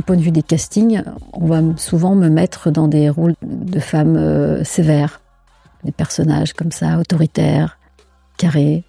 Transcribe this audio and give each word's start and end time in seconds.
D'un 0.00 0.04
point 0.04 0.16
de 0.16 0.22
vue 0.22 0.30
des 0.30 0.42
castings, 0.42 1.02
on 1.34 1.44
va 1.44 1.60
souvent 1.76 2.14
me 2.14 2.30
mettre 2.30 2.70
dans 2.70 2.88
des 2.88 3.10
rôles 3.10 3.34
de 3.42 3.78
femmes 3.80 4.16
euh, 4.16 4.64
sévères, 4.64 5.20
des 5.84 5.92
personnages 5.92 6.54
comme 6.54 6.72
ça, 6.72 6.98
autoritaires, 6.98 7.78
carrés. 8.38 8.82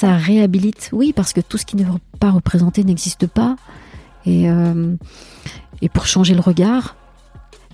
Ça 0.00 0.14
réhabilite, 0.14 0.90
oui, 0.92 1.12
parce 1.12 1.32
que 1.32 1.40
tout 1.40 1.58
ce 1.58 1.66
qui 1.66 1.74
ne 1.74 1.82
veut 1.82 1.98
pas 2.20 2.30
représenter 2.30 2.84
n'existe 2.84 3.26
pas. 3.26 3.56
Et, 4.26 4.48
euh, 4.48 4.94
et 5.82 5.88
pour 5.88 6.06
changer 6.06 6.34
le 6.34 6.40
regard, 6.40 6.94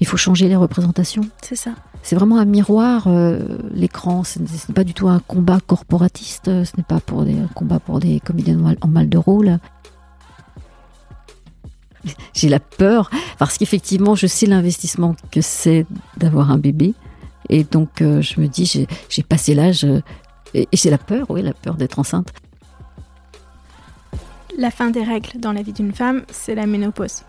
il 0.00 0.06
faut 0.06 0.16
changer 0.16 0.48
les 0.48 0.56
représentations. 0.56 1.28
C'est 1.42 1.54
ça. 1.54 1.72
C'est 2.02 2.16
vraiment 2.16 2.38
un 2.38 2.46
miroir, 2.46 3.08
euh, 3.08 3.58
l'écran. 3.74 4.24
Ce 4.24 4.38
n'est 4.38 4.74
pas 4.74 4.84
du 4.84 4.94
tout 4.94 5.06
un 5.06 5.18
combat 5.18 5.60
corporatiste. 5.60 6.46
Ce 6.46 6.72
n'est 6.78 6.82
pas 6.82 7.00
pour 7.00 7.26
des, 7.26 7.38
un 7.38 7.48
combat 7.48 7.78
pour 7.78 8.00
des 8.00 8.20
comédiens 8.20 8.58
en 8.80 8.88
mal 8.88 9.10
de 9.10 9.18
rôle. 9.18 9.58
J'ai 12.34 12.48
la 12.48 12.60
peur 12.60 13.10
parce 13.38 13.58
qu'effectivement, 13.58 14.14
je 14.14 14.26
sais 14.26 14.46
l'investissement 14.46 15.14
que 15.30 15.40
c'est 15.40 15.86
d'avoir 16.16 16.50
un 16.50 16.58
bébé. 16.58 16.94
Et 17.48 17.64
donc, 17.64 18.00
euh, 18.02 18.22
je 18.22 18.40
me 18.40 18.48
dis, 18.48 18.86
j'ai 19.08 19.22
passé 19.22 19.54
l'âge. 19.54 19.84
et, 20.54 20.68
et 20.70 20.76
j'ai 20.76 20.90
la 20.90 20.98
peur, 20.98 21.26
oui, 21.30 21.42
la 21.42 21.52
peur 21.52 21.74
d'être 21.74 21.98
enceinte. 21.98 22.32
La 24.58 24.70
fin 24.70 24.90
des 24.90 25.02
règles 25.02 25.40
dans 25.40 25.52
la 25.52 25.62
vie 25.62 25.72
d'une 25.72 25.92
femme, 25.92 26.22
c'est 26.30 26.54
la 26.54 26.66
ménopause. 26.66 27.22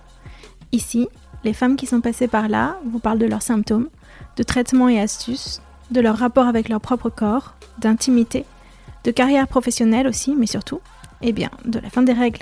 Ici, 0.74 1.08
les 1.44 1.54
femmes 1.54 1.76
qui 1.76 1.86
sont 1.86 2.02
passées 2.02 2.28
par 2.28 2.50
là 2.50 2.78
vous 2.86 3.00
parlent 3.00 3.20
de 3.20 3.26
leurs 3.26 3.42
symptômes, 3.42 3.90
de 4.36 4.44
traitements 4.44 4.90
et 4.90 5.00
astuces, 5.00 5.62
de 5.92 6.02
leur 6.02 6.18
rapport 6.18 6.48
avec 6.48 6.68
leur 6.68 6.82
propre 6.82 7.10
corps, 7.10 7.54
d'intimité, 7.78 8.46
de 9.04 9.12
carrière 9.12 9.48
professionnelle 9.48 10.08
aussi, 10.08 10.36
mais 10.38 10.48
surtout, 10.48 10.82
eh 11.22 11.32
bien, 11.32 11.50
de 11.66 11.80
la 11.80 11.90
fin 11.90 12.02
des 12.02 12.14
règles, 12.14 12.42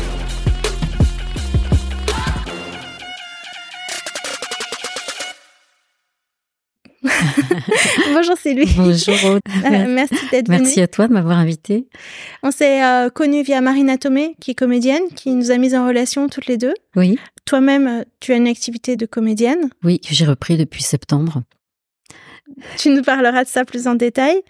Bonjour, 8.13 8.35
c'est 8.41 8.53
lui. 8.53 8.65
Bonjour. 8.75 9.15
Aude. 9.25 9.41
Euh, 9.65 9.85
merci 9.87 10.15
d'être 10.31 10.47
venu. 10.47 10.59
Merci 10.59 10.81
à 10.81 10.87
toi 10.87 11.07
de 11.07 11.13
m'avoir 11.13 11.37
invité. 11.37 11.87
On 12.43 12.51
s'est 12.51 12.83
euh, 12.83 13.09
connus 13.09 13.43
via 13.43 13.61
Marina 13.61 13.97
Tomé, 13.97 14.35
qui 14.39 14.51
est 14.51 14.55
comédienne, 14.55 15.03
qui 15.15 15.31
nous 15.31 15.51
a 15.51 15.57
mis 15.57 15.75
en 15.75 15.87
relation 15.87 16.27
toutes 16.27 16.47
les 16.47 16.57
deux. 16.57 16.73
Oui. 16.95 17.17
Toi-même, 17.45 17.87
euh, 17.87 18.03
tu 18.19 18.33
as 18.33 18.37
une 18.37 18.47
activité 18.47 18.95
de 18.95 19.05
comédienne. 19.05 19.69
Oui, 19.83 19.99
que 19.99 20.13
j'ai 20.13 20.25
repris 20.25 20.57
depuis 20.57 20.83
septembre. 20.83 21.43
Tu 22.77 22.89
nous 22.89 23.01
parleras 23.01 23.43
de 23.43 23.49
ça 23.49 23.65
plus 23.65 23.87
en 23.87 23.95
détail. 23.95 24.41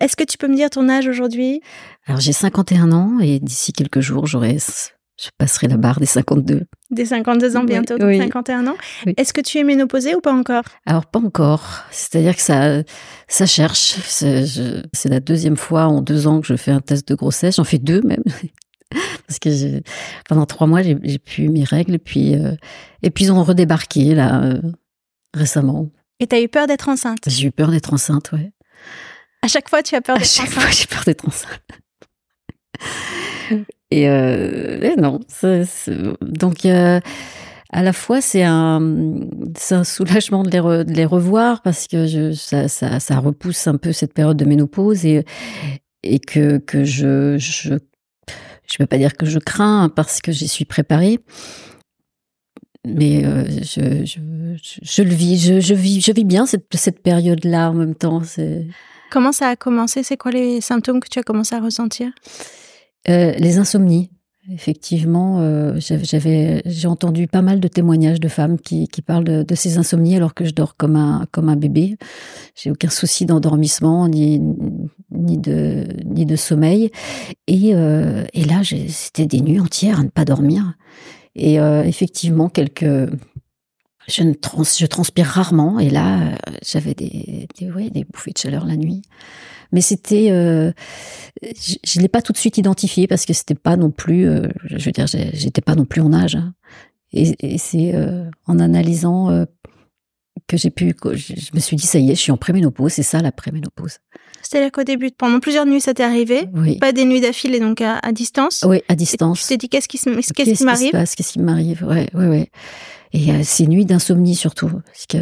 Est-ce 0.00 0.16
que 0.16 0.24
tu 0.24 0.36
peux 0.38 0.48
me 0.48 0.56
dire 0.56 0.70
ton 0.70 0.88
âge 0.88 1.08
aujourd'hui? 1.08 1.62
Alors 2.06 2.20
j'ai 2.20 2.32
51 2.32 2.92
ans 2.92 3.18
et 3.20 3.40
d'ici 3.40 3.72
quelques 3.72 4.00
jours, 4.00 4.26
j'aurai, 4.26 4.58
je 5.18 5.28
passerai 5.38 5.68
la 5.68 5.76
barre 5.76 5.98
des 5.98 6.06
52. 6.06 6.64
Des 6.90 7.06
52 7.06 7.56
ans 7.56 7.60
Oui, 7.60 7.66
bientôt, 7.66 7.94
oui. 8.00 8.18
51 8.18 8.66
ans. 8.66 8.76
Oui. 9.06 9.14
Est-ce 9.16 9.32
que 9.32 9.40
tu 9.40 9.58
es 9.58 9.64
ménopausée 9.64 10.14
ou 10.14 10.20
pas 10.20 10.32
encore? 10.32 10.64
Alors 10.84 11.06
pas 11.06 11.18
encore. 11.20 11.84
C'est-à-dire 11.90 12.36
que 12.36 12.42
ça, 12.42 12.82
ça 13.28 13.46
cherche. 13.46 13.96
C'est 14.08 15.08
la 15.08 15.20
deuxième 15.20 15.56
fois 15.56 15.86
en 15.86 16.02
deux 16.02 16.26
ans 16.26 16.40
que 16.40 16.46
je 16.46 16.56
fais 16.56 16.70
un 16.70 16.80
test 16.80 17.08
de 17.08 17.14
grossesse. 17.14 17.56
J'en 17.56 17.64
fais 17.64 17.78
deux 17.78 18.02
même. 18.02 18.22
Parce 19.26 19.38
que 19.40 19.80
pendant 20.28 20.46
trois 20.46 20.66
mois, 20.66 20.82
j'ai 20.82 21.18
pu 21.18 21.48
mes 21.48 21.64
règles. 21.64 21.94
Et 21.94 21.98
puis, 21.98 22.34
euh, 22.34 22.52
et 23.02 23.10
puis 23.10 23.24
ils 23.24 23.32
ont 23.32 23.42
redébarqué 23.42 24.14
là 24.14 24.42
euh, 24.42 24.60
récemment. 25.34 25.88
Et 26.20 26.26
t'as 26.26 26.40
eu 26.40 26.48
peur 26.48 26.66
d'être 26.66 26.88
enceinte? 26.88 27.18
J'ai 27.26 27.46
eu 27.48 27.52
peur 27.52 27.70
d'être 27.70 27.92
enceinte, 27.92 28.32
ouais. 28.32 28.52
À 29.42 29.48
chaque 29.48 29.68
fois, 29.68 29.82
tu 29.82 29.94
as 29.94 30.00
peur 30.00 30.16
À 30.16 30.18
d'être 30.18 30.28
chaque 30.30 30.48
enceinte? 30.48 30.60
fois, 30.62 30.70
j'ai 30.70 30.86
peur 30.86 31.02
d'être 31.04 31.26
enceinte. 31.26 31.62
Et, 33.90 34.08
euh, 34.08 34.80
et 34.80 34.96
non, 34.96 35.20
donc 36.20 36.64
euh, 36.64 37.00
à 37.70 37.82
la 37.84 37.92
fois 37.92 38.20
c'est 38.20 38.42
un 38.42 38.80
soulagement 39.84 40.42
de 40.42 40.84
les, 40.92 41.04
revoir 41.04 41.62
parce 41.62 41.86
que 41.86 42.32
ça, 42.32 43.18
repousse 43.20 43.68
un 43.68 43.76
peu 43.76 43.92
cette 43.92 44.12
période 44.12 44.36
de 44.36 44.44
ménopause 44.44 45.04
et 45.04 45.24
que 46.18 46.60
je 46.84 47.36
je 47.38 47.78
je 48.68 48.78
peux 48.78 48.86
pas 48.86 48.98
dire 48.98 49.16
que 49.16 49.26
je 49.26 49.38
crains 49.38 49.88
parce 49.88 50.20
que 50.20 50.32
j'y 50.32 50.48
suis 50.48 50.64
préparée. 50.64 51.20
Mais 52.84 53.24
euh, 53.24 53.44
je, 53.48 55.02
le 55.02 55.14
vis, 55.14 55.60
je, 55.60 55.74
vis, 55.74 56.24
bien 56.24 56.46
cette, 56.46 56.66
cette 56.74 57.02
période-là 57.02 57.70
en 57.70 57.74
même 57.74 57.96
temps. 57.96 58.22
Comment 59.10 59.32
ça 59.32 59.48
a 59.48 59.56
commencé? 59.56 60.04
C'est 60.04 60.16
quoi 60.16 60.30
les 60.30 60.60
symptômes 60.60 61.00
que 61.00 61.08
tu 61.08 61.18
as 61.18 61.24
commencé 61.24 61.54
à 61.54 61.60
ressentir? 61.60 62.12
Euh, 63.08 63.32
les 63.38 63.58
insomnies. 63.58 64.10
Effectivement, 64.48 65.40
euh, 65.40 65.74
j'avais- 65.80 66.62
j'ai 66.66 66.86
entendu 66.86 67.26
pas 67.26 67.42
mal 67.42 67.58
de 67.58 67.66
témoignages 67.66 68.20
de 68.20 68.28
femmes 68.28 68.60
qui, 68.60 68.88
parlent 69.04 69.24
de, 69.24 69.54
ces 69.56 69.76
insomnies 69.76 70.14
alors 70.14 70.34
que 70.34 70.44
je 70.44 70.52
dors 70.52 70.76
comme 70.76 70.94
un, 70.94 71.26
comme 71.32 71.48
un 71.48 71.56
bébé. 71.56 71.96
J'ai 72.54 72.70
aucun 72.70 72.88
souci 72.88 73.26
d'endormissement 73.26 74.08
ni, 74.08 74.40
ni 75.10 75.36
de, 75.38 75.88
ni 76.04 76.26
de 76.26 76.36
sommeil. 76.36 76.92
Et, 77.48 77.74
euh, 77.74 78.24
et 78.34 78.44
là, 78.44 78.62
c'était 78.88 79.26
des 79.26 79.40
nuits 79.40 79.58
entières 79.58 79.98
à 79.98 80.04
ne 80.04 80.10
pas 80.10 80.24
dormir. 80.24 80.74
Et 81.34 81.56
effectivement, 81.56 82.48
quelques, 82.48 83.10
je, 84.08 84.22
je 84.22 84.86
transpire 84.86 85.26
rarement. 85.26 85.80
Et 85.80 85.90
là, 85.90 86.38
j'avais 86.64 86.94
des, 86.94 87.48
des, 87.58 87.70
ouais, 87.70 87.90
des 87.90 88.04
bouffées 88.04 88.32
de 88.32 88.38
chaleur 88.38 88.64
la 88.64 88.76
nuit. 88.76 89.02
Mais 89.72 89.80
c'était, 89.80 90.30
euh, 90.30 90.72
je, 91.42 91.74
je 91.84 92.00
l'ai 92.00 92.08
pas 92.08 92.22
tout 92.22 92.32
de 92.32 92.38
suite 92.38 92.58
identifié 92.58 93.06
parce 93.06 93.24
que 93.24 93.32
c'était 93.32 93.54
pas 93.54 93.76
non 93.76 93.90
plus, 93.90 94.28
euh, 94.28 94.48
je 94.64 94.84
veux 94.84 94.92
dire, 94.92 95.06
j'étais 95.06 95.60
pas 95.62 95.74
non 95.74 95.84
plus 95.84 96.00
en 96.00 96.12
âge. 96.12 96.36
hein. 96.36 96.54
Et, 97.12 97.34
et 97.54 97.58
c'est 97.58 97.94
euh, 97.94 98.28
en 98.46 98.58
analysant 98.58 99.44
que 100.48 100.56
j'ai 100.56 100.70
pu, 100.70 100.92
que 100.94 101.14
je 101.14 101.32
je 101.34 101.50
me 101.54 101.60
suis 101.60 101.76
dit, 101.76 101.86
ça 101.86 101.98
y 101.98 102.10
est, 102.10 102.14
je 102.14 102.20
suis 102.20 102.32
en 102.32 102.36
préménopause, 102.36 102.92
c'est 102.92 103.02
ça 103.02 103.22
la 103.22 103.32
préménopause. 103.32 103.98
C'est-à-dire 104.42 104.70
qu'au 104.70 104.84
début, 104.84 105.10
pendant 105.10 105.40
plusieurs 105.40 105.66
nuits, 105.66 105.80
ça 105.80 105.94
t'est 105.94 106.04
arrivé. 106.04 106.46
Oui. 106.54 106.78
Pas 106.78 106.92
des 106.92 107.04
nuits 107.04 107.20
d'affilée, 107.20 107.58
donc 107.58 107.80
à, 107.80 107.98
à 107.98 108.12
distance. 108.12 108.64
Oui, 108.68 108.82
à 108.88 108.92
Tu 108.94 108.98
distance. 108.98 109.46
t'es 109.48 109.56
dit, 109.56 109.68
qu'est-ce 109.68 109.88
qui, 109.88 109.98
qu'est-ce 109.98 110.52
qui 110.58 110.64
m'arrive? 110.64 110.92
passe? 110.92 111.14
Qu'est-ce 111.16 111.32
qui 111.32 111.40
m'arrive? 111.40 111.84
Ouais, 111.84 112.08
ouais, 112.14 112.26
ouais. 112.28 112.50
Et 113.12 113.42
ces 113.44 113.66
nuits 113.66 113.86
d'insomnie 113.86 114.34
surtout, 114.36 114.68
parce 114.68 115.06
que 115.08 115.18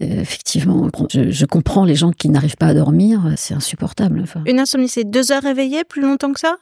effectivement, 0.00 0.88
je, 1.10 1.30
je 1.30 1.46
comprends 1.46 1.84
les 1.84 1.94
gens 1.94 2.10
qui 2.12 2.28
n'arrivent 2.28 2.56
pas 2.56 2.68
à 2.68 2.74
dormir, 2.74 3.32
c'est 3.36 3.54
insupportable. 3.54 4.20
Enfin, 4.22 4.42
Une 4.46 4.60
insomnie, 4.60 4.88
c'est 4.88 5.04
deux 5.04 5.32
heures 5.32 5.42
réveillées, 5.42 5.84
plus 5.84 6.02
longtemps 6.02 6.32
que 6.32 6.40
ça? 6.40 6.56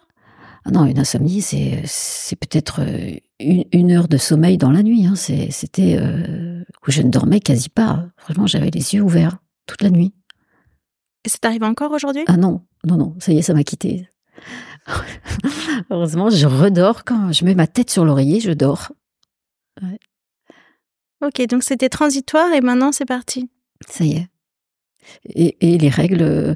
Ah 0.64 0.70
non, 0.70 0.84
une 0.84 0.98
insomnie, 0.98 1.42
c'est 1.42 1.82
c'est 1.86 2.36
peut-être 2.36 2.82
euh, 2.82 3.16
une, 3.40 3.64
une 3.72 3.90
heure 3.90 4.06
de 4.06 4.16
sommeil 4.16 4.58
dans 4.58 4.70
la 4.70 4.82
nuit. 4.84 5.06
Hein. 5.06 5.16
C'était 5.16 5.98
euh, 6.00 6.62
où 6.86 6.90
je 6.90 7.02
ne 7.02 7.10
dormais 7.10 7.40
quasi 7.40 7.68
pas. 7.68 8.06
Vraiment, 8.28 8.46
j'avais 8.46 8.70
les 8.70 8.94
yeux 8.94 9.02
ouverts 9.02 9.38
toute 9.66 9.82
la 9.82 9.90
nuit. 9.90 10.14
Et 11.24 11.28
ça 11.28 11.38
t'arrive 11.40 11.64
encore 11.64 11.90
aujourd'hui? 11.92 12.22
Ah 12.28 12.36
non, 12.36 12.62
non, 12.84 12.96
non, 12.96 13.14
ça 13.18 13.32
y 13.32 13.38
est, 13.38 13.42
ça 13.42 13.54
m'a 13.54 13.64
quitté. 13.64 14.08
Heureusement, 15.90 16.30
je 16.30 16.46
redors 16.46 17.04
quand 17.04 17.32
je 17.32 17.44
mets 17.44 17.54
ma 17.54 17.66
tête 17.66 17.90
sur 17.90 18.04
l'oreiller, 18.04 18.40
je 18.40 18.52
dors. 18.52 18.92
Ok, 21.22 21.46
donc 21.46 21.62
c'était 21.62 21.88
transitoire 21.88 22.52
et 22.52 22.60
maintenant 22.60 22.92
c'est 22.92 23.04
parti. 23.04 23.48
Ça 23.88 24.04
y 24.04 24.12
est. 24.16 24.28
Et, 25.26 25.56
et 25.74 25.78
les 25.78 25.88
règles, 25.88 26.22
euh, 26.22 26.54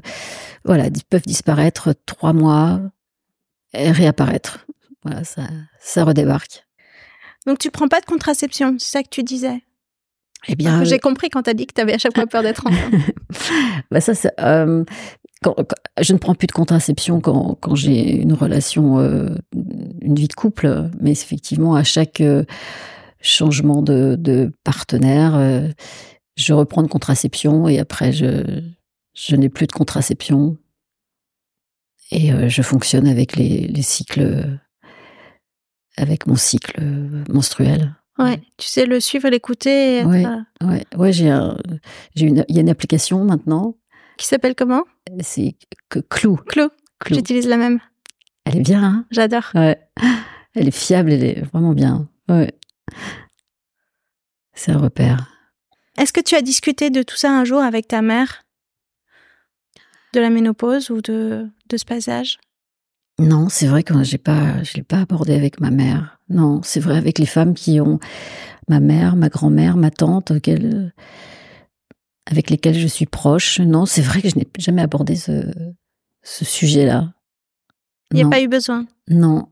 voilà, 0.65 0.85
peuvent 1.09 1.25
disparaître 1.25 1.93
trois 2.05 2.33
mois 2.33 2.81
et 3.73 3.91
réapparaître. 3.91 4.65
Voilà, 5.03 5.23
ça, 5.23 5.43
ça 5.79 6.03
redébarque. 6.03 6.65
Donc 7.45 7.59
tu 7.59 7.71
prends 7.71 7.87
pas 7.87 8.01
de 8.01 8.05
contraception, 8.05 8.75
c'est 8.79 8.89
ça 8.91 9.03
que 9.03 9.09
tu 9.09 9.23
disais? 9.23 9.61
Eh 10.49 10.55
bien, 10.55 10.83
J'ai 10.83 10.99
compris 10.99 11.29
quand 11.29 11.43
t'as 11.43 11.53
dit 11.53 11.65
que 11.65 11.73
t'avais 11.73 11.93
à 11.93 11.97
chaque 11.97 12.15
fois 12.15 12.27
peur 12.27 12.43
d'être 12.43 12.67
enceinte. 12.67 12.93
bah 13.91 14.01
ça, 14.01 14.13
c'est, 14.13 14.31
euh, 14.39 14.83
quand, 15.41 15.53
quand- 15.55 16.01
je 16.01 16.13
ne 16.13 16.17
prends 16.19 16.35
plus 16.35 16.47
de 16.47 16.51
contraception 16.51 17.19
quand, 17.21 17.57
quand 17.59 17.75
j'ai 17.75 18.15
une 18.17 18.33
relation, 18.33 18.99
euh, 18.99 19.29
une 20.01 20.15
vie 20.15 20.27
de 20.27 20.33
couple, 20.33 20.89
mais 21.01 21.11
effectivement, 21.11 21.75
à 21.75 21.83
chaque 21.83 22.21
euh, 22.21 22.43
changement 23.27 23.81
de, 23.81 24.15
de 24.17 24.51
partenaire, 24.63 25.35
euh, 25.35 25.67
je 26.35 26.53
reprends 26.53 26.83
de 26.83 26.87
contraception 26.87 27.67
et 27.67 27.79
après, 27.79 28.11
je, 28.11 28.61
je 29.13 29.35
n'ai 29.35 29.49
plus 29.49 29.67
de 29.67 29.71
contraception. 29.71 30.57
Et 32.11 32.31
euh, 32.31 32.47
je 32.47 32.61
fonctionne 32.61 33.07
avec 33.07 33.35
les, 33.35 33.67
les 33.67 33.81
cycles, 33.81 34.59
avec 35.97 36.25
mon 36.25 36.35
cycle 36.35 36.79
menstruel. 37.29 37.95
Ouais, 38.17 38.41
tu 38.57 38.67
sais 38.67 38.85
le 38.85 38.99
suivre, 38.99 39.29
l'écouter. 39.29 40.03
Ouais. 40.05 40.25
euh, 40.25 40.67
Ouais, 40.67 40.83
ouais, 40.95 41.11
j'ai 41.13 41.29
un, 41.29 41.57
j'ai 42.15 42.25
une, 42.25 42.45
il 42.47 42.55
y 42.55 42.59
a 42.59 42.61
une 42.61 42.69
application 42.69 43.23
maintenant. 43.25 43.75
Qui 44.17 44.25
s'appelle 44.25 44.55
comment? 44.55 44.83
C'est 45.19 45.55
que 45.89 45.99
Clou. 45.99 46.37
Clo. 46.47 46.69
Clou. 46.99 47.15
J'utilise 47.15 47.47
la 47.47 47.57
même. 47.57 47.79
Elle 48.45 48.57
est 48.57 48.61
bien, 48.61 48.81
hein? 48.83 49.05
J'adore. 49.11 49.51
Ouais. 49.53 49.77
Elle 50.55 50.67
est 50.69 50.71
fiable, 50.71 51.11
elle 51.11 51.23
est 51.23 51.41
vraiment 51.41 51.73
bien. 51.73 52.09
Ouais. 52.29 52.53
C'est 54.53 54.71
un 54.71 54.77
repère. 54.77 55.33
Est-ce 55.97 56.13
que 56.13 56.21
tu 56.21 56.35
as 56.35 56.41
discuté 56.41 56.89
de 56.89 57.03
tout 57.03 57.15
ça 57.15 57.31
un 57.31 57.43
jour 57.45 57.61
avec 57.61 57.87
ta 57.87 58.01
mère? 58.01 58.43
De 60.13 60.19
la 60.19 60.29
ménopause 60.29 60.89
ou 60.89 61.01
de, 61.01 61.47
de 61.69 61.77
ce 61.77 61.85
passage? 61.85 62.39
Non, 63.19 63.49
c'est 63.49 63.67
vrai 63.67 63.83
que 63.83 64.03
j'ai 64.03 64.17
pas, 64.19 64.61
je 64.63 64.73
l'ai 64.75 64.83
pas 64.83 65.01
abordé 65.01 65.33
avec 65.33 65.59
ma 65.59 65.71
mère. 65.71 66.19
Non, 66.29 66.61
c'est 66.63 66.79
vrai 66.79 66.97
avec 66.97 67.17
les 67.19 67.25
femmes 67.25 67.55
qui 67.55 67.81
ont 67.81 67.99
ma 68.67 68.79
mère, 68.79 69.15
ma 69.15 69.29
grand-mère, 69.29 69.75
ma 69.75 69.91
tante, 69.91 70.31
auxquelles- 70.31 70.93
avec 72.25 72.49
lesquelles 72.49 72.77
je 72.77 72.87
suis 72.87 73.05
proche. 73.05 73.59
Non, 73.59 73.85
c'est 73.85 74.01
vrai 74.01 74.21
que 74.21 74.29
je 74.29 74.35
n'ai 74.35 74.47
jamais 74.59 74.81
abordé 74.81 75.15
ce, 75.15 75.51
ce 76.23 76.45
sujet-là. 76.45 77.13
Il 78.11 78.17
n'y 78.17 78.23
a 78.23 78.29
pas 78.29 78.41
eu 78.41 78.47
besoin. 78.47 78.85
Non, 79.09 79.49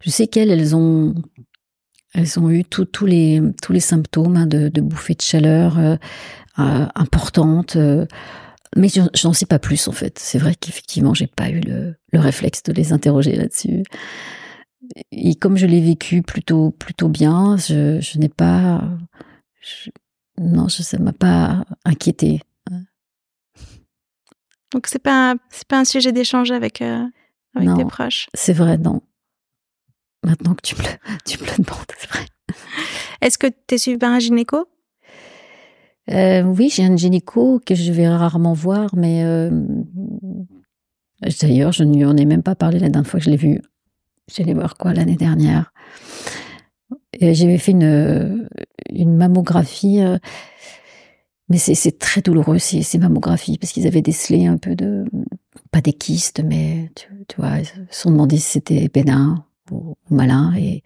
je 0.00 0.10
sais 0.10 0.28
qu'elles, 0.28 0.50
elles 0.50 0.76
ont, 0.76 1.14
elles 2.14 2.38
ont 2.38 2.50
eu 2.50 2.64
tout- 2.64 2.84
tous 2.86 3.06
les 3.06 3.40
tous 3.62 3.72
les 3.72 3.80
symptômes 3.80 4.36
hein, 4.36 4.46
de, 4.46 4.68
de 4.68 4.80
bouffées 4.80 5.14
de 5.14 5.22
chaleur 5.22 5.78
euh, 5.78 5.96
euh, 6.58 6.86
importantes, 6.94 7.76
euh, 7.76 8.06
mais 8.76 8.88
j'en- 8.88 9.08
j'en 9.14 9.32
sais 9.32 9.46
pas 9.46 9.58
plus 9.58 9.88
en 9.88 9.92
fait. 9.92 10.18
C'est 10.18 10.38
vrai 10.38 10.54
qu'effectivement, 10.54 11.14
j'ai 11.14 11.26
pas 11.26 11.48
eu 11.50 11.60
le, 11.60 11.94
le 12.12 12.18
réflexe 12.20 12.62
de 12.64 12.72
les 12.72 12.92
interroger 12.92 13.36
là-dessus. 13.36 13.82
Et 15.12 15.34
comme 15.34 15.56
je 15.56 15.66
l'ai 15.66 15.80
vécu 15.82 16.22
plutôt 16.22 16.70
plutôt 16.70 17.08
bien, 17.08 17.56
je, 17.58 18.00
je 18.00 18.18
n'ai 18.18 18.28
pas, 18.30 18.82
je- 19.60 19.90
non, 20.40 20.68
je, 20.68 20.82
ça 20.82 20.98
m'a 20.98 21.12
pas 21.12 21.64
inquiété. 21.84 22.40
Donc 24.72 24.86
c'est 24.86 24.98
pas 25.02 25.34
c'est 25.50 25.66
pas 25.66 25.78
un 25.78 25.84
sujet 25.84 26.12
d'échange 26.12 26.50
avec 26.50 26.80
avec 26.82 27.68
Non. 27.68 27.76
tes 27.76 27.84
proches? 27.84 28.28
C'est 28.34 28.52
vrai, 28.52 28.76
non. 28.78 29.02
Maintenant 30.24 30.54
que 30.54 30.62
tu 30.62 30.76
me 30.76 30.82
le, 30.82 30.88
tu 31.24 31.38
demandes, 31.38 31.86
c'est 31.98 32.08
vrai. 32.10 32.26
Est-ce 33.20 33.38
que 33.38 33.46
tu 33.46 33.74
es 33.74 33.78
suivi 33.78 33.98
par 33.98 34.12
un 34.12 34.18
gynéco? 34.18 34.68
Euh, 36.10 36.42
oui, 36.42 36.70
j'ai 36.74 36.84
un 36.84 36.96
gynéco 36.96 37.60
que 37.64 37.74
je 37.74 37.92
vais 37.92 38.08
rarement 38.08 38.54
voir, 38.54 38.90
mais 38.96 39.24
euh, 39.24 39.50
d'ailleurs, 41.42 41.72
je 41.72 41.84
ne 41.84 41.94
lui 41.94 42.04
en 42.04 42.16
ai 42.16 42.24
même 42.24 42.42
pas 42.42 42.54
parlé 42.54 42.78
la 42.78 42.88
dernière 42.88 43.08
fois 43.08 43.20
que 43.20 43.26
je 43.26 43.30
l'ai 43.30 43.36
vu. 43.36 43.60
J'allais 44.34 44.54
voir 44.54 44.76
quoi 44.76 44.94
l'année 44.94 45.16
dernière. 45.16 45.72
J'avais 47.20 47.58
fait 47.58 47.72
une, 47.72 48.48
mammographie, 48.94 50.00
euh, 50.00 50.18
mais 51.48 51.58
c'est 51.58 51.98
très 51.98 52.20
douloureux 52.20 52.58
ces, 52.58 52.82
ces 52.82 52.98
mammographies 52.98 53.58
parce 53.58 53.72
qu'ils 53.72 53.86
avaient 53.86 54.02
décelé 54.02 54.46
un 54.46 54.58
peu 54.58 54.74
de, 54.74 55.04
pas 55.70 55.80
des 55.80 55.92
kystes, 55.92 56.42
mais 56.44 56.90
tu, 56.94 57.08
tu 57.26 57.36
vois, 57.36 57.58
ils 57.58 57.66
se 57.66 57.74
sont 57.90 58.10
demandé 58.10 58.36
si 58.36 58.50
c'était 58.50 58.88
bénin 58.88 59.44
ou, 59.70 59.96
malin 60.10 60.54
et 60.56 60.82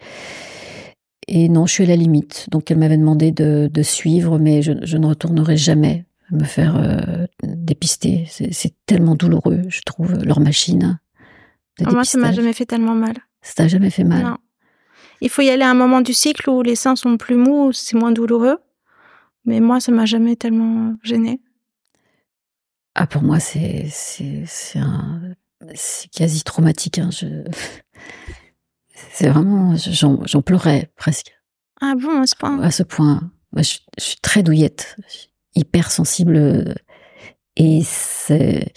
et 1.29 1.49
non, 1.49 1.67
je 1.67 1.73
suis 1.73 1.85
à 1.85 1.87
la 1.87 1.97
limite. 1.97 2.49
Donc, 2.51 2.71
elle 2.71 2.79
m'avait 2.79 2.97
demandé 2.99 3.31
de, 3.31 3.71
de 3.73 3.83
suivre, 3.83 4.39
mais 4.39 4.61
je, 4.61 4.73
je 4.83 4.97
ne 4.99 5.07
retournerai 5.07 5.57
jamais 5.57 6.05
me 6.33 6.45
faire 6.45 6.77
euh, 6.77 7.27
dépister. 7.45 8.27
C'est 8.29 8.75
tellement 8.87 9.15
douloureux, 9.15 9.63
je 9.69 9.81
trouve, 9.83 10.15
leur 10.25 10.41
machine. 10.41 10.99
de 11.79 11.85
Moi, 11.91 12.05
ça 12.05 12.19
m'a 12.19 12.33
jamais 12.33 12.53
fait 12.53 12.67
tellement 12.67 12.95
mal. 12.97 13.15
Ça 13.41 13.55
t'a 13.55 13.69
jamais 13.69 13.91
fait 13.91 14.03
mal? 14.05 14.25
Non. 14.25 14.37
Il 15.21 15.29
faut 15.31 15.43
y 15.43 15.49
aller 15.51 15.63
à 15.63 15.71
un 15.71 15.75
moment 15.75 16.01
du 16.01 16.13
cycle 16.13 16.51
où 16.51 16.61
les 16.63 16.75
seins 16.75 16.97
sont 16.97 17.17
plus 17.17 17.37
mous, 17.37 17.73
c'est 17.73 17.97
moins 17.97 18.11
douloureux. 18.11 18.59
Mais 19.45 19.61
moi, 19.61 19.79
ça 19.79 19.93
m'a 19.93 20.07
jamais 20.07 20.35
tellement 20.35 20.95
gêné. 21.05 21.41
Ah, 22.95 23.07
pour 23.07 23.23
moi, 23.23 23.39
c'est 23.41 23.87
quasi 26.15 26.43
traumatique. 26.43 26.99
hein. 26.99 27.11
Je- 27.11 27.45
C'est 29.13 29.29
vraiment, 29.29 29.75
j'en 29.77 30.43
pleurais 30.43 30.91
presque 30.97 31.33
Ah 31.81 31.95
bon, 32.01 32.23
à 32.23 32.27
ce 32.27 32.35
point? 32.37 32.61
À 32.61 32.71
ce 32.71 32.83
point. 32.83 33.31
Moi, 33.53 33.63
je, 33.63 33.79
je 33.99 34.03
suis 34.05 34.21
très 34.21 34.43
douillette, 34.43 34.97
hyper 35.55 35.91
sensible, 35.91 36.37
euh, 36.37 36.75
et 37.57 37.83
c'est 37.85 38.73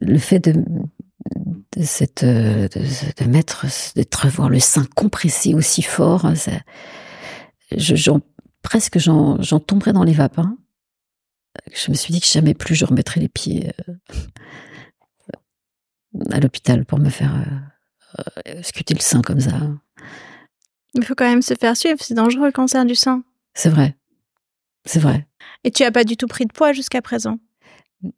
le 0.00 0.18
fait 0.18 0.38
de 0.38 0.64
de 1.76 1.82
cette 1.82 2.22
euh, 2.22 2.68
de, 2.68 3.24
de 3.24 3.28
mettre 3.28 3.66
d'être 3.96 4.28
voir 4.28 4.48
le 4.50 4.60
sein 4.60 4.84
compressé 4.94 5.54
aussi 5.54 5.82
fort, 5.82 6.36
ça, 6.36 6.52
je, 7.76 8.10
presque 8.62 8.98
j'en 8.98 9.40
j'en 9.42 9.58
tomberais 9.58 9.92
dans 9.92 10.04
les 10.04 10.12
vapes. 10.12 10.38
hein. 10.38 10.56
Je 11.72 11.90
me 11.90 11.96
suis 11.96 12.12
dit 12.12 12.20
que 12.20 12.26
jamais 12.26 12.54
plus 12.54 12.74
je 12.76 12.84
remettrais 12.84 13.20
les 13.20 13.28
pieds 13.28 13.72
euh, 13.88 13.94
à 16.30 16.38
l'hôpital 16.38 16.84
pour 16.84 16.98
me 16.98 17.08
faire 17.10 17.34
euh, 18.48 18.62
scuter 18.62 18.94
le 18.94 19.00
sein 19.00 19.22
comme 19.22 19.40
ça? 19.40 19.52
Il 20.94 21.04
faut 21.04 21.14
quand 21.14 21.28
même 21.28 21.42
se 21.42 21.54
faire 21.54 21.76
suivre, 21.76 21.98
c'est 22.00 22.14
dangereux 22.14 22.46
le 22.46 22.52
cancer 22.52 22.84
du 22.84 22.94
sein. 22.94 23.24
C'est 23.54 23.68
vrai, 23.68 23.96
c'est 24.84 25.00
vrai. 25.00 25.26
Et 25.64 25.70
tu 25.70 25.82
as 25.82 25.90
pas 25.90 26.04
du 26.04 26.16
tout 26.16 26.26
pris 26.26 26.46
de 26.46 26.52
poids 26.52 26.72
jusqu'à 26.72 27.02
présent? 27.02 27.38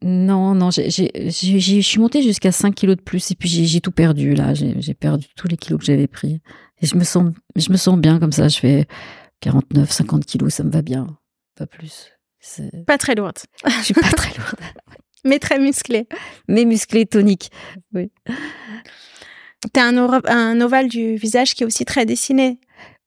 Non, 0.03 0.55
non, 0.55 0.71
je 0.71 1.81
suis 1.81 2.01
montée 2.01 2.23
jusqu'à 2.23 2.51
5 2.51 2.75
kilos 2.75 2.97
de 2.97 3.03
plus 3.03 3.31
et 3.31 3.35
puis 3.37 3.49
j'ai 3.49 3.81
tout 3.81 3.93
perdu 3.93 4.35
là. 4.35 4.53
J'ai 4.53 4.95
perdu 4.95 5.27
tous 5.37 5.47
les 5.47 5.57
kilos 5.57 5.79
que 5.79 5.87
j'avais 5.87 6.09
pris. 6.09 6.41
Et 6.81 6.87
je 6.87 6.97
me 6.97 7.05
sens, 7.05 7.33
je 7.55 7.71
me 7.71 7.77
sens 7.77 7.97
bien 7.97 8.19
comme 8.19 8.33
ça. 8.33 8.49
Je 8.49 8.59
fais 8.59 8.87
49, 9.41 9.91
50 9.91 10.25
kilos, 10.27 10.55
ça 10.55 10.65
me 10.65 10.71
va 10.71 10.83
bien, 10.83 11.07
pas 11.55 11.67
plus. 11.67 12.11
Pas 12.87 12.99
très 12.99 13.15
lourde, 13.15 13.39
Je 13.65 13.83
suis 13.83 13.95
pas 13.95 14.11
très 14.11 14.37
lourde, 14.37 14.61
mais 15.25 15.39
très 15.39 15.59
musclée. 15.59 16.07
mais 16.49 16.65
musclée, 16.65 17.07
tonique. 17.07 17.51
Oui. 17.93 18.11
T'as 19.73 19.85
un, 19.85 20.61
ovale 20.61 20.89
du 20.89 21.17
visage 21.17 21.55
qui 21.55 21.63
est 21.63 21.67
aussi 21.67 21.85
très 21.85 22.07
dessiné. 22.07 22.59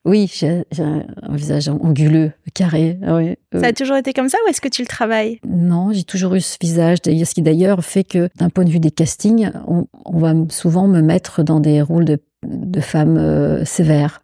Oui, 0.05 0.31
j'ai 0.33 0.63
un 0.79 1.35
visage 1.35 1.67
anguleux, 1.67 2.31
carré. 2.53 2.97
ah 3.05 3.17
oui, 3.17 3.35
Ça 3.53 3.67
a 3.67 3.73
toujours 3.73 3.97
été 3.97 4.13
comme 4.13 4.29
ça 4.29 4.37
ou 4.45 4.49
est-ce 4.49 4.61
que 4.61 4.69
tu 4.69 4.81
le 4.81 4.87
travailles? 4.87 5.39
Non, 5.45 5.91
j'ai 5.91 6.03
toujours 6.03 6.35
eu 6.35 6.41
ce 6.41 6.57
visage, 6.59 6.99
ce 7.03 7.33
qui 7.33 7.41
d'ailleurs 7.41 7.83
fait 7.83 8.05
que 8.05 8.29
d'un 8.37 8.49
point 8.49 8.63
de 8.63 8.69
vue 8.69 8.79
des 8.79 8.91
castings, 8.91 9.51
on, 9.67 9.87
on 10.05 10.17
va 10.17 10.33
souvent 10.49 10.87
me 10.87 11.01
mettre 11.01 11.43
dans 11.43 11.59
des 11.59 11.81
rôles 11.81 12.05
de, 12.05 12.19
de 12.43 12.79
femmes 12.79 13.17
euh, 13.17 13.65
sévères, 13.65 14.23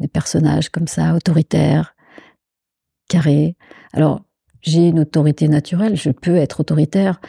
des 0.00 0.08
personnages 0.08 0.68
comme 0.68 0.88
ça, 0.88 1.14
autoritaires, 1.14 1.94
carré. 3.08 3.56
Alors, 3.92 4.22
j'ai 4.62 4.88
une 4.88 5.00
autorité 5.00 5.46
naturelle, 5.46 5.96
je 5.96 6.10
peux 6.10 6.36
être 6.36 6.60
autoritaire 6.60 7.20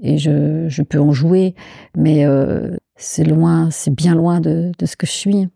et 0.00 0.18
je, 0.18 0.68
je 0.68 0.82
peux 0.82 1.00
en 1.00 1.12
jouer, 1.12 1.54
mais 1.96 2.24
euh, 2.24 2.76
c'est 2.96 3.24
loin, 3.24 3.70
c'est 3.70 3.94
bien 3.94 4.14
loin 4.14 4.40
de, 4.40 4.72
de, 4.78 4.86
ce 4.86 4.96
que 4.96 5.06
je 5.06 5.12
suis. 5.12 5.48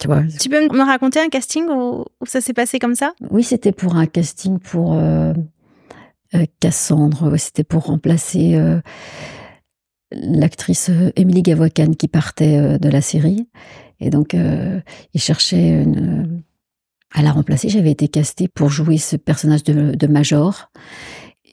Tu, 0.00 0.08
vois 0.08 0.24
tu 0.40 0.48
peux 0.48 0.60
me 0.60 0.84
raconter 0.84 1.20
un 1.20 1.28
casting 1.28 1.66
où, 1.68 2.04
ça 2.24 2.40
s'est 2.40 2.52
passé 2.52 2.78
comme 2.78 2.94
ça? 2.94 3.12
Oui, 3.30 3.44
c'était 3.44 3.72
pour 3.72 3.96
un 3.96 4.06
casting 4.06 4.58
pour 4.58 4.94
euh, 4.94 5.32
euh 6.34 6.46
Cassandre, 6.60 7.36
c'était 7.36 7.64
pour 7.64 7.84
remplacer 7.84 8.56
euh, 8.56 8.80
l'actrice 10.10 10.90
Émilie 11.16 11.42
Gavocan 11.42 11.92
qui 11.92 12.08
partait 12.08 12.78
de 12.78 12.88
la 12.88 13.00
série. 13.00 13.48
Et 14.00 14.10
donc, 14.10 14.34
il 14.34 15.20
cherchait 15.20 15.82
une 15.82 16.42
à 17.14 17.22
la 17.22 17.32
remplacer. 17.32 17.68
J'avais 17.68 17.92
été 17.92 18.08
castée 18.08 18.48
pour 18.48 18.68
jouer 18.68 18.98
ce 18.98 19.16
personnage 19.16 19.62
de, 19.62 19.94
de 19.94 20.06
Major. 20.06 20.70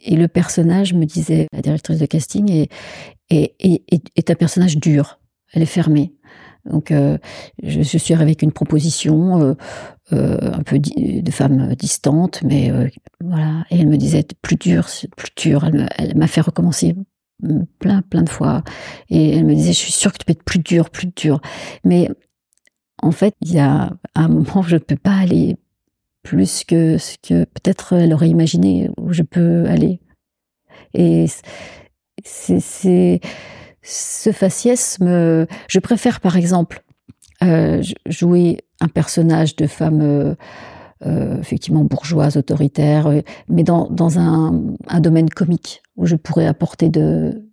Et 0.04 0.16
le 0.16 0.28
personnage, 0.28 0.94
me 0.94 1.06
disait 1.06 1.48
la 1.54 1.62
directrice 1.62 2.00
de 2.00 2.06
casting, 2.06 2.52
est, 2.52 2.70
est, 3.30 3.56
est, 3.60 4.04
est 4.16 4.32
un 4.32 4.36
personnage 4.36 4.78
dur. 4.78 5.20
Elle 5.54 5.62
est 5.62 5.68
fermée. 5.68 6.14
Donc, 6.66 6.92
euh, 6.92 7.18
je, 7.64 7.82
je, 7.82 7.98
suis 7.98 8.14
avec 8.14 8.42
une 8.42 8.52
proposition 8.52 9.42
euh, 9.42 9.54
euh, 10.14 10.38
un 10.54 10.64
peu 10.64 10.78
de 10.80 11.32
femme 11.32 11.74
distante, 11.76 12.44
mais 12.44 12.72
euh, 12.72 12.88
voilà. 13.24 13.66
Et 13.72 13.80
elle 13.80 13.88
me 13.88 13.98
disait 13.98 14.26
plus 14.42 14.58
dur, 14.58 14.88
plus 15.16 15.32
dur. 15.36 15.66
Elle 15.98 16.18
m'a 16.18 16.28
fait 16.28 16.42
recommencer 16.42 16.96
plein, 17.80 18.02
plein 18.04 18.22
de 18.22 18.30
fois. 18.30 18.64
Et 19.10 19.32
elle 19.32 19.46
me 19.46 19.56
disait, 19.56 19.74
je 19.74 19.78
suis 19.78 19.92
sûre 19.92 20.12
que 20.14 20.20
tu 20.20 20.26
peux 20.26 20.34
être 20.34 20.44
plus 20.44 20.60
dur, 20.60 20.90
plus 20.90 21.08
dur. 21.08 21.42
Mais 21.84 22.10
en 23.02 23.12
fait, 23.12 23.36
il 23.42 23.54
y 23.54 23.60
a 23.60 23.92
un 24.16 24.28
moment 24.28 24.60
où 24.60 24.64
je 24.64 24.76
ne 24.76 24.80
peux 24.80 24.98
pas 24.98 25.16
aller 25.16 25.58
plus 26.24 26.64
que 26.64 26.98
ce 26.98 27.18
que 27.18 27.46
peut-être 27.46 27.94
elle 27.94 28.14
aurait 28.14 28.30
imaginé 28.30 28.90
où 28.98 29.12
je 29.14 29.24
peux 29.24 29.66
aller. 29.66 30.00
Et 30.94 31.26
c'est 32.24 33.22
ce 33.84 34.32
faciès 34.32 35.00
me. 35.00 35.48
Je 35.68 35.80
préfère, 35.80 36.20
par 36.20 36.38
exemple, 36.38 36.84
euh, 37.44 37.82
jouer 38.06 38.60
un 38.82 38.88
personnage 38.88 39.56
de 39.56 39.66
femme 39.68 40.36
euh, 41.06 41.40
effectivement 41.40 41.84
bourgeoise, 41.84 42.38
autoritaire, 42.38 43.08
euh, 43.08 43.22
mais 43.48 43.64
dans, 43.64 43.90
dans 43.90 44.20
un, 44.20 44.76
un, 44.88 45.00
domaine 45.00 45.30
comique 45.30 45.82
où 45.96 46.06
je 46.06 46.16
pourrais 46.16 46.46
apporter 46.46 46.90
de, 46.90 47.50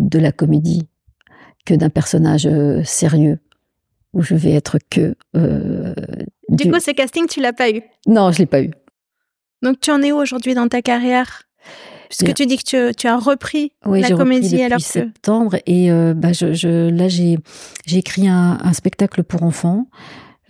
de 0.00 0.18
la 0.18 0.32
comédie 0.32 0.88
que 1.64 1.74
d'un 1.74 1.90
personnage 1.90 2.48
sérieux 2.84 3.38
où 4.12 4.22
je 4.22 4.34
vais 4.34 4.52
être 4.52 4.78
que. 4.90 5.14
Euh, 6.54 6.56
du, 6.56 6.64
du, 6.64 6.70
coup, 6.70 6.80
ce 6.80 6.90
casting, 6.90 7.26
tu 7.26 7.40
l'as 7.40 7.52
pas 7.52 7.70
eu? 7.70 7.82
Non, 8.06 8.32
je 8.32 8.38
l'ai 8.38 8.46
pas 8.46 8.62
eu. 8.62 8.70
Donc, 9.62 9.80
tu 9.80 9.90
en 9.90 10.02
es 10.02 10.12
où 10.12 10.16
aujourd'hui 10.16 10.54
dans 10.54 10.68
ta 10.68 10.82
carrière? 10.82 11.42
Puisque 12.08 12.24
Bien. 12.24 12.34
tu 12.34 12.46
dis 12.46 12.58
que 12.58 12.90
tu, 12.90 12.94
tu 12.94 13.06
as 13.08 13.16
repris 13.16 13.72
oui, 13.86 14.00
la 14.00 14.10
comédie 14.10 14.48
repris 14.48 14.62
alors 14.62 14.78
que 14.78 14.84
septembre 14.84 15.56
et 15.66 15.90
euh, 15.90 16.14
bah, 16.14 16.32
je, 16.32 16.52
je, 16.52 16.90
là 16.90 17.08
j'ai 17.08 17.38
écrit 17.90 18.28
un, 18.28 18.58
un, 18.62 18.72
spectacle 18.74 19.24
pour 19.24 19.42
enfants 19.42 19.88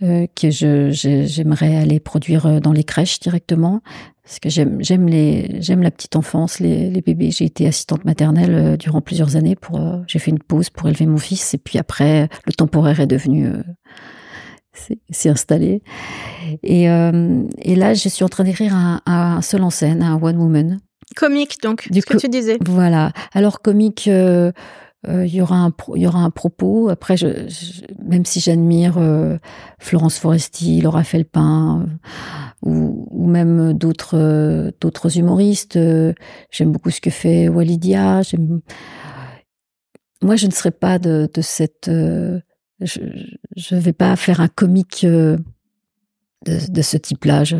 euh, 0.03 0.27
que 0.35 0.49
j'aimerais 0.51 1.77
aller 1.77 2.01
produire 2.01 2.59
dans 2.59 2.73
les 2.73 2.83
crèches 2.83 3.19
directement 3.19 3.81
parce 4.25 4.39
que 4.39 4.49
j'aime 4.49 4.83
j'aime 4.83 5.07
les 5.07 5.61
j'aime 5.61 5.83
la 5.83 5.91
petite 5.91 6.15
enfance 6.15 6.59
les, 6.59 6.89
les 6.89 7.01
bébés 7.01 7.29
j'ai 7.29 7.45
été 7.45 7.67
assistante 7.67 8.03
maternelle 8.05 8.53
euh, 8.55 8.77
durant 8.77 8.99
plusieurs 8.99 9.35
années 9.35 9.55
pour 9.55 9.79
euh, 9.79 9.99
j'ai 10.07 10.17
fait 10.17 10.31
une 10.31 10.39
pause 10.39 10.71
pour 10.71 10.89
élever 10.89 11.05
mon 11.05 11.17
fils 11.17 11.53
et 11.53 11.59
puis 11.59 11.77
après 11.77 12.27
le 12.45 12.53
temporaire 12.53 12.99
est 12.99 13.07
devenu 13.07 13.47
euh, 14.91 14.95
s'est 15.09 15.29
installé 15.29 15.81
et 16.63 16.89
euh, 16.89 17.43
et 17.59 17.75
là 17.75 17.93
je 17.93 18.09
suis 18.09 18.23
en 18.23 18.29
train 18.29 18.43
d'écrire 18.43 18.73
un, 18.73 19.01
un, 19.05 19.41
seul 19.41 19.63
en 19.63 19.69
scène 19.69 20.03
un 20.03 20.21
one 20.21 20.37
woman. 20.37 20.79
Comique 21.15 21.61
donc 21.61 21.91
du 21.91 22.01
ce 22.01 22.05
que 22.05 22.17
tu 22.17 22.29
disais. 22.29 22.57
voilà. 22.65 23.11
Alors 23.33 23.61
comique 23.61 24.09
euh, 25.07 25.25
il 25.25 25.35
y 25.35 25.41
aura 25.41 25.57
un 25.57 25.73
il 25.95 26.01
y 26.01 26.07
aura 26.07 26.19
un 26.19 26.31
propos. 26.31 26.89
Après 26.89 27.17
je, 27.17 27.27
je 27.47 27.81
même 28.03 28.25
si 28.25 28.39
j'admire 28.39 28.95
euh, 28.97 29.37
Florence 29.79 30.17
Foresti 30.17 30.81
Laura 30.81 31.03
Felpin 31.03 31.85
euh, 31.85 32.69
ou, 32.69 33.07
ou, 33.11 33.27
même 33.27 33.73
d'autres 33.73 34.17
euh, 34.17 34.71
d'autres 34.81 35.17
humoristes 35.17 35.77
j'aime 36.51 36.71
beaucoup 36.71 36.91
ce 36.91 37.01
que 37.01 37.09
fait 37.09 37.47
Walidia 37.49 38.21
moi 40.21 40.35
je 40.35 40.47
ne 40.47 40.51
serais 40.51 40.71
pas 40.71 40.97
de, 40.97 41.29
de 41.31 41.41
cette 41.41 41.89
je 42.81 42.99
je 43.55 43.75
vais 43.75 43.93
pas 43.93 44.15
faire 44.15 44.41
un 44.41 44.47
comique 44.47 45.05
de, 45.05 45.37
de 46.45 46.81
ce 46.81 46.97
type-là 46.97 47.43
je 47.43 47.57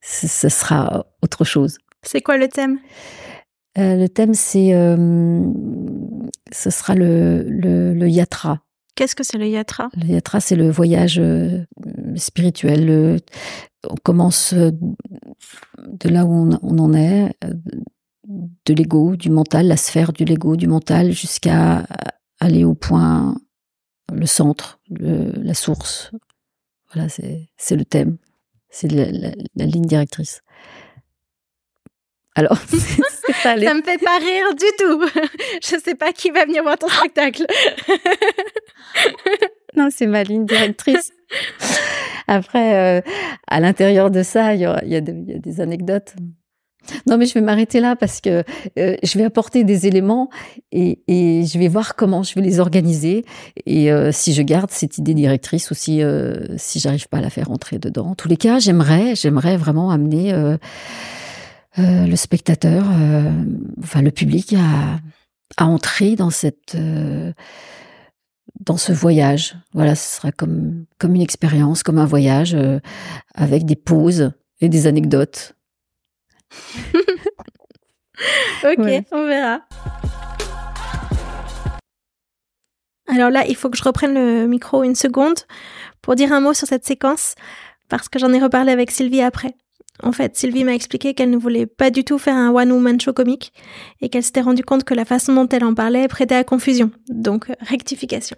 ce 0.00 0.48
sera 0.48 1.06
autre 1.22 1.44
chose 1.44 1.78
c'est 2.02 2.20
quoi 2.20 2.38
le 2.38 2.48
thème? 2.48 2.78
Euh, 3.76 3.96
le 3.96 4.08
thème, 4.08 4.34
c'est, 4.34 4.72
euh, 4.72 5.42
ce 6.52 6.70
sera 6.70 6.94
le, 6.94 7.42
le, 7.48 7.94
le 7.94 8.08
yatra. 8.08 8.62
Qu'est-ce 8.94 9.14
que 9.14 9.22
c'est 9.22 9.38
le 9.38 9.46
yatra? 9.46 9.90
Le 9.96 10.06
yatra, 10.06 10.40
c'est 10.40 10.56
le 10.56 10.70
voyage 10.70 11.18
euh, 11.18 11.64
spirituel. 12.16 13.20
On 13.88 13.94
commence 14.02 14.54
de 14.54 16.08
là 16.08 16.24
où 16.24 16.32
on, 16.32 16.58
on 16.62 16.78
en 16.78 16.94
est, 16.94 17.32
de 18.26 18.74
l'ego, 18.74 19.16
du 19.16 19.30
mental, 19.30 19.68
la 19.68 19.76
sphère 19.76 20.12
du 20.12 20.24
l'ego, 20.24 20.56
du 20.56 20.66
mental, 20.66 21.12
jusqu'à 21.12 21.86
aller 22.40 22.64
au 22.64 22.74
point, 22.74 23.36
le 24.12 24.26
centre, 24.26 24.80
le, 24.90 25.32
la 25.36 25.54
source. 25.54 26.10
Voilà, 26.92 27.08
c'est 27.08 27.76
le 27.76 27.84
thème. 27.84 28.18
C'est 28.70 28.90
la, 28.90 29.10
la, 29.10 29.30
la 29.56 29.66
ligne 29.66 29.86
directrice. 29.86 30.42
Alors, 32.38 32.56
ça 33.42 33.56
me 33.56 33.82
fait 33.82 33.98
pas 33.98 34.18
rire 34.18 34.54
du 34.54 34.66
tout. 34.78 35.04
Je 35.62 35.80
sais 35.82 35.96
pas 35.96 36.12
qui 36.12 36.30
va 36.30 36.44
venir 36.44 36.62
voir 36.62 36.78
ton 36.78 36.88
spectacle. 36.88 37.44
non, 39.76 39.88
c'est 39.90 40.06
ma 40.06 40.22
ligne 40.22 40.46
directrice. 40.46 41.10
Après, 42.28 42.98
euh, 42.98 43.00
à 43.48 43.58
l'intérieur 43.58 44.12
de 44.12 44.22
ça, 44.22 44.54
y, 44.54 44.60
y 44.60 44.62
il 44.84 44.92
y, 44.92 44.96
a, 44.96 45.00
des 45.00 45.60
anecdotes. 45.60 46.14
Non, 47.06 47.18
mais 47.18 47.26
je 47.26 47.34
vais 47.34 47.40
m'arrêter 47.40 47.80
là 47.80 47.96
parce 47.96 48.20
que 48.20 48.44
euh, 48.78 48.96
je 49.02 49.18
vais 49.18 49.24
apporter 49.24 49.64
des 49.64 49.86
éléments 49.86 50.30
et, 50.72 50.98
je 51.08 51.58
vais 51.58 51.68
voir 51.68 51.96
comment 51.96 52.22
je 52.22 52.34
vais 52.34 52.40
les 52.40 52.60
organiser 52.60 53.24
et 53.66 53.90
euh, 53.90 54.10
si 54.12 54.32
je 54.32 54.42
garde 54.42 54.70
cette 54.70 54.98
idée 54.98 55.14
directrice 55.14 55.70
ou 55.70 55.74
si, 55.74 56.02
euh, 56.02 56.56
si 56.56 56.80
j'arrive 56.80 57.08
pas 57.08 57.18
à 57.18 57.20
la 57.20 57.30
faire 57.30 57.50
entrer 57.50 57.78
dedans. 57.78 58.10
En 58.10 58.14
tous 58.14 58.28
les 58.28 58.36
cas, 58.36 58.58
j'aimerais, 58.58 59.14
j'aimerais 59.14 59.56
vraiment 59.56 59.90
amener 59.90 60.32
euh, 60.32 60.56
le 61.76 62.16
spectateur, 62.16 62.86
enfin 63.82 64.02
le 64.02 64.10
public, 64.10 64.54
à, 64.54 64.98
à 65.56 65.66
entrer 65.66 66.16
dans 66.16 66.30
cette 66.30 66.76
dans 68.60 68.76
ce 68.76 68.92
voyage. 68.92 69.56
Voilà, 69.72 69.94
ce 69.94 70.16
sera 70.16 70.32
comme 70.32 70.86
comme 70.98 71.14
une 71.14 71.22
expérience, 71.22 71.82
comme 71.82 71.98
un 71.98 72.06
voyage 72.06 72.56
avec 73.34 73.64
des 73.64 73.76
pauses 73.76 74.32
et 74.60 74.68
des 74.68 74.86
anecdotes. 74.86 75.54
ok, 78.64 78.78
ouais. 78.78 79.04
on 79.12 79.26
verra. 79.26 79.60
Alors 83.08 83.30
là, 83.30 83.46
il 83.46 83.56
faut 83.56 83.70
que 83.70 83.78
je 83.78 83.84
reprenne 83.84 84.14
le 84.14 84.46
micro 84.46 84.82
une 84.82 84.94
seconde 84.94 85.38
pour 86.02 86.14
dire 86.14 86.32
un 86.32 86.40
mot 86.40 86.52
sur 86.52 86.68
cette 86.68 86.84
séquence 86.84 87.34
parce 87.88 88.08
que 88.08 88.18
j'en 88.18 88.32
ai 88.32 88.38
reparlé 88.38 88.70
avec 88.70 88.90
Sylvie 88.90 89.22
après. 89.22 89.54
En 90.02 90.12
fait, 90.12 90.36
Sylvie 90.36 90.64
m'a 90.64 90.74
expliqué 90.74 91.14
qu'elle 91.14 91.30
ne 91.30 91.36
voulait 91.36 91.66
pas 91.66 91.90
du 91.90 92.04
tout 92.04 92.18
faire 92.18 92.36
un 92.36 92.54
one-woman 92.54 93.00
show 93.00 93.12
comique 93.12 93.52
et 94.00 94.08
qu'elle 94.08 94.22
s'était 94.22 94.40
rendue 94.40 94.62
compte 94.62 94.84
que 94.84 94.94
la 94.94 95.04
façon 95.04 95.34
dont 95.34 95.48
elle 95.48 95.64
en 95.64 95.74
parlait 95.74 96.06
prêtait 96.08 96.36
à 96.36 96.44
confusion. 96.44 96.90
Donc, 97.08 97.46
rectification. 97.60 98.36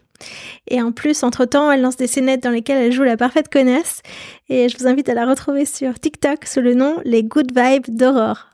Et 0.69 0.81
en 0.81 0.93
plus, 0.93 1.23
entre-temps, 1.23 1.71
elle 1.71 1.83
lance 1.83 1.97
des 1.97 2.07
scénettes 2.07 2.43
dans 2.43 2.51
lesquelles 2.51 2.83
elle 2.85 2.93
joue 2.93 3.03
la 3.03 3.17
parfaite 3.17 3.51
connasse 3.51 4.03
et 4.49 4.69
je 4.69 4.79
vous 4.79 4.87
invite 4.87 5.09
à 5.09 5.15
la 5.15 5.27
retrouver 5.27 5.65
sur 5.65 5.99
TikTok 5.99 6.47
sous 6.47 6.61
le 6.61 6.75
nom 6.75 6.97
Les 7.05 7.23
Good 7.23 7.53
Vibes 7.55 7.95
d'Aurore. 7.95 8.47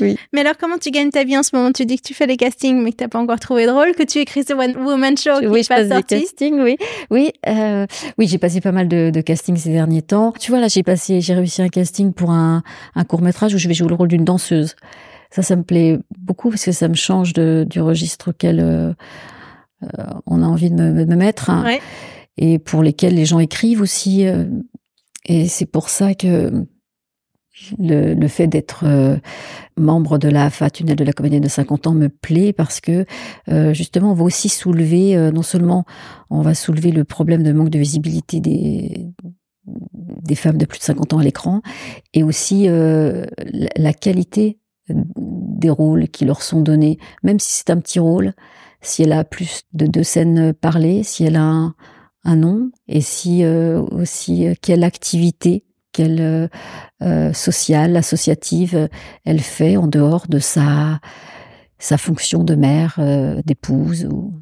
Oui. 0.00 0.16
Mais 0.32 0.40
alors, 0.40 0.56
comment 0.58 0.78
tu 0.78 0.90
gagnes 0.90 1.10
ta 1.10 1.24
vie 1.24 1.36
en 1.36 1.42
ce 1.42 1.54
moment? 1.54 1.72
Tu 1.72 1.86
dis 1.86 1.96
que 1.96 2.06
tu 2.06 2.14
fais 2.14 2.26
des 2.26 2.36
castings, 2.36 2.82
mais 2.82 2.92
que 2.92 2.96
t'as 2.96 3.08
pas 3.08 3.18
encore 3.18 3.40
trouvé 3.40 3.66
drôle, 3.66 3.94
que 3.94 4.02
tu 4.02 4.18
écris 4.18 4.44
ce 4.44 4.52
One 4.52 4.76
Woman 4.76 5.16
Show 5.16 5.40
qui 5.40 5.46
oui, 5.46 5.62
je 5.62 5.68
passe 5.68 5.88
sorti. 5.88 6.14
des 6.14 6.20
castings, 6.22 6.60
oui, 6.60 6.76
oui, 7.10 7.32
euh, 7.46 7.86
oui, 8.18 8.26
j'ai 8.26 8.38
passé 8.38 8.60
pas 8.60 8.72
mal 8.72 8.88
de, 8.88 9.10
de 9.10 9.20
castings 9.20 9.56
ces 9.56 9.70
derniers 9.70 10.02
temps. 10.02 10.32
Tu 10.38 10.50
vois 10.50 10.60
là, 10.60 10.68
j'ai 10.68 10.82
passé, 10.82 11.20
j'ai 11.20 11.34
réussi 11.34 11.62
un 11.62 11.68
casting 11.68 12.12
pour 12.12 12.30
un, 12.30 12.62
un 12.94 13.04
court 13.04 13.22
métrage 13.22 13.54
où 13.54 13.58
je 13.58 13.68
vais 13.68 13.74
jouer 13.74 13.88
le 13.88 13.94
rôle 13.94 14.08
d'une 14.08 14.24
danseuse. 14.24 14.76
Ça, 15.30 15.42
ça 15.42 15.56
me 15.56 15.62
plaît 15.62 15.98
beaucoup 16.18 16.50
parce 16.50 16.64
que 16.64 16.72
ça 16.72 16.88
me 16.88 16.94
change 16.94 17.32
de, 17.32 17.66
du 17.68 17.80
registre 17.80 18.30
auquel 18.30 18.60
euh, 18.60 18.92
euh, 19.82 20.04
on 20.26 20.42
a 20.42 20.46
envie 20.46 20.70
de 20.70 20.74
me, 20.74 21.04
de 21.04 21.10
me 21.10 21.16
mettre 21.16 21.50
hein, 21.50 21.64
ouais. 21.64 21.80
et 22.38 22.58
pour 22.58 22.82
lesquels 22.82 23.14
les 23.14 23.24
gens 23.26 23.38
écrivent 23.38 23.80
aussi. 23.80 24.26
Euh, 24.26 24.44
et 25.26 25.48
c'est 25.48 25.66
pour 25.66 25.88
ça 25.88 26.14
que 26.14 26.64
le, 27.78 28.28
fait 28.28 28.46
d'être 28.46 28.84
euh, 28.86 29.16
membre 29.76 30.18
de 30.18 30.28
la 30.28 30.50
Tunnel 30.50 30.96
de 30.96 31.04
la 31.04 31.12
Comédie 31.12 31.40
de 31.40 31.48
50 31.48 31.86
ans 31.86 31.94
me 31.94 32.08
plaît 32.08 32.52
parce 32.52 32.80
que 32.80 33.06
euh, 33.48 33.72
justement 33.72 34.12
on 34.12 34.14
va 34.14 34.24
aussi 34.24 34.48
soulever 34.48 35.16
euh, 35.16 35.30
non 35.30 35.42
seulement 35.42 35.84
on 36.30 36.42
va 36.42 36.54
soulever 36.54 36.90
le 36.92 37.04
problème 37.04 37.42
de 37.42 37.52
manque 37.52 37.70
de 37.70 37.78
visibilité 37.78 38.40
des 38.40 39.06
des 39.66 40.34
femmes 40.36 40.58
de 40.58 40.66
plus 40.66 40.78
de 40.78 40.84
50 40.84 41.14
ans 41.14 41.18
à 41.18 41.24
l'écran 41.24 41.60
et 42.14 42.22
aussi 42.22 42.68
la 42.68 43.92
qualité 43.92 44.60
des 44.88 45.70
rôles 45.70 46.06
qui 46.06 46.24
leur 46.24 46.40
sont 46.42 46.60
donnés. 46.60 46.98
Même 47.24 47.40
si 47.40 47.50
c'est 47.50 47.70
un 47.70 47.78
petit 47.78 47.98
rôle 47.98 48.32
si 48.80 49.02
elle 49.02 49.12
a 49.12 49.24
plus 49.24 49.62
de 49.72 49.86
deux 49.86 50.04
scènes 50.04 50.52
parlées 50.52 51.02
si 51.02 51.24
elle 51.24 51.34
a 51.34 51.42
un, 51.42 51.74
un 52.22 52.36
nom 52.36 52.70
et 52.86 53.00
si 53.00 53.44
aussi 53.44 54.46
quelle 54.62 54.84
activité 54.84 55.64
quelle 55.90 56.48
euh, 57.02 57.16
euh, 57.16 57.32
sociale, 57.32 57.96
associative 57.96 58.88
elle 59.24 59.40
fait 59.40 59.76
en 59.76 59.86
dehors 59.86 60.26
de 60.28 60.38
sa, 60.38 61.00
sa 61.78 61.98
fonction 61.98 62.44
de 62.44 62.54
mère, 62.54 62.96
euh, 62.98 63.40
d'épouse 63.44 64.06
ou 64.10 64.32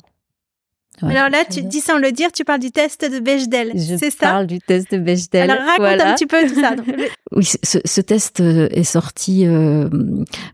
alors 1.02 1.28
là, 1.28 1.44
tu 1.44 1.60
dis 1.62 1.80
sans 1.80 1.98
le 1.98 2.12
dire, 2.12 2.30
tu 2.30 2.44
parles 2.44 2.60
du 2.60 2.70
test 2.70 3.04
de 3.04 3.18
Bechdel, 3.18 3.72
c'est 3.74 3.98
ça 3.98 4.06
Je 4.10 4.16
parle 4.16 4.46
du 4.46 4.60
test 4.60 4.92
de 4.92 4.98
Bechdel. 4.98 5.50
Alors 5.50 5.66
raconte 5.66 6.00
un 6.00 6.14
petit 6.14 6.24
peu 6.24 6.46
tout 6.46 6.54
ça. 6.54 6.76
oui, 7.32 7.44
ce, 7.44 8.00
test 8.00 8.38
est 8.38 8.84
sorti 8.84 9.44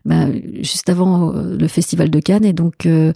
ben, 0.03 0.41
juste 0.61 0.89
avant 0.89 1.31
le 1.31 1.67
festival 1.67 2.09
de 2.09 2.19
Cannes 2.19 2.43
et 2.43 2.53
donc 2.53 2.73
le 2.85 3.13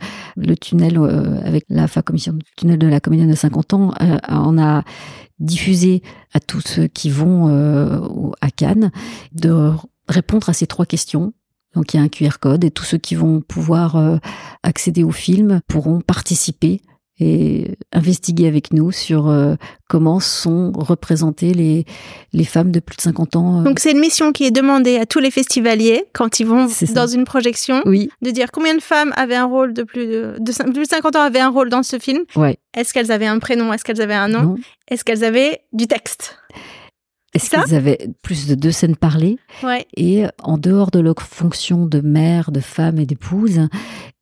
tunnel 0.61 0.99
avec 1.43 1.65
la 1.69 1.87
FA 1.87 2.03
commission 2.03 2.33
du 2.33 2.45
tunnel 2.55 2.77
de 2.77 2.87
la 2.87 2.99
comédie 2.99 3.25
de 3.25 3.33
50 3.33 3.73
ans, 3.73 3.91
on 4.29 4.59
a 4.59 4.83
diffuser 5.39 6.01
à 6.33 6.39
tous 6.39 6.61
ceux 6.61 6.87
qui 6.87 7.09
vont 7.09 7.49
euh, 7.49 7.99
à 8.41 8.51
Cannes 8.51 8.91
de 9.33 9.71
répondre 10.07 10.49
à 10.49 10.53
ces 10.53 10.67
trois 10.67 10.85
questions. 10.85 11.33
Donc 11.73 11.93
il 11.93 11.97
y 11.97 11.99
a 11.99 12.03
un 12.03 12.07
QR 12.07 12.39
code 12.39 12.63
et 12.63 12.71
tous 12.71 12.85
ceux 12.85 12.97
qui 12.97 13.15
vont 13.15 13.41
pouvoir 13.41 13.97
euh, 13.97 14.17
accéder 14.63 15.03
au 15.03 15.11
film 15.11 15.61
pourront 15.67 16.01
participer 16.01 16.81
et 17.19 17.77
investiguer 17.93 18.47
avec 18.47 18.73
nous 18.73 18.91
sur 18.91 19.29
euh, 19.29 19.55
comment 19.87 20.19
sont 20.19 20.73
représentées 20.75 21.53
les, 21.53 21.85
les 22.33 22.43
femmes 22.43 22.71
de 22.71 22.79
plus 22.79 22.97
de 22.97 23.01
50 23.01 23.35
ans. 23.37 23.61
Euh. 23.61 23.63
Donc 23.63 23.79
c'est 23.79 23.91
une 23.91 23.99
mission 23.99 24.33
qui 24.33 24.45
est 24.45 24.51
demandée 24.51 24.97
à 24.97 25.05
tous 25.05 25.19
les 25.19 25.31
festivaliers 25.31 26.03
quand 26.13 26.39
ils 26.39 26.45
vont 26.45 26.67
dans 26.93 27.07
une 27.07 27.23
projection, 27.23 27.81
oui. 27.85 28.09
de 28.21 28.31
dire 28.31 28.51
combien 28.51 28.75
de 28.75 28.81
femmes 28.81 29.13
avaient 29.15 29.35
un 29.35 29.45
rôle 29.45 29.73
de 29.73 29.83
plus 29.83 30.07
de, 30.07 30.35
de, 30.39 30.71
plus 30.71 30.83
de 30.83 30.89
50 30.89 31.15
ans 31.15 31.21
avaient 31.21 31.39
un 31.39 31.49
rôle 31.49 31.69
dans 31.69 31.83
ce 31.83 31.99
film. 31.99 32.23
Ouais. 32.35 32.57
Est-ce 32.75 32.93
qu'elles 32.93 33.11
avaient 33.11 33.27
un 33.27 33.39
prénom? 33.39 33.71
Est-ce 33.71 33.85
qu'elles 33.85 34.01
avaient 34.01 34.13
un 34.13 34.27
nom? 34.27 34.57
Est-ce 34.89 35.05
qu'elles 35.05 35.23
avaient 35.23 35.61
du 35.71 35.87
texte? 35.87 36.37
Est-ce 37.33 37.49
qu'elles 37.49 37.75
avaient 37.75 38.09
plus 38.21 38.47
de 38.47 38.55
deux 38.55 38.71
scènes 38.71 38.95
parlées? 38.95 39.37
Ouais. 39.63 39.85
Et 39.97 40.23
en 40.41 40.57
dehors 40.57 40.91
de 40.91 40.99
leur 40.99 41.21
fonction 41.21 41.85
de 41.85 41.99
mère, 41.99 42.51
de 42.51 42.61
femme 42.61 42.97
et 42.97 43.05
d'épouse, 43.05 43.67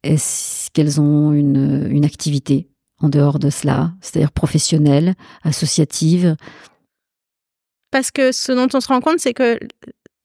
est-ce 0.03 0.71
qu'elles 0.71 0.99
ont 0.99 1.31
une, 1.31 1.87
une 1.89 2.05
activité? 2.05 2.67
En 3.03 3.09
dehors 3.09 3.37
de 3.37 3.49
cela, 3.49 3.91
c'est-à-dire 4.01 4.31
professionnelle, 4.31 5.13
associative. 5.43 6.35
Parce 7.91 8.09
que 8.09 8.31
ce 8.31 8.51
dont 8.51 8.67
on 8.73 8.79
se 8.79 8.87
rend 8.87 9.01
compte, 9.01 9.19
c'est 9.19 9.33
que 9.33 9.59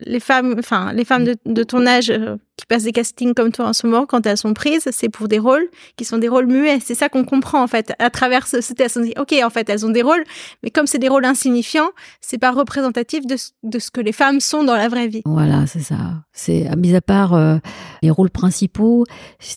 les 0.00 0.20
femmes, 0.20 0.54
enfin 0.58 0.92
les 0.92 1.04
femmes 1.04 1.24
de, 1.24 1.62
ton 1.64 1.86
âge 1.86 2.10
euh, 2.10 2.36
qui 2.56 2.66
passent 2.66 2.84
des 2.84 2.92
castings 2.92 3.34
comme 3.34 3.50
toi 3.50 3.66
en 3.66 3.72
ce 3.72 3.86
moment, 3.86 4.06
quand 4.06 4.26
elles 4.26 4.36
sont 4.36 4.54
prises, 4.54 4.88
c'est 4.92 5.08
pour 5.08 5.26
des 5.28 5.38
rôles 5.38 5.68
qui 5.96 6.04
sont 6.04 6.18
des 6.18 6.28
rôles 6.28 6.46
muets. 6.46 6.78
C'est 6.80 6.94
ça 6.94 7.08
qu'on 7.08 7.24
comprend 7.24 7.62
en 7.62 7.66
fait 7.66 7.92
à 7.98 8.10
travers 8.10 8.46
ce, 8.46 8.72
test. 8.72 8.96
On 8.96 9.02
dit 9.02 9.14
ok, 9.18 9.34
en 9.42 9.50
fait, 9.50 9.68
elles 9.68 9.84
ont 9.84 9.90
des 9.90 10.02
rôles, 10.02 10.22
mais 10.62 10.70
comme 10.70 10.86
c'est 10.86 10.98
des 10.98 11.08
rôles 11.08 11.24
insignifiants, 11.24 11.90
c'est 12.20 12.38
pas 12.38 12.52
représentatif 12.52 13.26
de, 13.26 13.36
ce 13.36 13.90
que 13.90 14.00
les 14.00 14.12
femmes 14.12 14.40
sont 14.40 14.62
dans 14.62 14.76
la 14.76 14.88
vraie 14.88 15.08
vie. 15.08 15.22
Voilà, 15.24 15.66
c'est 15.66 15.80
ça. 15.80 16.22
C'est 16.32 16.68
mis 16.76 16.94
à 16.94 17.00
part 17.00 17.34
euh, 17.34 17.56
les 18.02 18.10
rôles 18.10 18.30
principaux 18.30 19.04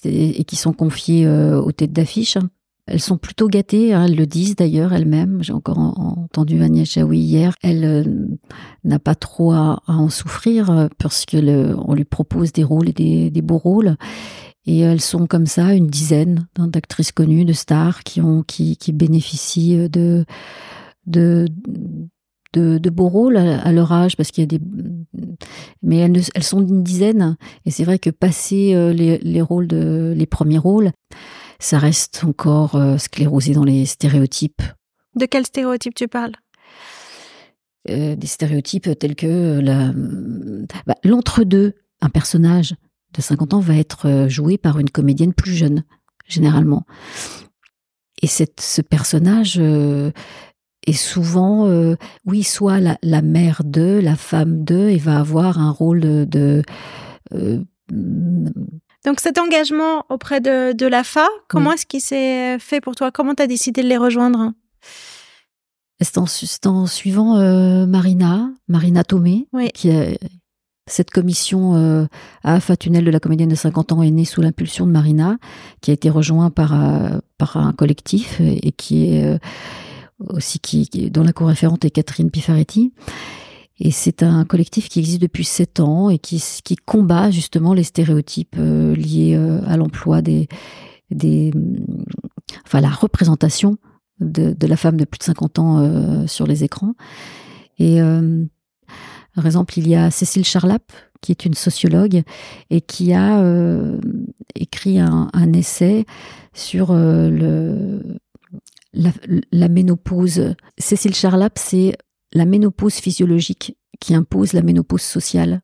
et 0.03 0.43
qui 0.43 0.55
sont 0.55 0.73
confiés 0.73 1.25
euh, 1.27 1.61
aux 1.61 1.71
têtes 1.71 1.93
d'affiche. 1.93 2.37
Elles 2.91 2.99
sont 2.99 3.17
plutôt 3.17 3.47
gâtées, 3.47 3.93
hein, 3.93 4.03
elles 4.03 4.17
le 4.17 4.25
disent 4.25 4.57
d'ailleurs 4.57 4.91
elles-mêmes. 4.91 5.41
J'ai 5.41 5.53
encore 5.53 5.77
entendu 5.77 6.61
Agnès 6.61 6.91
Jaoui 6.91 7.19
hier. 7.19 7.53
Elle 7.63 7.85
euh, 7.85 8.03
n'a 8.83 8.99
pas 8.99 9.15
trop 9.15 9.53
à, 9.53 9.81
en 9.87 10.09
souffrir 10.09 10.69
euh, 10.69 10.87
parce 10.97 11.25
que 11.25 11.73
on 11.87 11.93
lui 11.93 12.03
propose 12.03 12.51
des 12.51 12.65
rôles 12.65 12.89
et 12.89 13.29
des, 13.29 13.41
beaux 13.41 13.57
rôles. 13.57 13.95
Et 14.65 14.79
elles 14.79 14.99
sont 14.99 15.25
comme 15.25 15.45
ça, 15.45 15.73
une 15.73 15.87
dizaine 15.87 16.49
d'actrices 16.57 17.13
connues, 17.13 17.45
de 17.45 17.53
stars 17.53 18.03
qui 18.03 18.91
bénéficient 18.91 19.89
de 19.89 20.25
de 22.53 22.89
beaux 22.89 23.07
rôles 23.07 23.37
à, 23.37 23.71
leur 23.71 23.93
âge 23.93 24.17
parce 24.17 24.31
qu'il 24.31 24.41
y 24.41 24.43
a 24.43 24.57
des 24.57 24.59
mais 25.81 25.97
elles, 25.97 26.43
sont 26.43 26.59
une 26.59 26.83
dizaine 26.83 27.37
et 27.65 27.71
c'est 27.71 27.85
vrai 27.85 27.99
que 27.99 28.09
passer 28.09 28.73
euh, 28.75 28.91
les 28.91 30.25
premiers 30.25 30.57
rôles 30.57 30.91
ça 31.61 31.77
reste 31.77 32.23
encore 32.25 32.75
euh, 32.75 32.97
sclérosé 32.97 33.53
dans 33.53 33.63
les 33.63 33.85
stéréotypes. 33.85 34.63
De 35.15 35.25
quels 35.25 35.45
stéréotypes 35.45 35.93
tu 35.93 36.07
parles? 36.07 36.33
Euh, 37.89 38.15
Des 38.15 38.27
stéréotypes 38.27 38.97
tels 38.97 39.15
que 39.15 39.27
euh, 39.27 40.65
bah, 40.87 40.95
l'entre-deux. 41.03 41.75
Un 42.03 42.09
personnage 42.09 42.73
de 43.13 43.21
50 43.21 43.53
ans 43.53 43.59
va 43.59 43.75
être 43.75 44.25
joué 44.27 44.57
par 44.57 44.79
une 44.79 44.89
comédienne 44.89 45.35
plus 45.35 45.53
jeune, 45.53 45.83
généralement. 46.27 46.87
Et 48.23 48.27
cette, 48.27 48.59
ce 48.59 48.81
personnage 48.81 49.59
est 49.59 50.93
souvent, 50.93 51.95
oui, 52.25 52.41
soit 52.41 52.79
la, 52.79 53.21
mère 53.21 53.61
de, 53.63 53.99
la 54.01 54.15
femme 54.15 54.63
de, 54.63 54.89
et 54.89 54.97
va 54.97 55.19
avoir 55.19 55.59
un 55.59 55.69
rôle 55.69 56.27
de, 56.27 56.63
donc 59.05 59.19
cet 59.19 59.37
engagement 59.37 60.05
auprès 60.09 60.41
de, 60.41 60.73
de 60.73 60.85
l'AFA, 60.85 61.27
comment 61.47 61.73
est-ce 61.73 61.85
qu'il 61.85 62.01
s'est 62.01 62.59
fait 62.59 62.81
pour 62.81 62.95
toi? 62.95 63.11
Comment 63.11 63.35
tu 63.35 63.43
as 63.43 63.47
décidé 63.47 63.81
de 63.81 63.87
les 63.87 63.97
rejoindre? 63.97 64.51
C'est 65.99 66.65
en, 66.65 66.87
suivant 66.87 67.37
euh, 67.37 67.85
Marina, 67.85 68.49
Marina 68.67 69.03
Tomé, 69.03 69.47
qui 69.73 69.91
a 69.91 70.05
cette 70.87 71.11
commission 71.11 71.75
euh, 71.75 72.05
AFA 72.43 72.75
Tunnel 72.75 73.05
de 73.05 73.11
la 73.11 73.19
comédienne 73.19 73.49
de 73.49 73.55
50 73.55 73.93
ans 73.93 74.01
est 74.01 74.11
née 74.11 74.25
sous 74.25 74.41
l'impulsion 74.41 74.85
de 74.85 74.91
Marina, 74.91 75.37
qui 75.81 75.91
a 75.91 75.93
été 75.93 76.09
rejoint 76.09 76.49
par, 76.49 76.73
euh, 76.73 77.19
par 77.37 77.57
un 77.57 77.71
collectif 77.73 78.39
et 78.41 78.71
qui 78.71 79.15
est 79.15 79.25
euh, 79.25 79.37
aussi 80.19 80.59
qui, 80.59 80.87
dont 81.09 81.23
la 81.23 81.33
co-référente 81.33 81.85
est 81.85 81.91
Catherine 81.91 82.29
Pifaretti. 82.29 82.93
Et 83.79 83.91
c'est 83.91 84.23
un 84.23 84.45
collectif 84.45 84.89
qui 84.89 84.99
existe 84.99 85.21
depuis 85.21 85.43
sept 85.43 85.79
ans 85.79 86.09
et 86.09 86.19
qui, 86.19 86.41
combat 86.85 87.31
justement 87.31 87.73
les 87.73 87.83
stéréotypes 87.83 88.55
euh, 88.59 88.95
liés 88.95 89.35
euh, 89.35 89.59
à 89.65 89.75
l'emploi 89.77 90.21
des, 90.21 90.47
des, 91.09 91.51
enfin 92.65 92.79
la 92.81 92.89
représentation 92.89 93.77
de, 94.19 94.55
la 94.67 94.77
femme 94.77 94.97
de 94.97 95.05
plus 95.05 95.17
de 95.17 95.23
50 95.23 95.59
ans 95.59 95.79
euh, 95.79 96.27
sur 96.27 96.45
les 96.45 96.63
écrans. 96.63 96.93
Et 97.79 97.99
par 99.33 99.47
exemple, 99.47 99.79
il 99.79 99.87
y 99.87 99.95
a 99.95 100.11
Cécile 100.11 100.45
Charlap, 100.45 100.91
qui 101.21 101.31
est 101.31 101.45
une 101.45 101.55
sociologue 101.55 102.21
et 102.69 102.81
qui 102.81 103.13
a 103.13 103.43
écrit 104.53 104.99
un, 104.99 105.53
essai 105.53 106.05
sur 106.53 106.93
la, 108.93 109.69
ménopause. 109.69 110.53
Cécile 110.77 111.15
Charlap, 111.15 111.57
c'est 111.57 111.97
la 112.33 112.45
ménopause 112.45 112.95
physiologique 112.95 113.77
qui 113.99 114.15
impose 114.15 114.53
la 114.53 114.61
ménopause 114.61 115.01
sociale. 115.01 115.61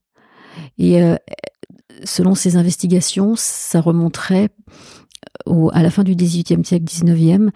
Et 0.77 1.01
euh, 1.01 1.15
selon 2.03 2.35
ces 2.35 2.55
investigations, 2.55 3.35
ça 3.35 3.81
remonterait 3.81 4.49
au, 5.45 5.69
à 5.73 5.81
la 5.83 5.89
fin 5.89 6.03
du 6.03 6.15
XVIIIe 6.15 6.63
siècle, 6.63 6.85
XIXe, 6.85 7.51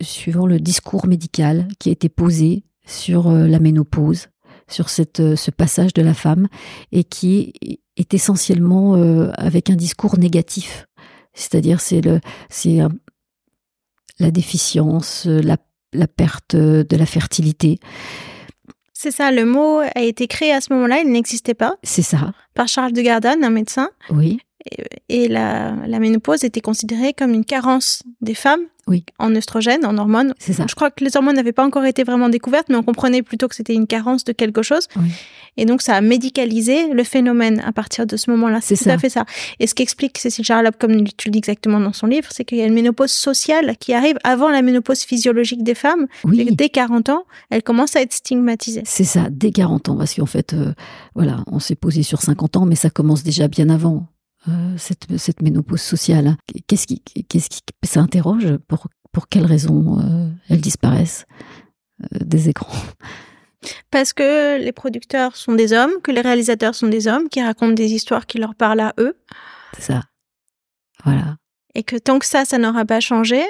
suivant 0.00 0.46
le 0.46 0.58
discours 0.58 1.06
médical 1.06 1.68
qui 1.78 1.90
a 1.90 1.92
été 1.92 2.08
posé 2.08 2.64
sur 2.86 3.28
euh, 3.28 3.46
la 3.46 3.58
ménopause, 3.58 4.28
sur 4.68 4.88
cette, 4.88 5.20
euh, 5.20 5.36
ce 5.36 5.50
passage 5.50 5.92
de 5.92 6.02
la 6.02 6.14
femme, 6.14 6.48
et 6.92 7.04
qui 7.04 7.52
est 7.96 8.14
essentiellement 8.14 8.94
avec 9.34 9.70
un 9.70 9.74
discours 9.74 10.18
négatif. 10.18 10.86
C'est-à-dire, 11.34 11.80
c'est 11.80 12.00
le, 12.00 12.20
c'est 12.48 12.78
la 14.20 14.30
déficience, 14.30 15.26
la, 15.26 15.56
la 15.92 16.06
perte 16.06 16.56
de 16.56 16.96
la 16.96 17.06
fertilité. 17.06 17.78
C'est 18.92 19.12
ça, 19.12 19.30
le 19.30 19.44
mot 19.44 19.78
a 19.78 20.02
été 20.02 20.26
créé 20.26 20.52
à 20.52 20.60
ce 20.60 20.72
moment-là, 20.72 20.98
il 20.98 21.10
n'existait 21.10 21.54
pas. 21.54 21.76
C'est 21.84 22.02
ça. 22.02 22.32
Par 22.54 22.66
Charles 22.66 22.92
de 22.92 23.00
Gardon, 23.00 23.36
un 23.42 23.50
médecin. 23.50 23.90
Oui. 24.10 24.40
Et, 25.08 25.28
la, 25.28 25.74
la, 25.86 25.98
ménopause 26.00 26.42
était 26.42 26.60
considérée 26.60 27.12
comme 27.12 27.32
une 27.32 27.44
carence 27.44 28.02
des 28.20 28.34
femmes 28.34 28.66
oui. 28.88 29.04
en 29.18 29.34
œstrogènes, 29.36 29.86
en 29.86 29.96
hormones. 29.96 30.34
C'est 30.38 30.52
ça. 30.52 30.66
Je 30.68 30.74
crois 30.74 30.90
que 30.90 31.04
les 31.04 31.16
hormones 31.16 31.36
n'avaient 31.36 31.52
pas 31.52 31.64
encore 31.64 31.84
été 31.84 32.02
vraiment 32.02 32.28
découvertes, 32.28 32.66
mais 32.68 32.76
on 32.76 32.82
comprenait 32.82 33.22
plutôt 33.22 33.46
que 33.46 33.54
c'était 33.54 33.74
une 33.74 33.86
carence 33.86 34.24
de 34.24 34.32
quelque 34.32 34.62
chose. 34.62 34.88
Oui. 34.96 35.10
Et 35.56 35.64
donc, 35.64 35.80
ça 35.80 35.94
a 35.94 36.00
médicalisé 36.00 36.92
le 36.92 37.04
phénomène 37.04 37.62
à 37.64 37.72
partir 37.72 38.06
de 38.06 38.16
ce 38.16 38.30
moment-là. 38.32 38.58
C'est 38.60 38.76
tout 38.76 38.90
à 38.90 38.98
fait 38.98 39.08
ça. 39.08 39.24
Et 39.60 39.66
ce 39.66 39.74
qu'explique 39.74 40.18
Cécile 40.18 40.44
Charlotte, 40.44 40.74
comme 40.78 41.04
tu 41.04 41.28
le 41.28 41.32
dis 41.32 41.38
exactement 41.38 41.80
dans 41.80 41.92
son 41.92 42.06
livre, 42.06 42.28
c'est 42.30 42.44
qu'il 42.44 42.58
y 42.58 42.62
a 42.62 42.66
une 42.66 42.74
ménopause 42.74 43.12
sociale 43.12 43.76
qui 43.78 43.94
arrive 43.94 44.18
avant 44.24 44.50
la 44.50 44.62
ménopause 44.62 45.02
physiologique 45.02 45.62
des 45.62 45.74
femmes. 45.74 46.06
Oui. 46.24 46.48
Dès 46.52 46.68
40 46.68 47.08
ans, 47.10 47.24
elle 47.50 47.62
commence 47.62 47.96
à 47.96 48.02
être 48.02 48.12
stigmatisée. 48.12 48.82
C'est 48.84 49.04
ça, 49.04 49.28
dès 49.30 49.52
40 49.52 49.88
ans. 49.88 49.96
Parce 49.96 50.14
qu'en 50.14 50.26
fait, 50.26 50.52
euh, 50.52 50.72
voilà, 51.14 51.44
on 51.46 51.60
s'est 51.60 51.76
posé 51.76 52.02
sur 52.02 52.22
50 52.22 52.56
ans, 52.56 52.66
mais 52.66 52.76
ça 52.76 52.90
commence 52.90 53.22
déjà 53.22 53.48
bien 53.48 53.68
avant. 53.68 54.06
Euh, 54.46 54.74
cette, 54.76 55.16
cette, 55.18 55.42
ménopause 55.42 55.80
sociale. 55.80 56.36
Qu'est-ce 56.68 56.86
qui, 56.86 57.02
qu'est-ce 57.28 57.48
qui, 57.48 57.60
ça 57.82 58.00
interroge 58.00 58.56
pour, 58.68 58.86
pour 59.10 59.28
quelles 59.28 59.44
raisons 59.44 59.98
euh, 59.98 60.28
elles 60.48 60.60
disparaissent 60.60 61.26
euh, 62.04 62.18
des 62.20 62.48
écrans? 62.48 62.72
Parce 63.90 64.12
que 64.12 64.62
les 64.62 64.70
producteurs 64.70 65.34
sont 65.34 65.54
des 65.54 65.72
hommes, 65.72 65.90
que 66.04 66.12
les 66.12 66.20
réalisateurs 66.20 66.76
sont 66.76 66.86
des 66.86 67.08
hommes 67.08 67.28
qui 67.28 67.42
racontent 67.42 67.72
des 67.72 67.92
histoires 67.92 68.26
qui 68.26 68.38
leur 68.38 68.54
parlent 68.54 68.80
à 68.80 68.94
eux. 68.98 69.16
C'est 69.74 69.92
ça. 69.92 70.02
Voilà. 71.04 71.36
Et 71.74 71.82
que 71.82 71.96
tant 71.96 72.20
que 72.20 72.26
ça, 72.26 72.44
ça 72.44 72.58
n'aura 72.58 72.84
pas 72.84 73.00
changé, 73.00 73.42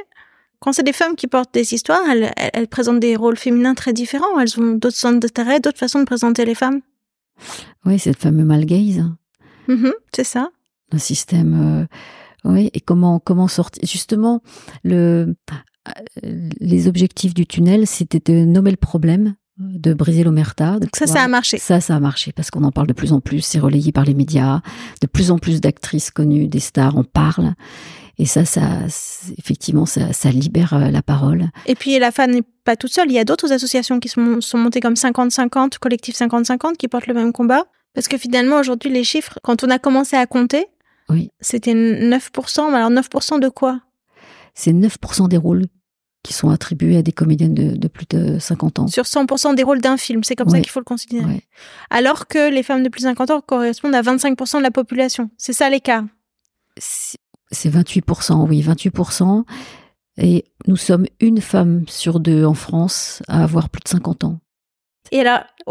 quand 0.59 0.73
c'est 0.73 0.83
des 0.83 0.95
femmes 0.95 1.17
qui 1.17 1.27
portent 1.27 1.53
des 1.53 1.75
histoires, 1.75 2.01
elles, 2.11 2.33
elles, 2.37 2.51
elles 2.55 2.69
présentent 2.69 3.01
des 3.01 3.15
rôles 3.15 3.37
féminins 3.37 3.75
très 3.75 3.93
différents. 3.93 4.41
Elles 4.41 4.59
ont 4.59 4.73
d'autres 4.73 4.97
centres 4.97 5.21
d'intérêt, 5.21 5.61
d'autres 5.61 5.79
façons 5.79 6.01
de 6.01 6.07
présenter 6.07 6.47
les 6.47 6.55
femmes. 6.55 6.81
Oui, 7.85 7.99
c'est 7.99 8.11
le 8.11 8.17
fameux 8.17 8.65
gaze. 8.65 9.05
C'est 10.15 10.25
ça 10.25 10.51
un 10.93 10.99
système. 10.99 11.89
Euh, 12.45 12.51
oui, 12.51 12.71
et 12.73 12.81
comment 12.81 13.19
comment 13.19 13.49
sortir 13.49 13.83
Justement, 13.87 14.43
le 14.85 15.35
les 16.61 16.89
objectifs 16.89 17.35
du 17.35 17.47
tunnel, 17.47 17.87
c'était 17.87 18.21
de 18.33 18.45
nommer 18.45 18.71
le 18.71 18.77
problème, 18.77 19.35
de 19.59 19.93
briser 19.95 20.23
l'omerta. 20.25 20.79
Ça, 20.95 21.07
ça 21.07 21.23
a 21.23 21.29
marché. 21.29 21.59
Ça, 21.59 21.81
ça 21.81 21.97
a 21.97 22.01
marché 22.01 22.33
parce 22.33 22.51
qu'on 22.51 22.65
en 22.65 22.71
parle 22.71 22.87
de 22.87 22.93
plus 22.93 23.13
en 23.13 23.21
plus. 23.21 23.41
C'est 23.41 23.59
relayé 23.59 23.93
par 23.93 24.05
les 24.05 24.15
médias. 24.15 24.61
De 25.01 25.07
plus 25.07 25.31
en 25.31 25.39
plus 25.39 25.61
d'actrices 25.61 26.11
connues, 26.11 26.47
des 26.47 26.61
stars 26.61 26.97
en 26.97 27.05
parlent. 27.05 27.55
Et 28.19 28.27
ça, 28.27 28.45
ça, 28.45 28.63
effectivement, 29.37 29.87
ça, 29.87 30.13
ça 30.13 30.31
libère 30.31 30.75
euh, 30.75 30.91
la 30.91 31.03
parole. 31.03 31.51
Et 31.67 31.77
puis 31.77 31.99
la 32.01 32.11
femme 32.11 32.33
n'est 32.33 32.43
pas 32.65 32.75
toute 32.75 32.93
seule. 32.93 33.11
Il 33.11 33.15
y 33.15 33.19
a 33.19 33.25
d'autres 33.25 33.53
associations 33.53 34.01
qui 34.01 34.09
sont, 34.09 34.41
sont 34.41 34.59
montées 34.59 34.81
comme 34.81 34.95
50-50, 34.95 35.79
collectif 35.79 36.17
50-50, 36.17 36.77
qui 36.77 36.89
portent 36.89 37.07
le 37.07 37.15
même 37.15 37.33
combat. 37.33 37.65
Parce 37.95 38.09
que 38.09 38.19
finalement, 38.19 38.59
aujourd'hui, 38.59 38.91
les 38.91 39.05
chiffres, 39.05 39.39
quand 39.43 39.63
on 39.63 39.71
a 39.71 39.79
commencé 39.79 40.17
à 40.17 40.27
compter, 40.27 40.67
oui. 41.11 41.31
C'était 41.41 41.75
9%. 41.75 42.75
Alors 42.75 42.91
9% 42.91 43.41
de 43.41 43.49
quoi? 43.49 43.81
C'est 44.55 44.73
9% 44.73 45.29
des 45.29 45.37
rôles 45.37 45.67
qui 46.23 46.33
sont 46.33 46.51
attribués 46.51 46.97
à 46.97 47.03
des 47.03 47.13
comédiennes 47.13 47.55
de, 47.55 47.77
de 47.77 47.89
plus 47.89 48.07
de 48.11 48.39
50 48.39 48.81
ans. 48.81 48.87
Sur 48.89 49.05
100% 49.05 49.55
des 49.55 49.63
rôles 49.63 49.81
d'un 49.81 49.97
film, 49.97 50.25
c'est 50.25 50.37
comme 50.37 50.51
ça 50.51 50.61
qu'il 50.61 50.71
faut 50.71 50.81
le 50.81 50.85
considérer. 50.85 51.43
Alors 51.91 52.27
que 52.27 52.51
les 52.51 52.63
femmes 52.63 52.83
de 52.83 52.89
plus 52.89 53.01
de 53.01 53.07
50 53.07 53.31
ans 53.31 53.41
correspondent 53.41 53.95
à 53.95 54.03
25% 54.03 54.59
de 54.59 54.63
la 54.63 54.71
population. 54.71 55.31
C'est 55.39 55.53
ça 55.53 55.71
l'écart? 55.71 56.05
C'est 56.77 57.71
28%, 57.71 58.47
oui, 58.49 58.63
28%. 58.63 59.45
Et 60.19 60.45
nous 60.67 60.77
sommes 60.77 61.07
une 61.21 61.41
femme 61.41 61.85
sur 61.87 62.19
deux 62.19 62.45
en 62.45 62.55
France 62.55 63.23
à 63.29 63.45
avoir 63.45 63.71
plus 63.71 63.81
de 63.81 63.89
50 63.89 64.25
ans. 64.25 64.41
Et 65.11 65.25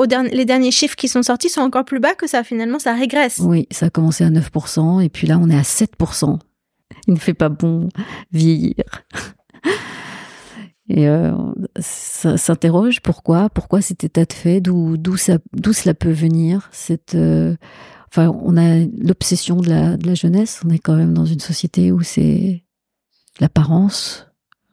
dernier, 0.07 0.29
les 0.29 0.45
derniers 0.45 0.71
chiffres 0.71 0.95
qui 0.95 1.07
sont 1.07 1.23
sortis 1.23 1.49
sont 1.49 1.61
encore 1.61 1.85
plus 1.85 1.99
bas 1.99 2.15
que 2.15 2.27
ça. 2.27 2.43
Finalement, 2.43 2.79
ça 2.79 2.93
régresse. 2.93 3.39
Oui, 3.39 3.67
ça 3.71 3.87
a 3.87 3.89
commencé 3.89 4.23
à 4.23 4.29
9%, 4.29 5.03
et 5.03 5.09
puis 5.09 5.27
là, 5.27 5.39
on 5.41 5.49
est 5.49 5.57
à 5.57 5.61
7%. 5.61 6.39
Il 7.07 7.13
ne 7.13 7.19
fait 7.19 7.33
pas 7.33 7.49
bon 7.49 7.89
vieillir. 8.31 8.83
Et 10.89 11.09
euh, 11.09 11.33
s'interroge 11.79 13.01
pourquoi, 13.01 13.49
pourquoi 13.49 13.81
cet 13.81 14.03
état 14.05 14.23
de 14.23 14.33
fait, 14.33 14.61
d'où 14.61 15.17
cela 15.17 15.93
peut 15.93 16.11
venir. 16.11 16.69
Euh, 17.13 17.55
enfin, 18.09 18.33
on 18.41 18.55
a 18.55 18.85
l'obsession 18.97 19.57
de 19.57 19.69
la, 19.69 19.97
de 19.97 20.07
la 20.07 20.15
jeunesse. 20.15 20.61
On 20.65 20.69
est 20.69 20.79
quand 20.79 20.95
même 20.95 21.13
dans 21.13 21.25
une 21.25 21.41
société 21.41 21.91
où 21.91 22.03
c'est 22.03 22.63
l'apparence, 23.41 24.27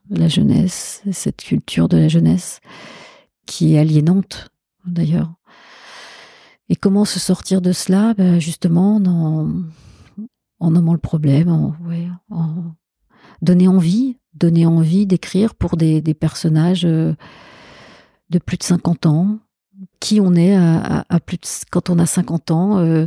la 0.09 0.29
jeunesse, 0.29 1.03
cette 1.11 1.42
culture 1.42 1.88
de 1.88 1.96
la 1.96 2.09
jeunesse 2.09 2.61
qui 3.46 3.74
est 3.74 3.79
aliénante 3.79 4.50
d'ailleurs. 4.87 5.35
Et 6.68 6.77
comment 6.77 7.05
se 7.05 7.20
sortir 7.20 7.61
de 7.61 7.73
cela? 7.73 8.14
Ben 8.14 8.38
Justement, 8.38 8.97
en, 8.97 10.70
nommant 10.70 10.92
le 10.92 10.99
problème, 10.99 11.49
en, 11.49 11.75
ouais, 11.87 12.09
donner 13.42 13.68
envie, 13.68 14.18
donner 14.33 14.66
envie 14.66 15.07
d'écrire 15.07 15.55
pour 15.55 15.77
des, 15.77 16.03
personnages 16.14 16.83
de 16.83 17.16
plus 18.47 18.57
de 18.57 18.62
50 18.62 19.07
ans, 19.07 19.38
qui 20.01 20.20
on 20.20 20.35
est 20.35 20.57
à, 20.57 21.05
plus 21.25 21.64
quand 21.70 21.90
on 21.90 21.99
a 21.99 22.07
50 22.07 22.51
ans, 22.51 22.79
euh, 22.79 23.07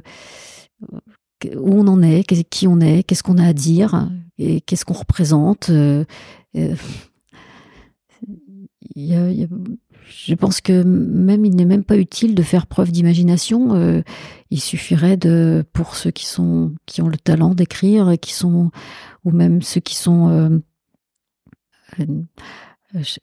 où 1.55 1.73
on 1.73 1.87
en 1.87 2.01
est, 2.01 2.23
qui 2.23 2.67
on 2.67 2.79
est, 2.79 3.03
qu'est-ce 3.03 3.23
qu'on 3.23 3.37
a 3.37 3.47
à 3.47 3.53
dire, 3.53 4.09
et 4.37 4.61
qu'est-ce 4.61 4.85
qu'on 4.85 4.93
représente. 4.93 5.69
Euh, 5.69 6.05
euh, 6.55 6.75
je 8.95 10.33
pense 10.35 10.61
que 10.61 10.83
même 10.83 11.45
il 11.45 11.55
n'est 11.55 11.65
même 11.65 11.83
pas 11.83 11.97
utile 11.97 12.35
de 12.35 12.43
faire 12.43 12.67
preuve 12.67 12.91
d'imagination. 12.91 13.75
Euh, 13.75 14.01
il 14.51 14.61
suffirait 14.61 15.17
de, 15.17 15.65
pour 15.73 15.95
ceux 15.95 16.11
qui 16.11 16.25
sont, 16.25 16.73
qui 16.85 17.01
ont 17.01 17.07
le 17.07 17.17
talent 17.17 17.53
d'écrire, 17.53 18.13
qui 18.21 18.33
sont, 18.33 18.71
ou 19.25 19.31
même 19.31 19.61
ceux 19.61 19.81
qui 19.81 19.95
sont 19.95 20.29
euh, 20.29 20.59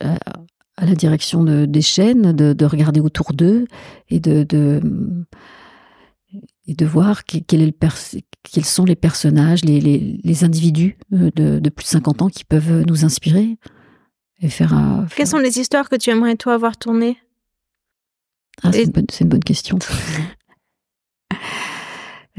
à, 0.00 0.18
à, 0.76 0.86
la 0.86 0.94
direction 0.94 1.44
de, 1.44 1.64
des 1.64 1.82
chaînes, 1.82 2.32
de, 2.32 2.52
de 2.52 2.64
regarder 2.64 3.00
autour 3.00 3.32
d'eux 3.32 3.66
et 4.10 4.20
de, 4.20 4.42
de, 4.42 4.82
et 6.66 6.74
de 6.74 6.86
voir 6.86 7.24
quel 7.24 7.62
est 7.62 7.66
le 7.66 7.88
quels 8.42 8.64
sont 8.64 8.84
les 8.84 8.96
personnages, 8.96 9.64
les, 9.64 9.80
les, 9.80 10.20
les 10.22 10.44
individus 10.44 10.98
de, 11.10 11.30
de 11.30 11.68
plus 11.70 11.84
de 11.84 11.88
50 11.88 12.22
ans 12.22 12.28
qui 12.28 12.44
peuvent 12.44 12.84
nous 12.86 13.04
inspirer. 13.04 13.56
Et 14.40 14.48
faire, 14.48 14.74
un, 14.74 15.06
faire... 15.06 15.16
Quelles 15.16 15.26
sont 15.26 15.38
les 15.38 15.58
histoires 15.58 15.88
que 15.88 15.96
tu 15.96 16.10
aimerais 16.10 16.36
toi 16.36 16.54
avoir 16.54 16.76
tournées? 16.76 17.18
Ah, 18.62 18.72
C'est 18.72 18.80
et... 18.80 18.84
une, 18.84 18.90
bonne, 18.90 19.06
une 19.20 19.28
bonne 19.28 19.44
question. 19.44 19.78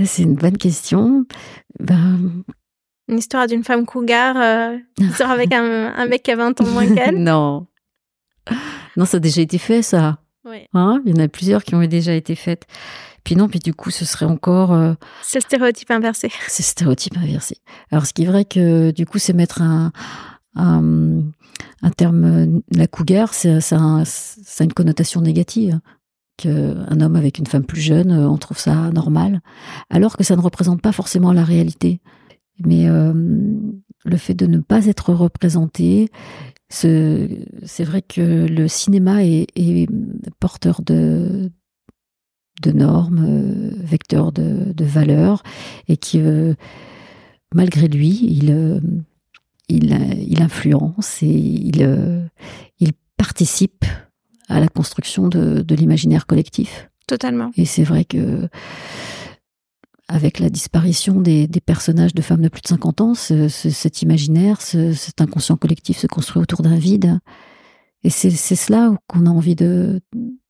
c'est 0.03 0.23
une 0.23 0.35
bonne 0.35 0.57
question. 0.57 1.25
Ben... 1.79 2.43
Une 3.07 3.19
histoire 3.19 3.47
d'une 3.47 3.63
femme 3.63 3.85
cougar 3.85 4.35
euh, 4.37 4.77
qui 4.97 5.07
sort 5.09 5.29
avec 5.29 5.53
un, 5.53 5.93
un, 5.95 6.07
mec 6.07 6.23
qui 6.23 6.31
a 6.31 6.35
20 6.35 6.59
ans 6.61 6.65
moins 6.65 6.91
qu'elle? 6.95 7.21
Non. 7.21 7.67
Non, 8.97 9.05
ça 9.05 9.17
a 9.17 9.19
déjà 9.19 9.41
été 9.41 9.57
fait, 9.57 9.81
ça. 9.81 10.17
Oui. 10.43 10.67
Hein? 10.73 11.01
Il 11.05 11.15
y 11.15 11.19
en 11.19 11.23
a 11.23 11.27
plusieurs 11.27 11.63
qui 11.63 11.75
ont 11.75 11.85
déjà 11.85 12.13
été 12.13 12.35
faites. 12.35 12.65
Puis 13.23 13.35
non, 13.35 13.47
puis 13.47 13.59
du 13.59 13.73
coup, 13.73 13.89
ce 13.89 14.05
serait 14.05 14.25
encore. 14.25 14.71
Euh... 14.71 14.93
C'est 15.23 15.39
le 15.39 15.41
stéréotype 15.41 15.89
inversé. 15.91 16.31
C'est 16.47 16.63
le 16.63 16.67
stéréotype 16.67 17.17
inversé. 17.17 17.57
Alors, 17.91 18.05
ce 18.05 18.13
qui 18.13 18.23
est 18.23 18.27
vrai 18.27 18.45
que 18.45 18.91
du 18.91 19.05
coup, 19.05 19.17
c'est 19.17 19.33
mettre 19.33 19.61
un, 19.61 19.91
un, 20.55 21.21
un 21.81 21.91
terme, 21.91 22.61
la 22.71 22.87
cougar, 22.87 23.33
ça, 23.33 23.57
a 23.57 24.63
une 24.63 24.73
connotation 24.73 25.21
négative. 25.21 25.79
Qu'un 26.37 26.99
homme 26.99 27.15
avec 27.15 27.39
une 27.39 27.47
femme 27.47 27.63
plus 27.63 27.79
jeune, 27.79 28.11
on 28.11 28.37
trouve 28.37 28.57
ça 28.57 28.91
normal, 28.91 29.41
alors 29.89 30.17
que 30.17 30.23
ça 30.25 30.35
ne 30.35 30.41
représente 30.41 30.81
pas 30.81 30.91
forcément 30.91 31.31
la 31.31 31.45
réalité. 31.45 32.01
Mais 32.59 32.89
euh, 32.89 33.13
le 34.03 34.17
fait 34.17 34.33
de 34.33 34.45
ne 34.45 34.59
pas 34.59 34.85
être 34.85 35.13
représenté, 35.13 36.09
c'est 36.69 37.83
vrai 37.83 38.01
que 38.01 38.47
le 38.47 38.67
cinéma 38.67 39.23
est, 39.23 39.87
porteur 40.39 40.81
de, 40.81 41.51
normes, 42.65 43.71
vecteur 43.83 44.31
de, 44.31 44.73
valeurs, 44.83 45.43
et 45.87 45.97
qui, 45.97 46.19
euh, 46.19 46.53
malgré 47.53 47.87
lui, 47.87 48.19
il 48.23 48.51
euh, 48.51 48.79
il, 49.69 49.93
il 50.27 50.41
influence 50.41 51.21
et 51.23 51.27
il, 51.27 51.83
euh, 51.83 52.21
il 52.79 52.93
participe 53.17 53.85
à 54.47 54.59
la 54.59 54.67
construction 54.67 55.27
de, 55.27 55.61
de 55.61 55.75
l'imaginaire 55.75 56.25
collectif. 56.25 56.89
Totalement. 57.07 57.51
Et 57.55 57.65
c'est 57.65 57.83
vrai 57.83 58.05
que 58.05 58.47
avec 60.07 60.37
la 60.37 60.49
disparition 60.49 61.19
des, 61.19 61.47
des, 61.47 61.61
personnages 61.61 62.13
de 62.13 62.21
femmes 62.21 62.41
de 62.41 62.49
plus 62.49 62.61
de 62.61 62.67
50 62.67 63.01
ans, 63.01 63.15
ce, 63.15 63.47
ce, 63.47 63.71
cet 63.71 64.03
imaginaire, 64.03 64.61
ce, 64.61 64.93
cet 64.93 65.19
inconscient 65.19 65.57
collectif 65.57 65.97
se 65.97 66.05
construit 66.05 66.41
autour 66.41 66.61
d'un 66.61 66.77
vide. 66.77 67.19
Et 68.03 68.11
c'est 68.11 68.29
cela 68.29 68.95
qu'on 69.07 69.25
a 69.25 69.31
envie 69.31 69.55
de, 69.55 69.99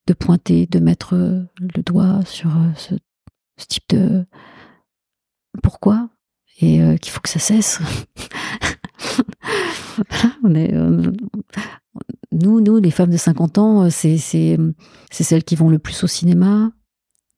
de 0.07 0.13
pointer, 0.13 0.65
de 0.65 0.79
mettre 0.79 1.15
le 1.15 1.83
doigt 1.83 2.19
sur 2.25 2.51
ce, 2.75 2.95
ce 3.57 3.65
type 3.65 3.85
de 3.89 4.25
pourquoi 5.63 6.09
et 6.59 6.81
euh, 6.81 6.97
qu'il 6.97 7.11
faut 7.11 7.21
que 7.21 7.29
ça 7.29 7.39
cesse. 7.39 7.79
on 10.43 10.55
est, 10.55 10.75
on, 10.75 11.13
nous, 12.31 12.61
nous, 12.61 12.77
les 12.79 12.91
femmes 12.91 13.11
de 13.11 13.17
50 13.17 13.57
ans, 13.57 13.89
c'est 13.89 14.17
celles 14.17 15.43
qui 15.43 15.55
vont 15.55 15.69
le 15.69 15.79
plus 15.79 16.03
au 16.03 16.07
cinéma, 16.07 16.71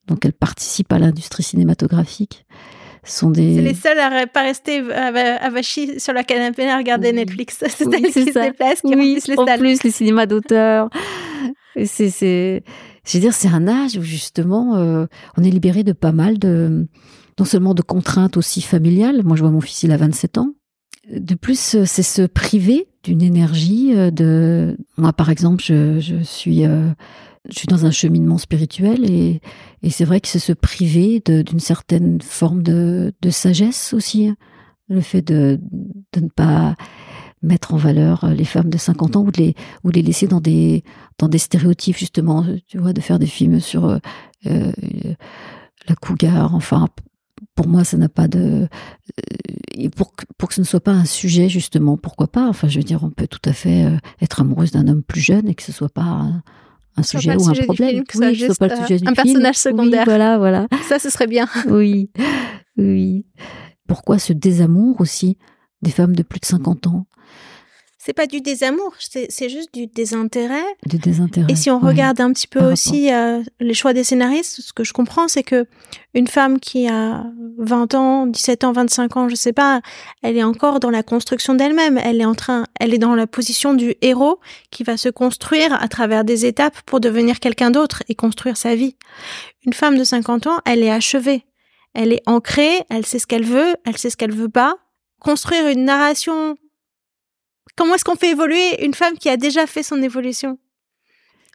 donc 0.06 0.24
elles 0.24 0.32
participent 0.32 0.92
à 0.92 0.98
l'industrie 0.98 1.42
cinématographique. 1.42 2.46
sont 3.04 3.30
des. 3.30 3.56
C'est 3.56 3.62
les 3.62 3.74
seuls 3.74 3.98
à 3.98 4.26
pas 4.26 4.42
rester 4.42 4.78
avachis 4.92 6.00
sur 6.00 6.12
la 6.12 6.24
canapé 6.24 6.68
à 6.68 6.76
regarder 6.76 7.12
Netflix. 7.12 7.62
C'est 7.68 7.86
oui, 7.86 7.94
elles 7.96 8.12
qui 8.12 8.32
se 8.32 8.38
déplacent, 8.38 8.80
qui 8.80 8.94
oui, 8.94 9.14
remplissent 9.14 9.28
les 9.28 9.38
en 9.38 9.46
salles. 9.46 9.60
plus, 9.60 9.82
les 9.82 9.90
cinémas 9.90 10.26
d'auteur. 10.26 10.90
c'est, 11.84 12.10
c'est, 12.10 12.64
je 13.06 13.12
veux 13.16 13.20
dire, 13.20 13.32
c'est 13.32 13.48
un 13.48 13.68
âge 13.68 13.96
où 13.96 14.02
justement, 14.02 14.76
euh, 14.76 15.06
on 15.36 15.44
est 15.44 15.50
libéré 15.50 15.84
de 15.84 15.92
pas 15.92 16.12
mal 16.12 16.38
de, 16.38 16.88
non 17.38 17.44
seulement 17.44 17.74
de 17.74 17.82
contraintes 17.82 18.36
aussi 18.36 18.62
familiales. 18.62 19.22
Moi, 19.22 19.36
je 19.36 19.42
vois 19.42 19.50
mon 19.50 19.60
fils, 19.60 19.84
il 19.84 19.92
a 19.92 19.96
27 19.96 20.38
ans. 20.38 20.54
De 21.10 21.34
plus, 21.34 21.84
c'est 21.84 22.02
se 22.02 22.22
priver 22.22 22.88
d'une 23.02 23.22
énergie 23.22 23.92
euh, 23.94 24.10
de. 24.10 24.76
Moi, 24.96 25.12
par 25.12 25.30
exemple, 25.30 25.62
je, 25.62 26.20
suis. 26.22 26.66
Euh, 26.66 26.90
je 27.48 27.58
suis 27.58 27.66
dans 27.66 27.86
un 27.86 27.90
cheminement 27.90 28.36
spirituel 28.36 29.10
et, 29.10 29.40
c'est 29.88 30.04
vrai 30.04 30.20
que 30.20 30.28
c'est 30.28 30.38
se 30.38 30.52
priver 30.52 31.22
d'une 31.24 31.60
certaine 31.60 32.20
forme 32.20 32.62
de, 32.62 33.12
sagesse 33.30 33.94
aussi. 33.94 34.30
Le 34.88 35.00
fait 35.00 35.22
de, 35.22 35.60
de 36.12 36.20
ne 36.20 36.28
pas 36.28 36.74
mettre 37.42 37.74
en 37.74 37.76
valeur 37.76 38.26
les 38.26 38.44
femmes 38.44 38.70
de 38.70 38.78
50 38.78 39.16
ans 39.16 39.22
ou 39.22 39.30
de 39.30 39.38
les, 39.38 39.54
ou 39.84 39.90
les 39.90 40.02
laisser 40.02 40.26
dans 40.26 40.40
des, 40.40 40.82
dans 41.18 41.28
des 41.28 41.38
stéréotypes, 41.38 41.96
justement, 41.96 42.44
tu 42.66 42.78
vois, 42.78 42.92
de 42.92 43.00
faire 43.00 43.18
des 43.18 43.26
films 43.26 43.60
sur 43.60 43.86
euh, 43.86 43.98
euh 44.46 44.72
la 45.88 45.94
cougar, 45.94 46.54
enfin, 46.54 46.88
pour 47.54 47.66
moi, 47.66 47.82
ça 47.82 47.96
n'a 47.96 48.08
pas 48.08 48.28
de. 48.28 48.68
Euh, 48.68 49.47
pour, 49.96 50.12
pour 50.36 50.48
que 50.48 50.54
ce 50.54 50.60
ne 50.60 50.66
soit 50.66 50.80
pas 50.80 50.92
un 50.92 51.04
sujet, 51.04 51.48
justement, 51.48 51.96
pourquoi 51.96 52.26
pas? 52.26 52.48
Enfin, 52.48 52.68
je 52.68 52.78
veux 52.78 52.84
dire, 52.84 53.04
on 53.04 53.10
peut 53.10 53.28
tout 53.28 53.40
à 53.44 53.52
fait 53.52 53.84
euh, 53.84 53.96
être 54.20 54.40
amoureuse 54.40 54.72
d'un 54.72 54.88
homme 54.88 55.02
plus 55.02 55.20
jeune 55.20 55.48
et 55.48 55.54
que 55.54 55.62
ce 55.62 55.72
soit 55.72 55.88
pas 55.88 56.02
un, 56.02 56.42
un 56.96 57.02
sujet 57.02 57.36
ou 57.36 57.48
un 57.48 57.52
problème. 57.52 58.04
que 58.04 58.18
oui, 58.18 58.36
soit 58.38 58.54
pas 58.56 58.68
le 58.68 58.86
sujet 58.86 59.06
un 59.06 59.12
personnage 59.12 59.56
secondaire. 59.56 60.04
voilà, 60.04 60.38
voilà. 60.38 60.66
Ça, 60.88 60.98
ce 60.98 61.10
serait 61.10 61.26
bien. 61.26 61.46
oui, 61.68 62.10
oui. 62.76 63.24
Pourquoi 63.86 64.18
ce 64.18 64.32
désamour 64.32 65.00
aussi 65.00 65.38
des 65.82 65.90
femmes 65.90 66.14
de 66.14 66.22
plus 66.22 66.40
de 66.40 66.46
50 66.46 66.86
ans? 66.88 67.06
C'est 68.08 68.14
pas 68.14 68.26
du 68.26 68.40
désamour, 68.40 68.94
c'est 68.98 69.50
juste 69.50 69.68
du 69.74 69.86
désintérêt. 69.86 70.64
Du 70.86 70.96
désintérêt. 70.96 71.46
Et 71.50 71.54
si 71.54 71.70
on 71.70 71.78
regarde 71.78 72.22
un 72.22 72.32
petit 72.32 72.46
peu 72.46 72.72
aussi 72.72 73.12
euh, 73.12 73.42
les 73.60 73.74
choix 73.74 73.92
des 73.92 74.02
scénaristes, 74.02 74.62
ce 74.62 74.72
que 74.72 74.82
je 74.82 74.94
comprends, 74.94 75.28
c'est 75.28 75.42
que 75.42 75.66
une 76.14 76.26
femme 76.26 76.58
qui 76.58 76.88
a 76.88 77.26
20 77.58 77.94
ans, 77.94 78.26
17 78.26 78.64
ans, 78.64 78.72
25 78.72 79.16
ans, 79.18 79.28
je 79.28 79.34
sais 79.34 79.52
pas, 79.52 79.82
elle 80.22 80.38
est 80.38 80.42
encore 80.42 80.80
dans 80.80 80.88
la 80.88 81.02
construction 81.02 81.52
d'elle-même. 81.52 81.98
Elle 81.98 82.22
est 82.22 82.24
en 82.24 82.34
train, 82.34 82.64
elle 82.80 82.94
est 82.94 82.98
dans 82.98 83.14
la 83.14 83.26
position 83.26 83.74
du 83.74 83.94
héros 84.00 84.40
qui 84.70 84.84
va 84.84 84.96
se 84.96 85.10
construire 85.10 85.74
à 85.74 85.86
travers 85.88 86.24
des 86.24 86.46
étapes 86.46 86.80
pour 86.86 87.00
devenir 87.00 87.40
quelqu'un 87.40 87.70
d'autre 87.70 88.04
et 88.08 88.14
construire 88.14 88.56
sa 88.56 88.74
vie. 88.74 88.96
Une 89.66 89.74
femme 89.74 89.98
de 89.98 90.04
50 90.04 90.46
ans, 90.46 90.60
elle 90.64 90.82
est 90.82 90.90
achevée. 90.90 91.44
Elle 91.92 92.14
est 92.14 92.22
ancrée, 92.24 92.86
elle 92.88 93.04
sait 93.04 93.18
ce 93.18 93.26
qu'elle 93.26 93.44
veut, 93.44 93.74
elle 93.84 93.98
sait 93.98 94.08
ce 94.08 94.16
qu'elle 94.16 94.32
veut 94.32 94.48
pas. 94.48 94.76
Construire 95.20 95.68
une 95.68 95.84
narration 95.84 96.56
Comment 97.78 97.94
est-ce 97.94 98.04
qu'on 98.04 98.16
fait 98.16 98.32
évoluer 98.32 98.84
une 98.84 98.92
femme 98.92 99.16
qui 99.16 99.28
a 99.28 99.36
déjà 99.36 99.66
fait 99.68 99.84
son 99.84 100.02
évolution? 100.02 100.58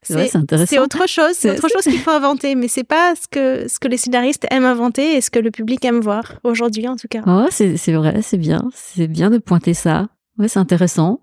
C'est 0.03 0.36
intéressant. 0.36 0.69
C'est 0.69 0.79
autre 0.79 1.07
chose, 1.07 1.33
c'est 1.33 1.51
autre 1.51 1.69
chose 1.69 1.83
qu'il 1.83 1.99
faut 1.99 2.12
inventer, 2.12 2.55
mais 2.55 2.67
c'est 2.67 2.83
pas 2.83 3.13
ce 3.15 3.27
que 3.27 3.67
ce 3.69 3.79
que 3.79 3.88
les 3.88 3.97
scénaristes 3.97 4.45
aiment 4.51 4.65
inventer 4.65 5.15
et 5.15 5.21
ce 5.21 5.29
que 5.29 5.39
le 5.39 5.51
public 5.51 5.83
aime 5.86 5.99
voir 5.99 6.39
aujourd'hui 6.43 6.88
en 6.88 6.95
tout 6.95 7.07
cas. 7.09 7.21
Oh, 7.27 7.45
c'est 7.51 7.91
vrai, 7.91 8.21
c'est 8.21 8.38
bien, 8.38 8.69
c'est 8.73 9.07
bien 9.07 9.29
de 9.29 9.38
pointer 9.38 9.73
ça. 9.73 10.07
Ouais, 10.38 10.47
c'est 10.47 10.59
intéressant, 10.59 11.21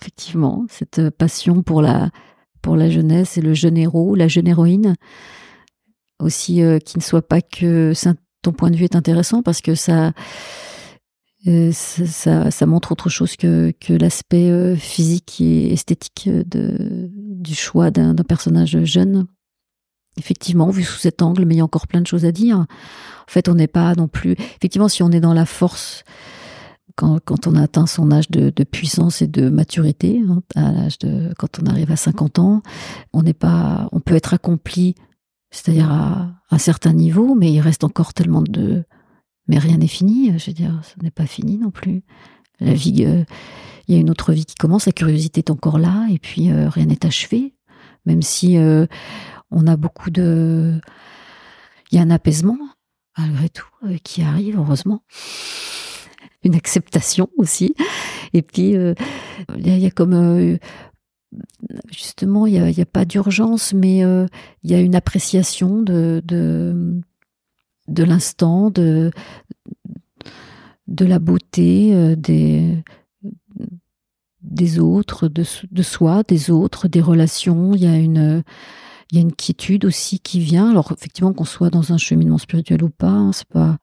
effectivement, 0.00 0.64
cette 0.68 1.10
passion 1.10 1.62
pour 1.62 1.82
la 1.82 2.10
pour 2.62 2.76
la 2.76 2.90
jeunesse 2.90 3.38
et 3.38 3.40
le 3.42 3.54
jeune 3.54 3.76
héros, 3.76 4.14
la 4.14 4.28
jeune 4.28 4.48
héroïne, 4.48 4.96
aussi 6.18 6.62
euh, 6.62 6.78
qui 6.78 6.98
ne 6.98 7.02
soit 7.02 7.26
pas 7.26 7.40
que 7.40 7.92
ton 8.42 8.52
point 8.52 8.70
de 8.70 8.76
vue 8.76 8.84
est 8.84 8.96
intéressant 8.96 9.42
parce 9.42 9.60
que 9.60 9.74
ça 9.74 10.12
ça, 11.72 12.50
ça, 12.50 12.66
montre 12.66 12.92
autre 12.92 13.08
chose 13.08 13.36
que, 13.36 13.72
l'aspect 13.88 14.50
euh, 14.50 14.76
physique 14.76 15.40
et 15.40 15.72
esthétique 15.72 16.28
de, 16.28 17.08
du 17.12 17.54
choix 17.54 17.90
d'un 17.90 18.14
personnage 18.14 18.84
jeune. 18.84 19.26
Effectivement, 20.18 20.70
vu 20.70 20.82
sous 20.82 20.98
cet 20.98 21.22
angle, 21.22 21.44
mais 21.44 21.54
il 21.54 21.58
y 21.58 21.60
a 21.60 21.64
encore 21.64 21.86
plein 21.86 22.00
de 22.00 22.06
choses 22.06 22.24
à 22.24 22.32
dire. 22.32 22.58
En 22.58 22.66
fait, 23.28 23.48
on 23.48 23.54
n'est 23.54 23.68
pas 23.68 23.94
non 23.94 24.08
plus. 24.08 24.32
Effectivement, 24.32 24.88
si 24.88 25.02
on 25.02 25.10
est 25.10 25.20
dans 25.20 25.32
la 25.32 25.46
force, 25.46 26.04
quand, 26.96 27.46
on 27.46 27.54
a 27.54 27.62
atteint 27.62 27.86
son 27.86 28.10
âge 28.10 28.30
de, 28.30 28.52
de 28.54 28.64
puissance 28.64 29.22
et 29.22 29.26
de 29.26 29.48
maturité, 29.48 30.20
hein, 30.28 30.42
à 30.54 30.72
l'âge 30.72 30.98
de 30.98 31.32
quand 31.38 31.58
on 31.62 31.66
arrive 31.66 31.90
à 31.90 31.96
50 31.96 32.38
ans, 32.38 32.62
on 33.12 33.22
n'est 33.22 33.32
pas. 33.32 33.88
On 33.92 34.00
peut 34.00 34.16
être 34.16 34.34
accompli, 34.34 34.94
c'est-à-dire 35.50 35.90
à 35.90 36.34
un 36.50 36.58
certain 36.58 36.92
niveau, 36.92 37.34
mais 37.34 37.50
il 37.52 37.60
reste 37.60 37.84
encore 37.84 38.12
tellement 38.12 38.42
de 38.42 38.84
mais 39.50 39.58
rien 39.58 39.78
n'est 39.78 39.88
fini, 39.88 40.38
je 40.38 40.46
veux 40.46 40.52
dire, 40.52 40.80
ce 40.84 41.02
n'est 41.02 41.10
pas 41.10 41.26
fini 41.26 41.58
non 41.58 41.72
plus. 41.72 42.02
La 42.60 42.72
vie, 42.72 43.04
euh, 43.04 43.24
il 43.88 43.94
y 43.96 43.98
a 43.98 44.00
une 44.00 44.08
autre 44.08 44.32
vie 44.32 44.44
qui 44.44 44.54
commence, 44.54 44.86
la 44.86 44.92
curiosité 44.92 45.40
est 45.40 45.50
encore 45.50 45.80
là, 45.80 46.06
et 46.08 46.20
puis 46.20 46.52
euh, 46.52 46.68
rien 46.68 46.86
n'est 46.86 47.04
achevé, 47.04 47.56
même 48.06 48.22
si 48.22 48.56
euh, 48.56 48.86
on 49.50 49.66
a 49.66 49.76
beaucoup 49.76 50.10
de... 50.10 50.80
Il 51.90 51.96
y 51.96 51.98
a 51.98 52.02
un 52.02 52.10
apaisement, 52.10 52.58
malgré 53.18 53.48
tout, 53.48 53.66
qui 54.04 54.22
arrive, 54.22 54.56
heureusement. 54.56 55.02
Une 56.44 56.54
acceptation 56.54 57.28
aussi. 57.36 57.74
Et 58.32 58.42
puis, 58.42 58.76
il 59.56 59.66
y, 59.66 59.86
a 59.86 59.90
comme 59.90 60.58
justement, 61.90 62.46
il 62.46 62.52
n'y 62.52 62.60
a, 62.60 62.82
a, 62.82 62.86
pas 62.86 63.04
d'urgence, 63.04 63.74
mais 63.74 63.98
il 64.62 64.70
y 64.70 64.74
a 64.74 64.80
une 64.80 64.94
appréciation 64.94 65.82
de, 65.82 66.22
de, 66.24 67.02
de 67.90 68.04
l'instant, 68.04 68.70
de, 68.70 69.10
de 70.86 71.04
la 71.04 71.18
beauté 71.18 71.90
euh, 71.94 72.16
des, 72.16 72.82
des 74.42 74.78
autres, 74.78 75.28
de, 75.28 75.44
de 75.70 75.82
soi, 75.82 76.22
des 76.22 76.50
autres, 76.50 76.88
des 76.88 77.00
relations. 77.00 77.74
Il 77.74 77.82
y 77.82 77.86
a 77.86 77.96
une, 77.96 78.42
il 79.10 79.16
y 79.16 79.18
a 79.18 79.22
une 79.22 79.34
quiétude 79.34 79.84
aussi 79.84 80.20
qui 80.20 80.40
vient. 80.40 80.70
Alors 80.70 80.92
effectivement, 80.92 81.32
qu'on 81.32 81.44
soit 81.44 81.70
dans 81.70 81.92
un 81.92 81.98
cheminement 81.98 82.38
spirituel 82.38 82.82
ou 82.82 82.90
pas, 82.90 83.08
hein, 83.08 83.32
c'est 83.32 83.48
pas. 83.48 83.78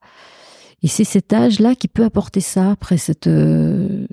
Et 0.83 0.87
c'est 0.87 1.03
cet 1.03 1.33
âge-là 1.33 1.75
qui 1.75 1.87
peut 1.87 2.03
apporter 2.03 2.39
ça 2.39 2.71
après 2.71 2.97
cette 2.97 3.27
euh, 3.27 4.05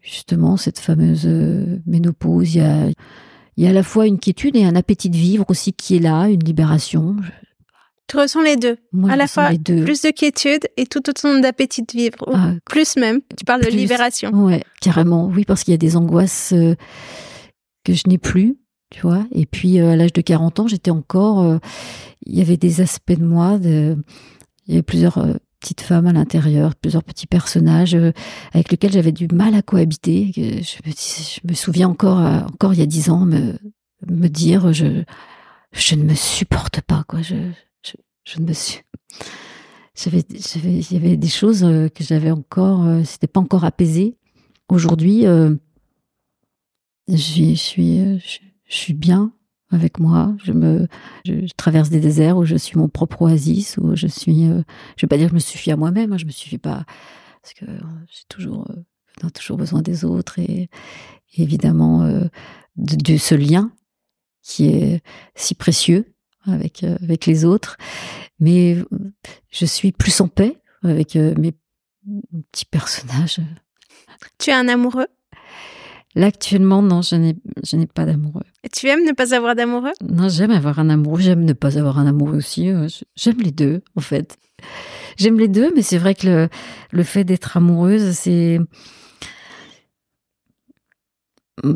justement 0.00 0.56
cette 0.56 0.78
fameuse 0.78 1.26
euh, 1.26 1.78
ménopause. 1.86 2.54
Il 2.54 2.58
y 2.58 2.60
a, 2.60 2.88
il 3.56 3.64
y 3.64 3.66
a 3.66 3.70
à 3.70 3.72
la 3.72 3.84
fois 3.84 4.06
une 4.06 4.18
quiétude 4.18 4.56
et 4.56 4.64
un 4.64 4.74
appétit 4.74 5.10
de 5.10 5.16
vivre 5.16 5.44
aussi 5.48 5.72
qui 5.72 5.96
est 5.96 6.00
là, 6.00 6.28
une 6.28 6.42
libération. 6.42 7.16
Tu 8.12 8.18
ressens 8.18 8.42
les 8.42 8.56
deux. 8.56 8.76
à 9.08 9.16
la 9.16 9.26
fois 9.26 9.48
plus 9.64 10.02
de 10.02 10.10
quiétude 10.10 10.68
et 10.76 10.84
tout 10.84 11.08
autant 11.08 11.38
d'appétit 11.38 11.80
de 11.80 11.92
vivre. 11.92 12.30
Ah, 12.30 12.50
plus 12.66 12.96
même. 12.96 13.22
Tu 13.38 13.46
parles 13.46 13.62
de 13.62 13.70
libération. 13.70 14.30
Ouais, 14.32 14.62
carrément. 14.82 15.28
Oui, 15.28 15.46
parce 15.46 15.64
qu'il 15.64 15.72
y 15.72 15.74
a 15.74 15.78
des 15.78 15.96
angoisses 15.96 16.52
euh, 16.52 16.74
que 17.84 17.94
je 17.94 18.02
n'ai 18.08 18.18
plus, 18.18 18.58
tu 18.90 19.00
vois. 19.00 19.24
Et 19.32 19.46
puis 19.46 19.80
euh, 19.80 19.92
à 19.92 19.96
l'âge 19.96 20.12
de 20.12 20.20
40 20.20 20.60
ans, 20.60 20.68
j'étais 20.68 20.90
encore. 20.90 21.40
Euh, 21.40 21.56
il 22.26 22.36
y 22.36 22.42
avait 22.42 22.58
des 22.58 22.82
aspects 22.82 23.16
de 23.16 23.24
moi. 23.24 23.58
De, 23.58 23.96
il 24.66 24.74
y 24.74 24.76
avait 24.76 24.82
plusieurs 24.82 25.26
petites 25.60 25.80
femmes 25.80 26.06
à 26.06 26.12
l'intérieur, 26.12 26.74
plusieurs 26.74 27.04
petits 27.04 27.26
personnages 27.26 27.96
avec 28.52 28.70
lesquels 28.70 28.92
j'avais 28.92 29.12
du 29.12 29.26
mal 29.28 29.54
à 29.54 29.62
cohabiter. 29.62 30.32
Je 30.36 30.86
me, 30.86 30.92
je 30.94 31.40
me 31.48 31.54
souviens 31.54 31.88
encore, 31.88 32.18
encore 32.18 32.74
il 32.74 32.80
y 32.80 32.82
a 32.82 32.86
dix 32.86 33.08
ans, 33.08 33.24
me, 33.24 33.54
me 34.06 34.28
dire 34.28 34.74
je, 34.74 35.02
je 35.72 35.94
ne 35.94 36.04
me 36.04 36.14
supporte 36.14 36.82
pas, 36.82 37.04
quoi. 37.08 37.22
Je, 37.22 37.36
je 38.24 38.40
ne 38.40 38.46
me 38.46 38.52
suis. 38.52 38.82
Il 40.06 40.92
y 40.92 40.96
avait 40.96 41.16
des 41.16 41.28
choses 41.28 41.64
euh, 41.64 41.88
que 41.88 42.02
j'avais 42.02 42.30
encore, 42.30 42.84
euh, 42.86 43.02
c'était 43.04 43.26
pas 43.26 43.40
encore 43.40 43.64
apaisé. 43.64 44.16
Aujourd'hui, 44.68 45.26
euh, 45.26 45.54
je 47.08 47.54
suis, 47.54 48.94
bien 48.94 49.32
avec 49.70 49.98
moi. 49.98 50.34
Je 50.44 51.46
traverse 51.56 51.90
des 51.90 52.00
déserts 52.00 52.38
où 52.38 52.44
je 52.44 52.56
suis 52.56 52.78
mon 52.78 52.88
propre 52.88 53.22
oasis, 53.22 53.76
où 53.78 53.94
je 53.94 54.06
suis, 54.06 54.46
je 54.46 55.02
vais 55.02 55.08
pas 55.08 55.18
dire 55.18 55.26
que 55.26 55.30
je 55.30 55.34
me 55.34 55.40
suffis 55.40 55.70
à 55.72 55.76
moi-même, 55.76 56.12
hein, 56.12 56.18
je 56.18 56.24
me 56.24 56.30
suffis 56.30 56.58
pas 56.58 56.84
parce 57.42 57.54
que 57.54 57.66
j'ai 57.66 58.24
toujours, 58.28 58.70
toujours 59.34 59.56
besoin 59.56 59.82
des 59.82 60.04
autres 60.04 60.38
et, 60.38 60.70
évidemment 61.34 62.06
de, 62.76 62.96
de, 62.96 63.16
ce 63.16 63.34
lien 63.34 63.72
qui 64.42 64.66
est 64.66 65.02
si 65.34 65.54
précieux 65.54 66.11
avec, 66.46 66.84
euh, 66.84 66.96
avec 67.02 67.26
les 67.26 67.44
autres. 67.44 67.76
Mais 68.40 68.76
je 69.50 69.66
suis 69.66 69.92
plus 69.92 70.20
en 70.20 70.28
paix 70.28 70.58
avec 70.82 71.16
euh, 71.16 71.34
mes 71.38 71.52
petits 72.50 72.64
personnages. 72.64 73.40
Tu 74.38 74.50
es 74.50 74.52
un 74.52 74.68
amoureux? 74.68 75.06
Là, 76.14 76.26
actuellement, 76.26 76.82
non, 76.82 77.00
je 77.00 77.16
n'ai, 77.16 77.36
je 77.64 77.76
n'ai 77.76 77.86
pas 77.86 78.04
d'amoureux. 78.04 78.44
Et 78.64 78.68
tu 78.68 78.86
aimes 78.88 79.04
ne 79.04 79.12
pas 79.12 79.34
avoir 79.34 79.54
d'amoureux? 79.54 79.92
Non, 80.06 80.28
j'aime 80.28 80.50
avoir 80.50 80.78
un 80.78 80.90
amoureux, 80.90 81.20
j'aime 81.20 81.44
ne 81.44 81.54
pas 81.54 81.78
avoir 81.78 81.98
un 81.98 82.06
amoureux 82.06 82.36
aussi. 82.36 82.68
Euh, 82.68 82.86
j'aime 83.16 83.40
les 83.40 83.50
deux, 83.52 83.82
en 83.96 84.02
fait. 84.02 84.36
J'aime 85.16 85.38
les 85.38 85.48
deux, 85.48 85.72
mais 85.74 85.82
c'est 85.82 85.98
vrai 85.98 86.14
que 86.14 86.26
le, 86.26 86.48
le 86.90 87.02
fait 87.02 87.24
d'être 87.24 87.56
amoureuse, 87.56 88.12
c'est. 88.12 88.58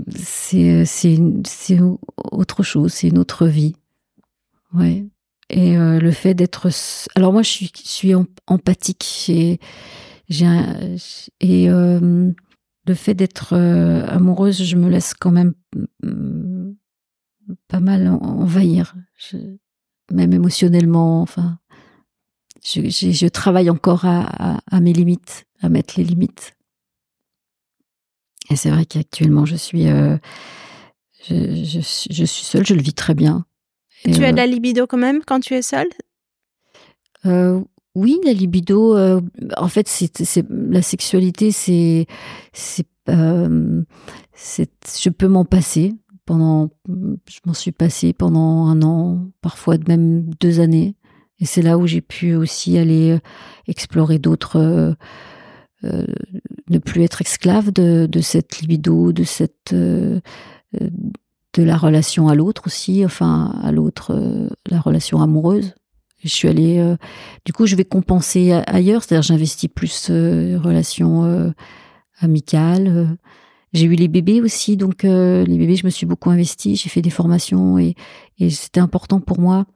C'est, 0.09 0.85
c'est, 0.85 1.18
c'est 1.46 1.79
autre 2.16 2.62
chose, 2.62 2.92
c'est 2.92 3.09
une 3.09 3.18
autre 3.18 3.46
vie. 3.46 3.76
Ouais. 4.77 5.05
Et 5.49 5.77
le 5.77 6.11
fait 6.11 6.35
d'être, 6.35 6.69
alors 7.15 7.33
moi 7.33 7.43
je 7.43 7.69
suis, 7.85 8.15
empathique. 8.47 9.31
Et 9.31 9.59
le 11.69 12.95
fait 12.95 13.15
d'être 13.15 13.57
amoureuse, 14.09 14.62
je 14.62 14.77
me 14.77 14.89
laisse 14.89 15.15
quand 15.15 15.31
même 15.31 15.55
pas 17.69 17.81
mal 17.81 18.09
envahir, 18.09 18.95
même 20.11 20.33
émotionnellement. 20.33 21.23
Enfin, 21.23 21.59
je, 22.62 23.29
travaille 23.29 23.71
encore 23.71 24.05
à, 24.05 24.81
mes 24.81 24.93
limites, 24.93 25.47
à 25.61 25.69
mettre 25.69 25.95
les 25.97 26.05
limites. 26.05 26.55
Et 28.51 28.57
c'est 28.57 28.71
vrai 28.71 28.87
qu'actuellement, 28.87 29.45
je 29.45 29.57
suis, 29.57 29.89
euh, 29.89 30.17
je, 31.29 31.81
suis 31.81 32.45
seule, 32.45 32.67
je 32.67 32.75
le 32.75 32.83
vis 32.83 32.95
très 32.95 33.15
bien. 33.15 33.45
Tu 34.11 34.25
as 34.25 34.33
de 34.33 34.37
la 34.37 34.47
libido 34.47 34.87
quand 34.87 34.99
même 34.99 35.23
quand 35.25 35.40
tu 35.40 35.55
es 35.55 35.62
seule? 35.62 35.88
Euh, 37.25 37.61
Oui, 37.95 38.21
la 38.25 38.33
libido, 38.35 38.95
euh, 38.95 39.23
en 39.57 39.69
fait, 39.69 39.88
c'est 39.88 40.45
la 40.51 40.83
sexualité, 40.83 41.51
c'est, 41.51 42.07
c'est, 42.53 42.87
euh, 43.09 43.83
je 44.35 45.09
peux 45.09 45.29
m'en 45.29 45.47
passer 45.47 45.95
pendant, 46.27 46.69
je 46.87 47.38
m'en 47.47 47.55
suis 47.55 47.73
passée 47.73 48.12
pendant 48.12 48.66
un 48.66 48.83
an, 48.83 49.31
parfois 49.40 49.77
même 49.88 50.29
deux 50.40 50.61
années. 50.61 50.95
Et 51.38 51.47
c'est 51.47 51.62
là 51.62 51.79
où 51.79 51.87
j'ai 51.87 52.03
pu 52.03 52.35
aussi 52.35 52.77
aller 52.77 53.19
explorer 53.66 54.19
d'autres, 54.19 54.59
euh, 55.85 56.07
ne 56.69 56.79
plus 56.79 57.03
être 57.03 57.23
esclave 57.23 57.73
de, 57.73 58.07
de, 58.07 58.21
cette 58.21 58.61
libido, 58.61 59.12
de 59.12 59.25
cette, 59.25 59.75
de 61.57 61.62
la 61.62 61.77
relation 61.77 62.29
à 62.29 62.35
l'autre 62.35 62.62
aussi, 62.66 63.05
enfin 63.05 63.59
à 63.62 63.73
l'autre, 63.73 64.49
la 64.69 64.81
relation 64.81 65.21
amoureuse. 65.21 65.75
Je 66.23 66.29
suis 66.29 66.49
allée, 66.49 66.97
du 67.45 67.53
coup, 67.53 67.66
je 67.66 67.77
vais 67.77 67.85
compenser 67.85 68.53
ailleurs, 68.53 69.03
c'est-à-dire 69.03 69.23
j'investis 69.23 69.71
plus 69.73 70.09
relations 70.09 71.53
amicales. 72.19 73.16
J'ai 73.73 73.85
eu 73.85 73.95
les 73.95 74.09
bébés 74.09 74.40
aussi, 74.40 74.77
donc 74.77 75.03
les 75.03 75.47
bébés, 75.47 75.77
je 75.77 75.85
me 75.85 75.90
suis 75.90 76.07
beaucoup 76.07 76.31
investie, 76.31 76.77
j'ai 76.77 76.88
fait 76.88 77.03
des 77.03 77.11
formations 77.11 77.79
et, 77.79 77.95
et 78.38 78.51
c'était 78.51 78.81
important 78.81 79.21
pour 79.21 79.40
moi 79.40 79.66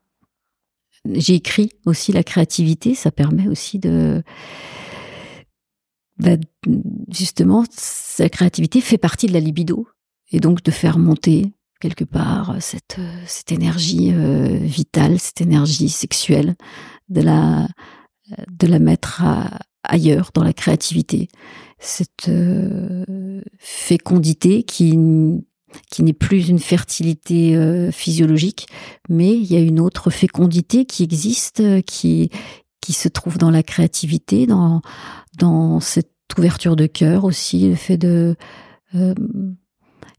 j'ai 1.07 1.35
écrit 1.35 1.71
aussi 1.87 2.13
la 2.13 2.23
créativité, 2.23 2.95
ça 2.95 3.11
permet 3.11 3.49
aussi 3.49 3.79
de 3.79 4.23
bah, 6.19 6.37
justement, 7.11 7.65
sa 7.71 8.29
créativité 8.29 8.81
fait 8.81 8.99
partie 8.99 9.27
de 9.27 9.33
la 9.33 9.41
libido 9.41 9.89
et 10.31 10.41
donc 10.41 10.63
de 10.63 10.71
faire 10.71 10.99
monter 10.99 11.53
quelque 11.81 12.05
part 12.05 12.57
cette 12.61 12.99
cette 13.27 13.53
énergie 13.53 14.13
euh, 14.13 14.59
vitale, 14.61 15.19
cette 15.19 15.41
énergie 15.41 15.89
sexuelle, 15.89 16.57
de 17.09 17.23
la 17.23 17.69
de 18.49 18.67
la 18.67 18.79
mettre 18.79 19.25
ailleurs 19.83 20.31
dans 20.35 20.45
la 20.45 20.53
créativité, 20.53 21.29
cette 21.79 22.29
euh, 22.29 23.41
fécondité 23.59 24.63
qui 24.63 24.97
qui 25.91 26.03
n'est 26.03 26.13
plus 26.13 26.49
une 26.49 26.59
fertilité 26.59 27.57
euh, 27.57 27.91
physiologique, 27.93 28.67
mais 29.09 29.37
il 29.37 29.45
y 29.45 29.57
a 29.57 29.61
une 29.61 29.81
autre 29.81 30.11
fécondité 30.11 30.85
qui 30.85 31.03
existe, 31.03 31.61
euh, 31.61 31.81
qui 31.81 32.31
qui 32.81 32.93
se 32.93 33.09
trouve 33.09 33.39
dans 33.39 33.51
la 33.51 33.63
créativité, 33.63 34.47
dans 34.47 34.81
dans 35.39 35.81
cette 35.81 36.11
ouverture 36.39 36.77
de 36.77 36.87
cœur 36.87 37.25
aussi, 37.25 37.69
le 37.69 37.75
fait 37.75 37.99
de 37.99 38.37
euh, 38.95 39.15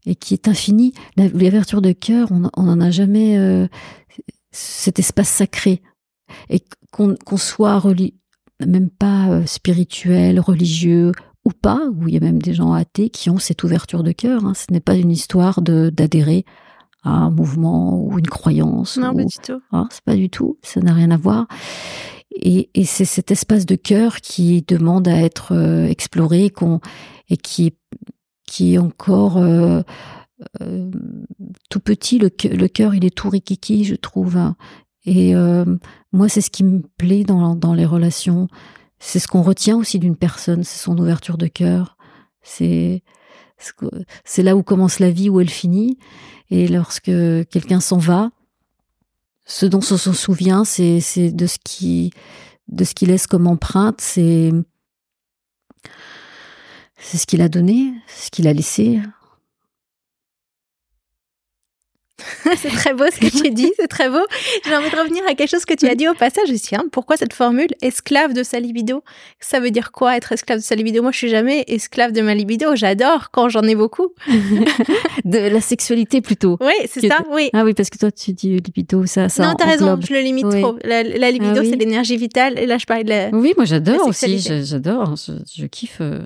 et 0.06 0.14
qui 0.14 0.34
est 0.34 0.48
infinie. 0.48 0.92
L'ouverture 1.16 1.82
de 1.82 1.92
cœur, 1.92 2.28
on 2.32 2.62
n'en 2.62 2.80
a 2.80 2.90
jamais 2.90 3.68
cet 4.50 4.98
espace 4.98 5.28
sacré 5.28 5.82
et 6.48 6.62
qu'on 6.90 7.36
soit 7.36 7.82
même 8.66 8.90
pas 8.90 9.46
spirituel, 9.46 10.40
religieux 10.40 11.12
ou 11.44 11.50
pas, 11.50 11.88
où 11.96 12.08
il 12.08 12.14
y 12.14 12.16
a 12.16 12.20
même 12.20 12.40
des 12.40 12.54
gens 12.54 12.72
athées 12.72 13.10
qui 13.10 13.30
ont 13.30 13.38
cette 13.38 13.64
ouverture 13.64 14.02
de 14.02 14.12
cœur. 14.12 14.44
Hein. 14.44 14.54
Ce 14.54 14.72
n'est 14.72 14.80
pas 14.80 14.94
une 14.94 15.10
histoire 15.10 15.60
d'adhérer 15.62 16.44
à 17.02 17.10
un 17.10 17.30
mouvement 17.30 18.00
ou 18.00 18.18
une 18.18 18.28
croyance. 18.28 18.96
Non, 18.96 19.14
pas 19.14 19.24
du 19.24 19.38
tout. 19.42 19.60
Hein, 19.72 19.88
c'est 19.90 20.04
pas 20.04 20.14
du 20.14 20.30
tout. 20.30 20.58
Ça 20.62 20.80
n'a 20.80 20.92
rien 20.92 21.10
à 21.10 21.16
voir. 21.16 21.46
Et, 22.34 22.70
et 22.74 22.84
c'est 22.84 23.04
cet 23.04 23.30
espace 23.30 23.66
de 23.66 23.74
cœur 23.74 24.16
qui 24.20 24.62
demande 24.62 25.08
à 25.08 25.16
être 25.16 25.52
euh, 25.52 25.86
exploré, 25.86 26.50
qu'on 26.50 26.80
et 27.28 27.36
qui 27.36 27.74
qui 28.52 28.74
est 28.74 28.78
encore 28.78 29.38
euh, 29.38 29.82
euh, 30.60 30.90
tout 31.70 31.80
petit. 31.80 32.18
Le, 32.18 32.28
cœur, 32.68 32.94
il 32.94 33.04
est 33.04 33.14
tout 33.14 33.30
rikiki, 33.30 33.84
je 33.84 33.94
trouve. 33.94 34.36
Hein. 34.36 34.56
Et 35.04 35.34
moi, 36.12 36.28
c'est 36.28 36.40
ce 36.40 36.50
qui 36.50 36.62
me 36.62 36.80
plaît 36.96 37.24
dans 37.24 37.56
dans 37.56 37.74
les 37.74 37.86
relations 37.86 38.48
c'est 39.04 39.18
ce 39.18 39.26
qu'on 39.26 39.42
retient 39.42 39.76
aussi 39.76 39.98
d'une 39.98 40.14
personne, 40.14 40.62
c'est 40.62 40.78
son 40.78 40.96
ouverture 40.96 41.36
de 41.36 41.48
cœur. 41.48 41.96
C'est 42.40 43.02
c'est 44.24 44.42
là 44.42 44.56
où 44.56 44.62
commence 44.62 45.00
la 45.00 45.10
vie, 45.10 45.28
où 45.28 45.40
elle 45.40 45.50
finit. 45.50 45.98
Et 46.50 46.68
lorsque 46.68 47.10
quelqu'un 47.50 47.80
s'en 47.80 47.98
va, 47.98 48.30
ce 49.44 49.66
dont 49.66 49.78
on 49.78 49.96
s'en 49.96 50.12
souvient, 50.12 50.64
c'est 50.64 51.32
de 51.32 51.46
ce 51.46 51.58
qui 51.64 52.12
de 52.68 52.84
ce 52.84 52.94
qu'il 52.94 53.08
laisse 53.08 53.26
comme 53.26 53.48
empreinte, 53.48 54.00
c'est 54.00 54.52
c'est 57.02 57.18
ce 57.18 57.26
qu'il 57.26 57.42
a 57.42 57.48
donné, 57.48 57.92
ce 58.06 58.30
qu'il 58.30 58.48
a 58.48 58.52
laissé, 58.52 59.00
c'est 62.56 62.68
très 62.68 62.94
beau 62.94 63.04
ce 63.12 63.18
que 63.18 63.30
tu 63.30 63.50
dis, 63.50 63.72
c'est 63.76 63.88
très 63.88 64.08
beau. 64.08 64.24
J'ai 64.64 64.76
envie 64.76 64.90
de 64.90 64.96
revenir 64.96 65.22
à 65.28 65.34
quelque 65.34 65.50
chose 65.50 65.64
que 65.64 65.74
tu 65.74 65.86
as 65.88 65.94
dit 65.94 66.08
au 66.08 66.14
passage 66.14 66.50
aussi. 66.50 66.74
Hein. 66.74 66.84
Pourquoi 66.92 67.16
cette 67.16 67.32
formule 67.32 67.68
esclave 67.80 68.32
de 68.32 68.42
sa 68.42 68.60
libido? 68.60 69.02
Ça 69.40 69.60
veut 69.60 69.70
dire 69.70 69.92
quoi 69.92 70.16
être 70.16 70.32
esclave 70.32 70.58
de 70.58 70.64
sa 70.64 70.74
libido? 70.74 71.02
Moi, 71.02 71.12
je 71.12 71.18
suis 71.18 71.28
jamais 71.28 71.64
esclave 71.68 72.12
de 72.12 72.20
ma 72.20 72.34
libido. 72.34 72.74
J'adore 72.74 73.30
quand 73.30 73.48
j'en 73.48 73.62
ai 73.62 73.74
beaucoup. 73.74 74.08
de 75.24 75.38
la 75.38 75.60
sexualité 75.60 76.20
plutôt. 76.20 76.58
Oui, 76.60 76.72
c'est 76.88 77.06
ça. 77.08 77.24
Oui. 77.30 77.50
Ah 77.52 77.64
oui, 77.64 77.74
parce 77.74 77.90
que 77.90 77.98
toi, 77.98 78.10
tu 78.10 78.32
dis 78.32 78.50
libido, 78.50 79.06
ça, 79.06 79.28
ça. 79.28 79.46
Non, 79.46 79.54
t'as 79.54 79.66
raison. 79.66 79.98
Je 80.00 80.12
le 80.12 80.20
limite 80.20 80.48
trop. 80.50 80.78
La, 80.84 81.02
libido, 81.02 81.60
ah 81.60 81.64
c'est 81.64 81.76
l'énergie 81.76 82.16
vitale. 82.16 82.58
Et 82.58 82.66
là, 82.66 82.78
je 82.78 82.86
parlais 82.86 83.04
de 83.04 83.10
la. 83.10 83.30
Oui, 83.30 83.54
moi, 83.56 83.64
j'adore 83.64 84.06
aussi. 84.06 84.38
J'adore. 84.38 85.14
Je, 85.16 85.66
kiffe. 85.66 85.98
Euh. 86.00 86.20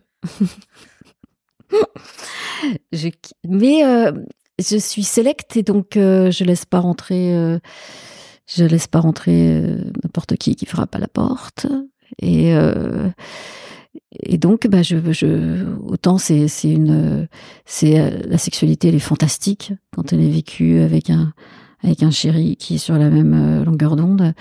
Mais 3.45 3.85
euh, 3.85 4.13
je 4.59 4.77
suis 4.77 5.03
sélecte 5.03 5.57
et 5.57 5.63
donc 5.63 5.97
euh, 5.97 6.31
je 6.31 6.45
laisse 6.45 6.65
pas 6.65 6.81
rentrer 6.81 7.35
euh, 7.35 7.59
je 8.47 8.65
laisse 8.65 8.87
pas 8.87 9.01
rentrer 9.01 9.63
n'importe 10.03 10.37
qui 10.37 10.55
qui 10.55 10.67
frappe 10.67 10.95
à 10.95 10.99
la 10.99 11.09
porte. 11.09 11.67
Et 12.21 12.55
donc 14.39 14.69
bah 14.69 14.83
je 14.83 14.97
je 15.13 15.65
autant 15.83 16.19
c'est 16.19 16.47
une 16.65 17.29
c'est 17.65 18.27
la 18.27 18.39
sexualité 18.39 18.89
elle 18.89 18.95
est 18.95 19.01
fantastique. 19.01 19.73
Quand 19.95 20.13
elle 20.13 20.23
est 20.23 20.31
vécue 20.31 20.79
avec 20.81 21.11
un 21.11 21.33
avec 21.83 22.03
un 22.03 22.11
chéri 22.11 22.57
qui 22.57 22.77
est 22.77 22.79
sur 22.79 22.97
la 22.97 23.11
même 23.11 23.65
longueur 23.65 23.97
d'onde 23.97 24.33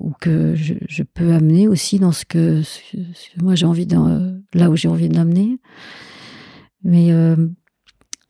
ou 0.00 0.12
que 0.20 0.54
je, 0.54 1.02
peux 1.02 1.32
amener 1.32 1.68
aussi 1.68 1.98
dans 1.98 2.12
ce 2.12 2.24
que, 2.24 2.62
moi 3.40 3.54
j'ai 3.54 3.66
envie 3.66 3.86
de, 3.86 4.42
là 4.54 4.70
où 4.70 4.76
j'ai 4.76 4.88
envie 4.88 5.08
de 5.08 5.14
l'amener 5.14 5.58
mais 6.82 7.12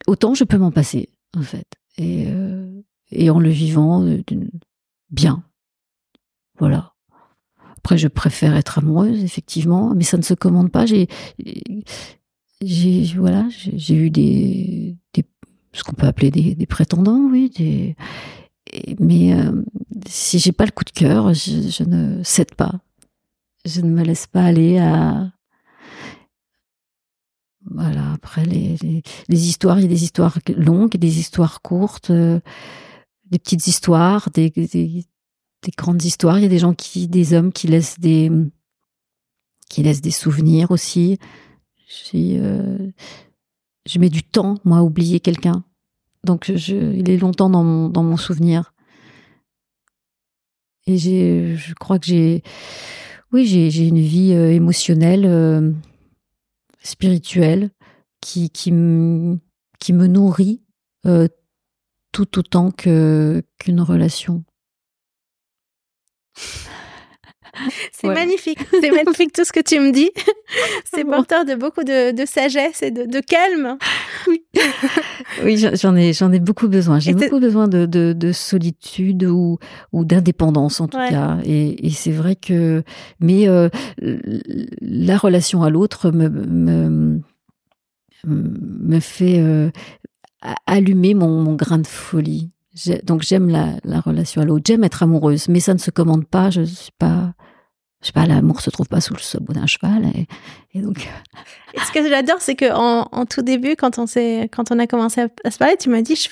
autant 0.06 0.34
je 0.34 0.44
peux 0.44 0.58
m'en 0.58 0.70
passer, 0.70 1.08
en 1.36 1.42
fait. 1.42 1.66
Et, 1.96 2.26
euh, 2.28 2.82
en 3.30 3.40
le 3.40 3.50
vivant 3.50 4.04
euh, 4.04 4.22
bien. 5.10 5.42
Voilà. 6.58 6.94
Après, 7.78 7.96
je 7.96 8.08
préfère 8.08 8.54
être 8.56 8.78
amoureuse, 8.78 9.24
effectivement, 9.24 9.94
mais 9.94 10.04
ça 10.04 10.18
ne 10.18 10.22
se 10.22 10.34
commande 10.34 10.70
pas. 10.70 10.84
J'ai, 10.86 11.08
voilà, 13.16 13.48
j'ai 13.50 13.94
eu 13.94 14.10
des, 14.10 14.96
ce 15.72 15.82
qu'on 15.82 15.94
peut 15.94 16.06
appeler 16.06 16.30
des, 16.30 16.66
prétendants, 16.66 17.28
oui, 17.30 17.50
mais 18.98 19.34
euh, 19.34 19.62
si 20.06 20.38
j'ai 20.38 20.52
pas 20.52 20.64
le 20.64 20.70
coup 20.70 20.84
de 20.84 20.90
cœur, 20.90 21.34
je, 21.34 21.68
je, 21.70 21.84
ne 21.84 22.22
cède 22.22 22.54
pas. 22.54 22.80
Je 23.64 23.80
ne 23.80 23.90
me 23.90 24.02
laisse 24.02 24.26
pas 24.26 24.44
aller 24.44 24.78
à, 24.78 25.32
voilà, 27.64 28.12
après 28.12 28.44
les, 28.44 28.76
les, 29.28 29.48
histoires, 29.48 29.78
il 29.78 29.82
y 29.82 29.86
a 29.86 29.88
des 29.88 30.02
histoires 30.02 30.38
longues, 30.56 30.96
des 30.96 31.18
histoires 31.18 31.60
courtes, 31.62 32.10
euh, 32.10 32.40
des 33.30 33.38
petites 33.38 33.66
histoires, 33.66 34.30
des, 34.30 34.50
des, 34.50 35.04
grandes 35.76 36.02
histoires. 36.02 36.38
Il 36.38 36.42
y 36.42 36.46
a 36.46 36.48
des 36.48 36.58
gens 36.58 36.74
qui, 36.74 37.06
des 37.06 37.34
hommes 37.34 37.52
qui 37.52 37.68
laissent 37.68 38.00
des, 38.00 38.30
qui 39.68 39.82
laissent 39.82 40.00
des 40.00 40.10
souvenirs 40.10 40.70
aussi. 40.70 41.18
Je, 41.86 42.38
euh, 42.40 42.90
je 43.86 43.98
mets 43.98 44.10
du 44.10 44.22
temps, 44.22 44.56
moi, 44.64 44.78
à 44.78 44.82
oublier 44.82 45.20
quelqu'un. 45.20 45.64
Donc, 46.24 46.52
je, 46.54 46.76
il 46.76 47.08
est 47.10 47.16
longtemps 47.16 47.50
dans 47.50 47.64
mon, 47.64 47.88
dans 47.88 48.02
mon 48.02 48.16
souvenir. 48.16 48.72
Et 50.86 50.96
j'ai, 50.96 51.56
je 51.56 51.74
crois 51.74 51.98
que 51.98 52.06
j'ai, 52.06 52.42
oui, 53.32 53.46
j'ai, 53.46 53.70
j'ai 53.70 53.86
une 53.86 54.00
vie 54.00 54.32
euh, 54.32 54.52
émotionnelle 54.52 55.74
spirituel 56.82 57.70
qui, 58.20 58.50
qui, 58.50 58.70
qui 59.78 59.92
me 59.92 60.06
nourrit 60.06 60.62
euh, 61.06 61.28
tout 62.12 62.38
autant 62.38 62.70
que 62.70 63.42
qu'une 63.58 63.80
relation. 63.80 64.44
C'est 67.92 68.08
magnifique, 68.08 68.58
c'est 68.80 68.90
magnifique 68.90 69.32
tout 69.32 69.44
ce 69.44 69.52
que 69.52 69.60
tu 69.60 69.78
me 69.78 69.92
dis. 69.92 70.10
C'est 70.84 71.04
porteur 71.04 71.44
de 71.44 71.54
beaucoup 71.54 71.84
de, 71.84 72.24
sagesse 72.26 72.82
et 72.82 72.90
de, 72.90 73.20
calme. 73.20 73.78
Oui, 74.26 74.42
oui 75.44 75.64
j'en 75.74 75.94
ai, 75.94 76.12
j'en 76.12 76.32
ai 76.32 76.40
beaucoup 76.40 76.68
besoin. 76.68 76.98
J'ai 76.98 77.14
beaucoup 77.14 77.40
besoin 77.40 77.68
de, 77.68 78.32
solitude 78.32 79.24
ou, 79.24 79.58
ou 79.92 80.04
d'indépendance 80.04 80.80
en 80.80 80.88
tout 80.88 80.98
cas. 80.98 81.38
Et, 81.44 81.90
c'est 81.90 82.12
vrai 82.12 82.36
que, 82.36 82.82
mais 83.20 83.48
euh, 83.48 83.68
la 84.80 85.18
relation 85.18 85.62
à 85.62 85.70
l'autre 85.70 86.10
me, 86.10 86.28
me, 86.28 87.20
me 88.24 89.00
fait 89.00 89.38
euh, 89.38 89.70
allumer 90.66 91.14
mon, 91.14 91.42
mon 91.42 91.54
grain 91.54 91.78
de 91.78 91.86
folie. 91.86 92.50
Donc 93.04 93.22
j'aime 93.22 93.48
la, 93.48 93.74
la, 93.84 94.00
relation 94.00 94.42
à 94.42 94.44
l'autre, 94.44 94.64
j'aime 94.66 94.84
être 94.84 95.02
amoureuse, 95.02 95.48
mais 95.48 95.60
ça 95.60 95.74
ne 95.74 95.78
se 95.78 95.90
commande 95.90 96.26
pas. 96.26 96.50
Je 96.50 96.62
suis 96.62 96.92
pas, 96.98 97.34
je 98.02 98.06
sais 98.06 98.12
pas, 98.12 98.26
l'amour 98.26 98.60
se 98.60 98.70
trouve 98.70 98.88
pas 98.88 99.00
sous 99.00 99.12
le 99.12 99.20
sabot 99.20 99.52
d'un 99.52 99.66
cheval. 99.66 100.10
Et, 100.74 100.80
donc. 100.80 101.08
ce 101.76 101.92
que 101.92 102.08
j'adore, 102.08 102.40
c'est 102.40 102.54
que 102.54 102.72
en, 102.72 103.26
tout 103.26 103.42
début, 103.42 103.76
quand 103.76 103.98
on 103.98 104.06
s'est, 104.06 104.48
quand 104.52 104.72
on 104.72 104.78
a 104.78 104.86
commencé 104.86 105.20
à, 105.44 105.50
se 105.50 105.58
parler, 105.58 105.76
tu 105.76 105.90
m'as 105.90 106.00
dit, 106.00 106.16
je, 106.16 106.28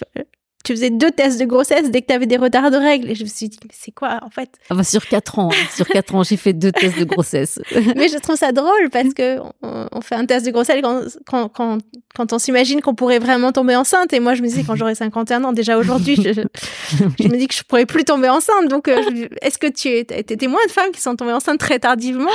tu 0.64 0.72
faisais 0.72 0.90
deux 0.90 1.10
tests 1.10 1.38
de 1.38 1.44
grossesse 1.44 1.90
dès 1.90 2.02
que 2.02 2.08
tu 2.08 2.12
avais 2.12 2.26
des 2.26 2.36
retards 2.36 2.70
de 2.70 2.76
règles. 2.76 3.10
Et 3.10 3.14
je 3.14 3.22
me 3.22 3.28
suis 3.28 3.48
dit, 3.48 3.58
mais 3.64 3.70
c'est 3.72 3.92
quoi, 3.92 4.20
en 4.22 4.30
fait? 4.30 4.50
Ah 4.70 4.74
bah, 4.74 4.84
Sur 4.84 5.06
quatre 5.06 5.38
ans, 5.38 5.50
hein. 5.52 5.66
sur 5.74 5.86
quatre 5.86 6.14
ans, 6.14 6.22
j'ai 6.24 6.36
fait 6.36 6.52
deux 6.52 6.72
tests 6.72 6.98
de 6.98 7.04
grossesse. 7.04 7.60
mais 7.96 8.08
je 8.08 8.18
trouve 8.18 8.36
ça 8.36 8.52
drôle 8.52 8.90
parce 8.90 9.14
que 9.14 9.38
on, 9.62 10.00
fait 10.00 10.16
un 10.16 10.26
test 10.26 10.46
de 10.46 10.50
grossesse 10.50 10.82
quand, 11.26 11.48
quand, 11.48 11.78
quand, 12.14 12.32
on 12.32 12.38
s'imagine 12.38 12.80
qu'on 12.80 12.94
pourrait 12.94 13.18
vraiment 13.18 13.52
tomber 13.52 13.76
enceinte. 13.76 14.12
Et 14.12 14.20
moi, 14.20 14.34
je 14.34 14.42
me 14.42 14.48
disais, 14.48 14.64
quand 14.66 14.74
j'aurai 14.74 14.94
51 14.94 15.44
ans, 15.44 15.52
déjà 15.52 15.78
aujourd'hui, 15.78 16.16
je, 16.16 16.32
je, 16.32 17.28
me 17.28 17.36
dis 17.36 17.46
que 17.46 17.54
je 17.54 17.62
pourrais 17.62 17.86
plus 17.86 18.04
tomber 18.04 18.28
enceinte. 18.28 18.68
Donc, 18.68 18.88
euh, 18.88 19.28
est-ce 19.42 19.58
que 19.58 19.68
tu 19.68 19.88
es, 19.88 20.04
témoin 20.04 20.60
de 20.66 20.72
femmes 20.72 20.90
qui 20.92 21.00
sont 21.00 21.14
tombées 21.16 21.32
enceintes 21.32 21.58
très 21.58 21.78
tardivement? 21.78 22.30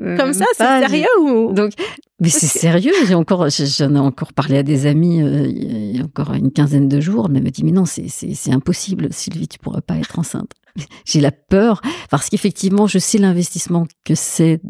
Euh, 0.00 0.16
Comme 0.16 0.32
ça, 0.32 0.46
c'est 0.56 0.64
sérieux 0.64 1.06
ou... 1.20 1.52
Donc, 1.52 1.72
mais 2.20 2.28
c'est 2.28 2.46
sérieux, 2.46 2.92
j'ai 3.06 3.14
encore, 3.14 3.48
j'en 3.48 3.94
ai 3.94 3.98
encore 3.98 4.32
parlé 4.32 4.58
à 4.58 4.62
des 4.62 4.86
amis 4.86 5.20
euh, 5.20 5.48
il 5.48 5.96
y 5.96 6.00
a 6.00 6.04
encore 6.04 6.32
une 6.34 6.52
quinzaine 6.52 6.88
de 6.88 7.00
jours. 7.00 7.28
Elle 7.28 7.42
me 7.42 7.50
dit 7.50 7.64
mais 7.64 7.72
non, 7.72 7.84
c'est 7.86 8.52
impossible, 8.52 9.12
Sylvie, 9.12 9.48
tu 9.48 9.58
pourras 9.58 9.80
pas 9.80 9.96
être 9.96 10.18
enceinte. 10.18 10.52
j'ai 11.04 11.20
la 11.20 11.32
peur 11.32 11.80
parce 12.10 12.30
qu'effectivement, 12.30 12.86
je 12.86 12.98
sais 12.98 13.18
l'investissement 13.18 13.86
que 14.04 14.14
c'est 14.14 14.60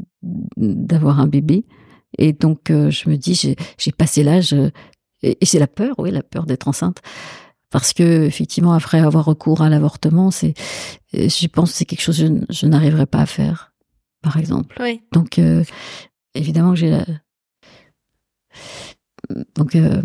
d'avoir 0.56 1.20
un 1.20 1.26
bébé, 1.26 1.66
et 2.16 2.32
donc 2.32 2.70
euh, 2.70 2.90
je 2.90 3.10
me 3.10 3.16
dis 3.16 3.34
j'ai 3.34 3.92
passé 3.92 4.22
l'âge 4.22 4.54
euh, 4.54 4.70
et, 5.22 5.36
j'ai 5.42 5.58
la 5.58 5.66
peur, 5.66 5.94
oui, 5.98 6.10
la 6.10 6.22
peur 6.22 6.46
d'être 6.46 6.68
enceinte. 6.68 7.02
Parce 7.68 7.92
que 7.92 8.24
effectivement, 8.24 8.72
après 8.72 9.00
avoir 9.00 9.24
recours 9.24 9.60
à 9.60 9.68
l'avortement, 9.68 10.30
c'est, 10.30 10.54
je 11.12 11.46
pense, 11.48 11.72
que 11.72 11.76
c'est 11.76 11.84
quelque 11.84 12.02
chose 12.02 12.18
que 12.20 12.26
je, 12.26 12.54
je 12.54 12.66
n'arriverai 12.66 13.04
pas 13.04 13.18
à 13.18 13.26
faire, 13.26 13.72
par 14.22 14.36
exemple. 14.36 14.76
Oui. 14.80 15.00
Donc, 15.10 15.40
évidemment, 16.34 16.76
j'ai 16.76 16.90
la, 16.90 17.04
donc, 19.56 19.74
euh... 19.74 20.02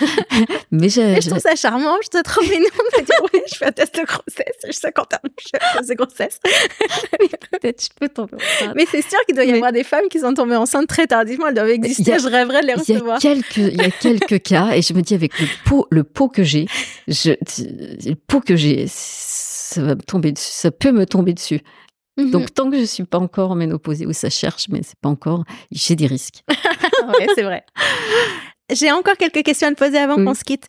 mais 0.70 0.88
je, 0.88 1.20
je 1.20 1.28
trouve 1.28 1.40
ça 1.40 1.56
charmant, 1.56 1.96
je 2.02 2.08
te 2.08 2.22
trouve 2.22 2.48
mignon 2.48 2.68
de 2.98 3.04
dire 3.04 3.16
oui, 3.32 3.40
je 3.50 3.56
fais 3.56 3.66
un 3.66 3.72
test 3.72 3.94
de 3.98 4.04
grossesse, 4.04 4.56
je 4.66 4.72
sais 4.72 4.92
quand 4.92 5.06
je 5.12 5.48
fais 5.50 5.58
un 5.64 5.78
test 5.78 5.88
de 5.88 5.94
grossesse. 5.94 6.40
Peut-être 7.50 7.82
je 7.82 7.88
peux 7.98 8.08
tomber 8.08 8.34
enceinte. 8.34 8.74
Mais 8.76 8.84
c'est 8.90 9.02
sûr 9.02 9.18
qu'il 9.26 9.34
doit 9.34 9.44
y 9.44 9.52
avoir 9.52 9.72
des 9.72 9.84
femmes 9.84 10.08
qui 10.10 10.20
sont 10.20 10.34
tombées 10.34 10.56
enceintes 10.56 10.88
très 10.88 11.06
tardivement, 11.06 11.46
elles 11.48 11.54
doivent 11.54 11.70
exister, 11.70 12.18
je 12.18 12.28
rêverais 12.28 12.62
de 12.62 12.66
les 12.66 12.74
recevoir. 12.74 13.18
Il 13.22 13.28
y 13.28 13.32
a 13.32 13.34
quelques, 13.34 13.56
il 13.56 13.76
y 13.76 13.84
a 13.84 13.90
quelques 14.18 14.42
cas, 14.42 14.72
et 14.74 14.82
je 14.82 14.92
me 14.92 15.00
dis 15.00 15.14
avec 15.14 15.38
le 15.40 15.46
pot, 15.64 15.86
le 15.90 16.04
pot 16.04 16.28
que 16.28 16.42
j'ai, 16.42 16.66
je, 17.08 17.30
le 17.30 18.14
pot 18.14 18.40
que 18.40 18.56
j'ai, 18.56 18.84
ça 18.88 19.82
va 19.82 19.94
me 19.94 20.02
tomber 20.02 20.32
dessus, 20.32 20.52
ça 20.52 20.70
peut 20.70 20.92
me 20.92 21.06
tomber 21.06 21.32
dessus. 21.32 21.60
Mhm. 22.18 22.30
Donc, 22.30 22.54
tant 22.54 22.68
que 22.68 22.76
je 22.76 22.82
ne 22.82 22.86
suis 22.86 23.04
pas 23.04 23.18
encore 23.18 23.52
en 23.52 23.54
ménopausée, 23.54 24.06
où 24.06 24.12
ça 24.12 24.30
cherche, 24.30 24.68
mais 24.68 24.80
c'est 24.82 24.98
pas 25.00 25.08
encore, 25.08 25.44
j'ai 25.70 25.96
des 25.96 26.06
risques. 26.06 26.44
oui, 27.18 27.26
c'est 27.34 27.42
vrai. 27.42 27.64
J'ai 28.72 28.92
encore 28.92 29.16
quelques 29.16 29.42
questions 29.42 29.68
à 29.68 29.70
te 29.72 29.76
poser 29.76 29.98
avant 29.98 30.16
qu'on 30.16 30.34
se 30.34 30.44
quitte. 30.44 30.66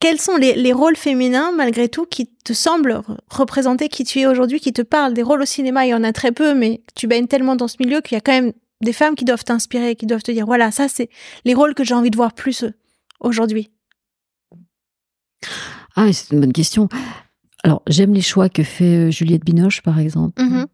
Quels 0.00 0.20
sont 0.20 0.36
les, 0.36 0.72
rôles 0.72 0.96
féminins, 0.96 1.50
malgré 1.52 1.88
tout, 1.88 2.06
qui 2.06 2.28
te 2.44 2.52
semblent 2.52 3.02
représenter 3.28 3.88
qui 3.88 4.04
tu 4.04 4.20
es 4.20 4.26
aujourd'hui, 4.26 4.60
qui 4.60 4.72
te 4.72 4.82
parlent? 4.82 5.12
Des 5.12 5.24
rôles 5.24 5.42
au 5.42 5.46
cinéma, 5.46 5.86
il 5.86 5.90
y 5.90 5.94
en 5.94 6.04
a 6.04 6.12
très 6.12 6.30
peu, 6.30 6.54
mais 6.54 6.82
tu 6.94 7.06
baignes 7.08 7.26
tellement 7.26 7.56
dans 7.56 7.68
ce 7.68 7.76
milieu 7.80 8.00
qu'il 8.00 8.14
y 8.14 8.18
a 8.18 8.20
quand 8.20 8.32
même 8.32 8.52
des 8.80 8.92
femmes 8.92 9.16
qui 9.16 9.24
doivent 9.24 9.44
t'inspirer, 9.44 9.96
qui 9.96 10.06
doivent 10.06 10.22
te 10.22 10.30
dire, 10.30 10.46
voilà, 10.46 10.70
ça, 10.70 10.88
c'est 10.88 11.10
les 11.44 11.54
rôles 11.54 11.74
que 11.74 11.82
j'ai 11.82 11.94
envie 11.94 12.10
de 12.10 12.16
voir 12.16 12.32
plus 12.32 12.64
aujourd'hui. 13.20 13.70
Ah, 15.96 16.12
c'est 16.12 16.32
une 16.32 16.40
bonne 16.40 16.52
question. 16.52 16.88
Alors, 17.64 17.82
j'aime 17.88 18.14
les 18.14 18.20
choix 18.20 18.48
que 18.48 18.62
fait 18.62 19.08
euh, 19.08 19.10
Juliette 19.10 19.44
Binoche, 19.44 19.82
par 19.82 19.98
exemple. 19.98 20.40
Mm-hmm. 20.40 20.66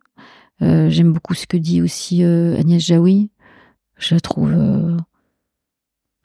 Euh, 0.62 0.90
j'aime 0.90 1.12
beaucoup 1.12 1.34
ce 1.34 1.46
que 1.46 1.56
dit 1.56 1.82
aussi 1.82 2.22
euh, 2.22 2.58
Agnès 2.58 2.82
Jaoui. 2.82 3.30
Je 4.04 4.16
trouve 4.16 4.52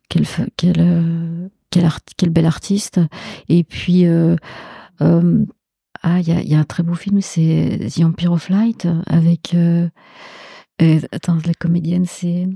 quelle, 0.10 0.26
quelle, 0.58 1.50
quelle, 1.70 2.30
belle 2.30 2.46
artiste. 2.46 3.00
Et 3.48 3.64
puis, 3.64 4.06
ah, 4.06 6.20
il 6.20 6.28
y 6.28 6.56
a, 6.56 6.60
un 6.60 6.64
très 6.64 6.84
beau 6.84 6.96
film, 6.96 7.22
c'est 7.22 7.88
The 7.96 8.02
Empire 8.02 8.34
of 8.34 8.50
Light 8.50 8.88
avec. 9.08 9.56
attends, 11.12 11.38
la 11.46 11.54
comédienne, 11.54 12.06
c'est 12.06 12.48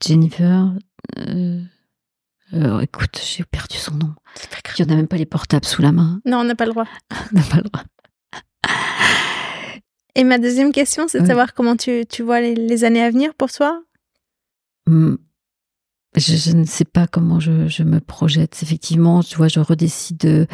Jennifer. 0.00 0.72
Euh, 2.52 2.80
écoute, 2.80 3.20
j'ai 3.24 3.44
perdu 3.44 3.76
son 3.76 3.94
nom. 3.94 4.14
Il 4.78 4.84
n'y 4.84 4.90
en 4.90 4.94
a 4.94 4.96
même 4.96 5.08
pas 5.08 5.16
les 5.16 5.26
portables 5.26 5.64
sous 5.64 5.82
la 5.82 5.92
main. 5.92 6.20
Non, 6.24 6.38
on 6.38 6.44
n'a 6.44 6.54
pas 6.54 6.66
le 6.66 6.72
droit. 6.72 6.86
on 7.32 7.36
n'a 7.36 7.42
pas 7.42 7.56
le 7.56 7.62
droit. 7.62 7.84
Et 10.16 10.24
ma 10.24 10.38
deuxième 10.38 10.72
question, 10.72 11.06
c'est 11.06 11.20
de 11.20 11.26
savoir 11.26 11.54
comment 11.54 11.76
tu, 11.76 12.04
tu 12.08 12.22
vois 12.22 12.40
les, 12.40 12.84
années 12.84 13.02
à 13.02 13.10
venir 13.10 13.34
pour 13.34 13.52
toi? 13.52 13.82
Hmm. 14.90 15.16
je, 16.16 16.56
ne 16.56 16.64
sais 16.64 16.84
pas 16.84 17.06
comment 17.06 17.40
je, 17.40 17.82
me 17.82 18.00
projette. 18.00 18.62
Effectivement, 18.62 19.22
tu 19.22 19.36
vois, 19.36 19.48
je 19.48 19.60
redécide 19.60 20.18
de, 20.18 20.46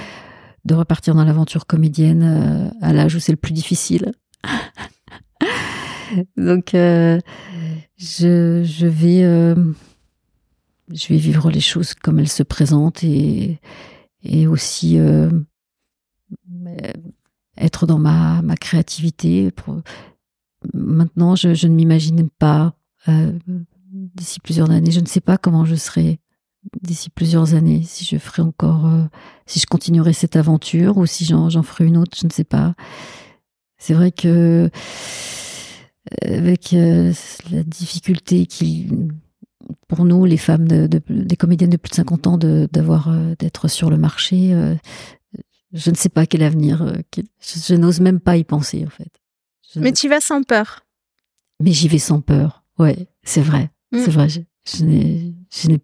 repartir 0.70 1.14
dans 1.14 1.24
l'aventure 1.24 1.66
comédienne 1.66 2.22
euh, 2.22 2.70
à 2.82 2.92
l'âge 2.92 3.14
où 3.14 3.20
c'est 3.20 3.32
le 3.32 3.36
plus 3.36 3.52
difficile. 3.52 4.12
Donc, 6.36 6.74
euh, 6.74 7.20
je, 7.96 8.62
je 8.64 8.86
vais 8.86 9.56
vivre 11.16 11.50
les 11.50 11.60
choses 11.60 11.94
comme 11.94 12.18
elles 12.18 12.28
se 12.28 12.42
présentent 12.42 13.04
et, 13.04 13.58
aussi 14.48 14.98
euh, 14.98 15.30
être 17.56 17.86
dans 17.86 17.98
ma, 17.98 18.42
créativité. 18.60 19.52
Maintenant, 20.74 21.36
je, 21.36 21.66
ne 21.66 21.74
m'imagine 21.74 22.28
pas 22.28 22.74
euh, 23.08 23.32
d'ici 24.14 24.40
plusieurs 24.40 24.70
années. 24.70 24.90
Je 24.90 25.00
ne 25.00 25.06
sais 25.06 25.20
pas 25.20 25.38
comment 25.38 25.64
je 25.64 25.74
serai 25.74 26.20
d'ici 26.82 27.10
plusieurs 27.10 27.54
années, 27.54 27.82
si 27.84 28.04
je 28.04 28.18
ferai 28.18 28.42
encore, 28.42 28.86
euh, 28.86 29.04
si 29.46 29.60
je 29.60 29.66
continuerai 29.66 30.12
cette 30.12 30.34
aventure 30.34 30.96
ou 30.96 31.06
si 31.06 31.24
j'en 31.24 31.62
ferai 31.62 31.84
une 31.84 31.96
autre, 31.96 32.16
je 32.20 32.26
ne 32.26 32.32
sais 32.32 32.44
pas. 32.44 32.74
C'est 33.78 33.94
vrai 33.94 34.10
que 34.10 34.68
avec 36.22 36.72
la 36.72 37.62
difficulté 37.62 38.46
qu'il 38.46 39.10
pour 39.88 40.04
nous, 40.04 40.24
les 40.24 40.36
femmes, 40.36 40.66
de, 40.66 40.86
des 41.08 41.36
comédiennes 41.36 41.70
de 41.70 41.76
plus 41.76 41.90
de 41.90 41.96
50 41.96 42.26
ans, 42.26 42.38
d'avoir 42.38 43.08
euh, 43.08 43.34
d'être 43.38 43.68
sur 43.68 43.90
le 43.90 43.96
marché, 43.96 44.52
euh, 44.52 44.74
je 45.72 45.90
ne 45.90 45.96
sais 45.96 46.08
pas 46.08 46.26
quel 46.26 46.42
avenir. 46.42 46.82
Euh, 46.82 46.94
je, 47.40 47.74
n'ose 47.74 48.00
même 48.00 48.20
pas 48.20 48.36
y 48.36 48.44
penser, 48.44 48.84
en 48.86 48.90
fait. 48.90 49.10
Mais 49.76 49.92
tu 49.92 50.08
vas 50.08 50.20
sans 50.20 50.42
peur. 50.42 50.84
Mais 51.60 51.72
j'y 51.72 51.88
vais 51.88 51.98
sans 51.98 52.20
peur. 52.20 52.64
Ouais, 52.78 53.08
c'est 53.22 53.42
vrai. 53.42 53.70
Mm. 53.92 53.98
C'est 53.98 54.10
vrai. 54.10 54.28
Je, 54.28 54.40
je 54.64 54.84
n'ai, 54.84 55.34
je 55.52 55.68
n'ai, 55.68 55.80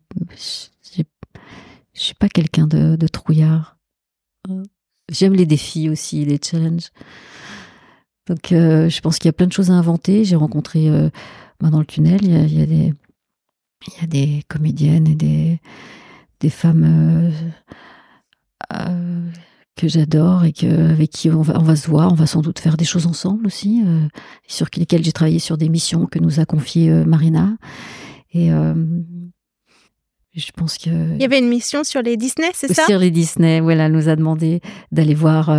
je 1.94 2.00
suis 2.00 2.14
pas 2.14 2.28
quelqu'un 2.28 2.66
de, 2.66 2.96
de 2.96 3.08
trouillard. 3.08 3.76
J'aime 5.10 5.34
les 5.34 5.46
défis 5.46 5.88
aussi, 5.88 6.24
les 6.24 6.40
challenges. 6.42 6.90
Donc, 8.26 8.48
je 8.50 9.00
pense 9.00 9.18
qu'il 9.18 9.28
y 9.28 9.30
a 9.30 9.32
plein 9.32 9.46
de 9.46 9.52
choses 9.52 9.70
à 9.70 9.74
inventer. 9.74 10.24
J'ai 10.24 10.36
rencontré, 10.36 10.88
bah, 11.60 11.70
dans 11.70 11.80
le 11.80 11.86
tunnel, 11.86 12.20
il 12.24 12.58
y 12.58 12.62
a 12.62 12.66
des 12.66 12.94
il 13.86 14.00
y 14.00 14.04
a 14.04 14.06
des 14.06 14.42
comédiennes 14.48 15.08
et 15.08 15.14
des, 15.14 15.60
des 16.40 16.50
femmes 16.50 16.84
euh, 16.84 17.30
euh, 18.74 19.30
que 19.76 19.88
j'adore 19.88 20.44
et 20.44 20.52
que, 20.52 20.90
avec 20.90 21.10
qui 21.10 21.30
on 21.30 21.42
va, 21.42 21.58
on 21.58 21.62
va 21.62 21.76
se 21.76 21.88
voir. 21.88 22.12
On 22.12 22.14
va 22.14 22.26
sans 22.26 22.40
doute 22.40 22.58
faire 22.58 22.76
des 22.76 22.84
choses 22.84 23.06
ensemble 23.06 23.46
aussi, 23.46 23.82
euh, 23.86 24.06
sur 24.46 24.68
lesquelles 24.76 25.04
j'ai 25.04 25.12
travaillé 25.12 25.38
sur 25.38 25.56
des 25.56 25.68
missions 25.68 26.06
que 26.06 26.18
nous 26.18 26.40
a 26.40 26.44
confiées 26.44 26.90
Marina. 26.90 27.56
Et 28.34 28.48
je 30.34 30.52
pense 30.56 30.78
que. 30.78 30.88
Il 30.88 31.20
y 31.20 31.24
avait 31.24 31.38
une 31.38 31.48
mission 31.48 31.84
sur 31.84 32.00
les 32.00 32.16
Disney, 32.16 32.50
c'est 32.54 32.72
ça? 32.72 32.86
Sur 32.86 32.98
les 32.98 33.10
Disney, 33.10 33.60
voilà, 33.60 33.86
elle 33.86 33.92
nous 33.92 34.08
a 34.08 34.16
demandé 34.16 34.60
d'aller 34.90 35.14
voir, 35.14 35.50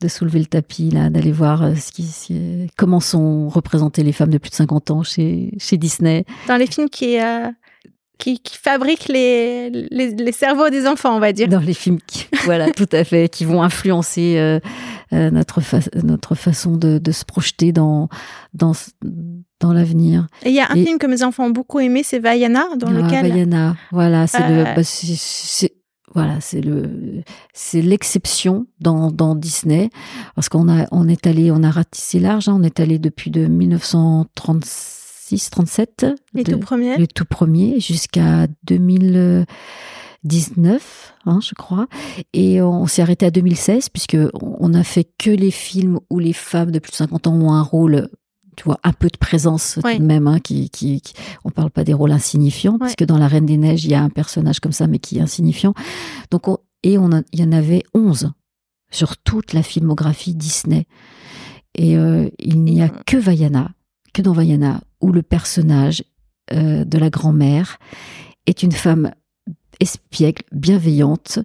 de 0.00 0.08
soulever 0.08 0.38
le 0.38 0.46
tapis, 0.46 0.90
là, 0.90 1.08
d'aller 1.08 1.32
voir 1.32 1.76
ce 1.76 1.90
qui, 1.90 2.68
comment 2.76 3.00
sont 3.00 3.48
représentées 3.48 4.02
les 4.02 4.12
femmes 4.12 4.30
de 4.30 4.38
plus 4.38 4.50
de 4.50 4.56
50 4.56 4.90
ans 4.90 5.02
chez, 5.02 5.54
chez 5.58 5.78
Disney. 5.78 6.26
Dans 6.48 6.56
les 6.56 6.66
films 6.66 6.90
qui, 6.90 7.16
qui, 8.22 8.40
fabriquent 8.60 9.08
les, 9.08 9.70
les, 9.70 10.32
cerveaux 10.32 10.70
des 10.70 10.86
enfants, 10.86 11.16
on 11.16 11.20
va 11.20 11.32
dire. 11.32 11.48
Dans 11.48 11.60
les 11.60 11.74
films, 11.74 11.98
qui, 12.06 12.26
voilà, 12.44 12.70
tout 12.70 12.88
à 12.92 13.04
fait, 13.04 13.28
qui 13.28 13.44
vont 13.44 13.62
influencer 13.62 14.60
notre, 15.10 15.60
notre 16.04 16.34
façon 16.34 16.76
de, 16.76 16.98
de, 16.98 17.12
se 17.12 17.24
projeter 17.24 17.72
dans, 17.72 18.08
dans, 18.54 18.72
dans 19.60 19.72
l'avenir. 19.72 20.26
Et 20.44 20.50
il 20.50 20.54
y 20.54 20.60
a 20.60 20.70
un 20.70 20.74
film 20.74 20.98
que 20.98 21.06
mes 21.06 21.22
enfants 21.22 21.46
ont 21.46 21.50
beaucoup 21.50 21.80
aimé, 21.80 22.02
c'est 22.04 22.18
Vaiana, 22.18 22.64
dans 22.76 22.88
ah, 22.88 22.92
lequel. 22.92 23.30
Vaiana, 23.30 23.76
voilà, 23.90 24.26
c'est 24.26 24.48
le. 24.48 24.64
Bah, 24.64 24.82
c'est 24.84 25.72
voilà, 26.14 26.40
c'est 26.40 26.60
le, 26.60 27.22
c'est 27.54 27.80
l'exception 27.80 28.66
dans, 28.80 29.10
dans 29.10 29.34
Disney, 29.34 29.88
parce 30.34 30.50
qu'on 30.50 30.68
a, 30.68 30.86
on 30.90 31.08
est 31.08 31.26
allé, 31.26 31.50
on 31.50 31.62
a 31.62 31.70
ratissé 31.70 32.18
large, 32.18 32.48
hein, 32.48 32.56
on 32.58 32.62
est 32.62 32.80
allé 32.80 32.98
depuis 32.98 33.30
de 33.30 33.46
1936, 33.46 35.01
37, 35.38 36.06
les 36.34 36.44
tout 36.44 36.58
premiers, 36.58 36.96
les 36.96 37.06
tout 37.06 37.24
premiers, 37.24 37.80
jusqu'à 37.80 38.46
2019, 38.64 41.14
hein, 41.26 41.40
je 41.42 41.54
crois, 41.54 41.86
et 42.32 42.62
on 42.62 42.86
s'est 42.86 43.02
arrêté 43.02 43.26
à 43.26 43.30
2016 43.30 43.88
puisque 43.88 44.16
on 44.40 44.74
a 44.74 44.84
fait 44.84 45.08
que 45.18 45.30
les 45.30 45.50
films 45.50 46.00
où 46.10 46.18
les 46.18 46.32
femmes 46.32 46.70
de 46.70 46.78
plus 46.78 46.90
de 46.90 46.96
50 46.96 47.26
ans 47.26 47.34
ont 47.34 47.52
un 47.52 47.62
rôle 47.62 48.08
tu 48.56 48.64
vois, 48.64 48.78
un 48.82 48.92
peu 48.92 49.08
de 49.08 49.16
présence 49.16 49.78
tout 49.82 49.98
de 49.98 50.04
même, 50.04 50.26
hein, 50.26 50.38
qui, 50.38 50.68
qui, 50.68 51.00
on 51.44 51.50
parle 51.50 51.70
pas 51.70 51.84
des 51.84 51.94
rôles 51.94 52.12
insignifiants, 52.12 52.78
parce 52.78 52.96
que 52.96 53.04
dans 53.04 53.16
La 53.16 53.26
Reine 53.26 53.46
des 53.46 53.56
Neiges, 53.56 53.86
il 53.86 53.90
y 53.90 53.94
a 53.94 54.02
un 54.02 54.10
personnage 54.10 54.60
comme 54.60 54.72
ça, 54.72 54.86
mais 54.86 54.98
qui 54.98 55.16
est 55.16 55.22
insignifiant. 55.22 55.72
Donc, 56.30 56.44
et 56.82 56.98
on 56.98 57.10
il 57.32 57.40
y 57.40 57.44
en 57.44 57.52
avait 57.52 57.82
11 57.94 58.32
sur 58.90 59.16
toute 59.16 59.52
la 59.52 59.62
filmographie 59.62 60.34
Disney. 60.34 60.86
Et 61.74 61.96
euh, 61.96 62.28
il 62.38 62.62
n'y 62.62 62.82
a 62.82 62.88
que 62.88 63.16
Vaiana, 63.16 63.70
que 64.12 64.22
dans 64.22 64.32
Vaiana, 64.32 64.80
où 65.00 65.12
le 65.12 65.22
personnage 65.22 66.04
euh, 66.52 66.84
de 66.84 66.98
la 66.98 67.10
grand-mère 67.10 67.78
est 68.46 68.62
une 68.62 68.72
femme 68.72 69.12
espiègle, 69.80 70.42
bienveillante, 70.52 71.38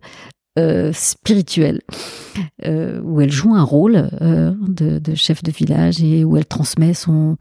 euh, 0.59 0.91
spirituelle, 0.93 1.81
euh, 2.65 2.99
où 3.01 3.21
elle 3.21 3.31
joue 3.31 3.55
un 3.55 3.63
rôle 3.63 4.09
de, 4.19 5.15
chef 5.15 5.43
de 5.43 5.51
village 5.51 6.01
et 6.01 6.23
où 6.23 6.35
elle 6.35 6.45
transmet 6.45 6.93
son 6.93 7.37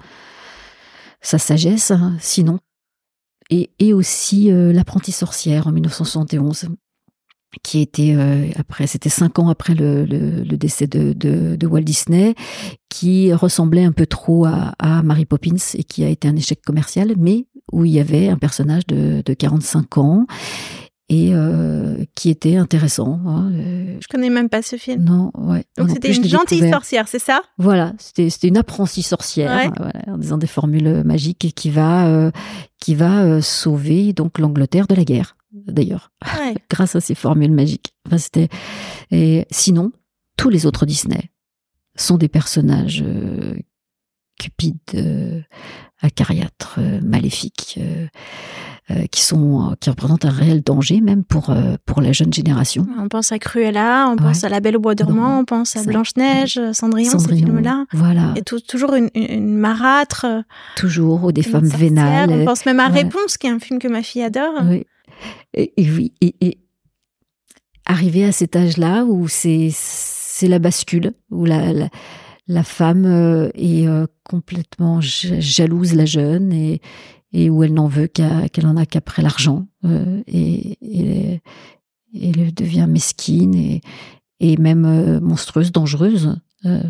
sa 1.22 1.39
sagesse, 1.39 1.91
hein, 1.91 2.16
sinon. 2.20 2.61
Et, 3.51 3.70
et 3.79 3.93
aussi 3.95 4.51
l'apprenti 4.51 5.12
sorcière 5.12 5.66
en 5.66 5.72
1971, 5.72 6.68
qui 7.62 7.80
était 7.80 8.14
après, 8.59 8.86
c'était 8.86 9.09
cinq 9.09 9.38
ans 9.38 9.49
après 9.49 9.74
le, 9.74 10.05
le, 10.05 10.57
décès 10.57 10.86
de, 10.86 11.12
de, 11.14 11.66
Walt 11.66 11.80
Disney, 11.80 12.34
qui 12.88 13.32
ressemblait 13.32 13.84
un 13.84 13.92
peu 13.92 14.07
trop 14.07 14.44
à, 14.44 14.74
à, 14.78 15.03
Mary 15.03 15.24
Poppins 15.24 15.57
et 15.74 15.84
qui 15.84 16.05
a 16.05 16.09
été 16.09 16.28
un 16.28 16.36
échec 16.36 16.61
commercial, 16.62 17.14
mais 17.16 17.47
où 17.72 17.84
il 17.84 17.92
y 17.92 18.01
avait 18.01 18.28
un 18.28 18.36
personnage 18.36 18.86
de, 18.86 19.22
de 19.24 19.34
45 19.34 19.99
ans 19.99 20.26
et 21.09 21.30
euh, 21.32 22.05
qui 22.14 22.30
était 22.30 22.57
intéressant. 22.57 23.20
Hein, 23.26 23.53
euh. 23.53 23.97
Je 24.01 24.09
connais 24.09 24.30
même 24.30 24.49
pas 24.49 24.62
ce 24.62 24.76
film. 24.76 25.05
Non, 25.05 25.30
ouais. 25.34 25.64
Donc 25.78 25.90
c'était 25.90 26.12
une 26.12 26.24
gentille 26.24 26.68
sorcière, 26.68 27.07
c'est 27.07 27.20
ça? 27.20 27.42
Voilà, 27.59 27.92
c'était 27.99 28.28
c'était 28.28 28.49
une 28.49 28.57
apprentie 28.57 29.03
sorcière, 29.03 29.72
voilà, 29.76 30.03
en 30.09 30.18
disant 30.18 30.38
des 30.38 30.49
formules 30.49 31.05
magiques 31.05 31.53
qui 31.55 31.70
va 31.70 32.07
euh, 32.09 32.30
qui 32.80 32.94
va 32.94 33.22
euh, 33.22 33.40
sauver 33.40 34.12
donc 34.12 34.38
l'Angleterre 34.38 34.88
de 34.88 34.94
la 34.94 35.05
guerre, 35.05 35.36
d'ailleurs, 35.53 36.12
grâce 36.70 36.97
à 36.97 37.01
ces 37.01 37.14
formules 37.14 37.53
magiques. 37.53 37.94
Enfin, 38.07 38.18
c'était 38.18 38.49
et 39.11 39.47
sinon 39.51 39.92
tous 40.36 40.51
les 40.51 40.66
autres 40.66 40.86
Disney 40.86 41.30
sont 41.97 42.18
des 42.18 42.28
personnages 42.28 43.05
cupides, 44.38 45.44
acariâtres, 46.03 46.78
maléfiques. 47.03 47.80
Euh, 48.92 49.07
qui 49.11 49.20
sont 49.20 49.74
qui 49.80 49.90
représentent 49.90 50.26
un 50.26 50.30
réel 50.30 50.62
danger 50.62 51.01
même 51.01 51.24
pour 51.24 51.51
euh, 51.51 51.74
pour 51.86 52.01
la 52.01 52.12
jeune 52.12 52.32
génération. 52.32 52.86
On 53.01 53.09
pense 53.09 53.32
à 53.32 53.40
Cruella, 53.40 54.09
on 54.09 54.14
pense 54.14 54.44
à 54.44 54.49
La 54.49 54.61
Belle 54.61 54.76
au 54.76 54.80
bois 54.80 54.94
dormant, 54.94 55.40
on 55.40 55.44
pense 55.44 55.74
à 55.74 55.82
Blanche 55.82 56.14
Neige, 56.16 56.61
Cendrillon, 56.72 57.11
Cendrillon, 57.11 57.40
ces 57.40 57.47
films-là. 57.47 57.86
Voilà. 57.90 58.32
Et 58.36 58.42
toujours 58.42 58.94
une, 58.94 59.11
une, 59.16 59.57
marâtre. 59.57 60.26
Toujours 60.76 61.24
ou 61.24 61.32
des 61.32 61.42
femmes 61.42 61.66
vénales. 61.66 62.30
On 62.30 62.44
pense 62.44 62.64
même 62.64 62.78
à 62.78 62.86
Réponse, 62.86 63.36
qui 63.38 63.49
est 63.49 63.51
un 63.51 63.59
film 63.59 63.80
que 63.80 63.88
ma 63.88 64.05
fille 64.05 64.22
adore. 64.22 64.55
Oui. 64.62 64.86
Et. 65.55 65.73
Et, 66.21 66.59
arriver 67.89 68.25
à 68.25 68.33
cet 68.33 68.57
âge-là 68.57 69.05
où 69.05 69.29
c'est 69.29 69.71
la 70.43 70.59
bascule, 70.59 71.12
où 71.31 71.45
la, 71.45 71.89
la 72.49 72.64
femme 72.64 73.05
euh, 73.07 73.49
est 73.55 73.87
complètement 74.25 75.01
jalouse 75.01 75.95
la 75.95 76.05
jeune 76.05 76.53
et, 76.53 76.81
et 77.37 77.51
où 77.51 77.62
elle 77.62 77.75
n'en 77.75 77.87
veut 77.87 78.07
qu'elle 78.07 78.67
en 78.67 78.77
a 78.77 78.87
qu'après 78.87 79.23
l'argent 79.23 79.67
euh, 79.85 80.23
et, 80.27 81.41
elle 82.14 82.55
devient 82.55 82.87
mesquine 82.89 83.55
et, 83.55 83.83
et 84.41 84.57
même 84.57 84.87
euh, 84.87 85.21
monstrueuse, 85.21 85.71
dangereuse, 85.71 86.35
euh, 86.64 86.83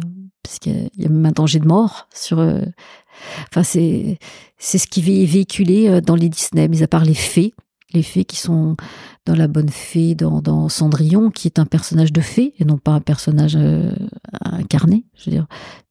parce 0.43 0.61
qu'il 0.61 0.89
y 0.97 1.05
a 1.05 1.09
même 1.09 1.27
un 1.27 1.33
danger 1.33 1.59
de 1.59 1.67
mort 1.67 2.07
sur. 2.15 2.39
enfin, 3.49 3.65
c'est 3.65 4.19
c'est 4.57 4.79
ce 4.79 4.87
qui 4.87 5.01
est 5.01 5.27
véhiculé 5.27 6.01
dans 6.01 6.15
les 6.15 6.29
Disney, 6.29 6.69
mis 6.69 6.85
à 6.85 6.87
part 6.87 7.05
les 7.05 7.15
fées, 7.15 7.55
les 7.93 8.03
fées 8.03 8.25
qui 8.25 8.37
sont 8.37 8.77
dans 9.27 9.35
La 9.35 9.49
Bonne 9.49 9.69
Fée, 9.69 10.15
dans, 10.15 10.41
dans 10.41 10.69
Cendrillon, 10.69 11.31
qui 11.31 11.49
est 11.49 11.59
un 11.59 11.67
personnage 11.67 12.13
de 12.13 12.21
fée 12.21 12.55
et 12.59 12.65
non 12.65 12.79
pas 12.79 12.93
un 12.93 13.01
personnage 13.01 13.57
incarné. 14.45 15.05
Je 15.15 15.31
veux 15.31 15.37
dire, 15.37 15.47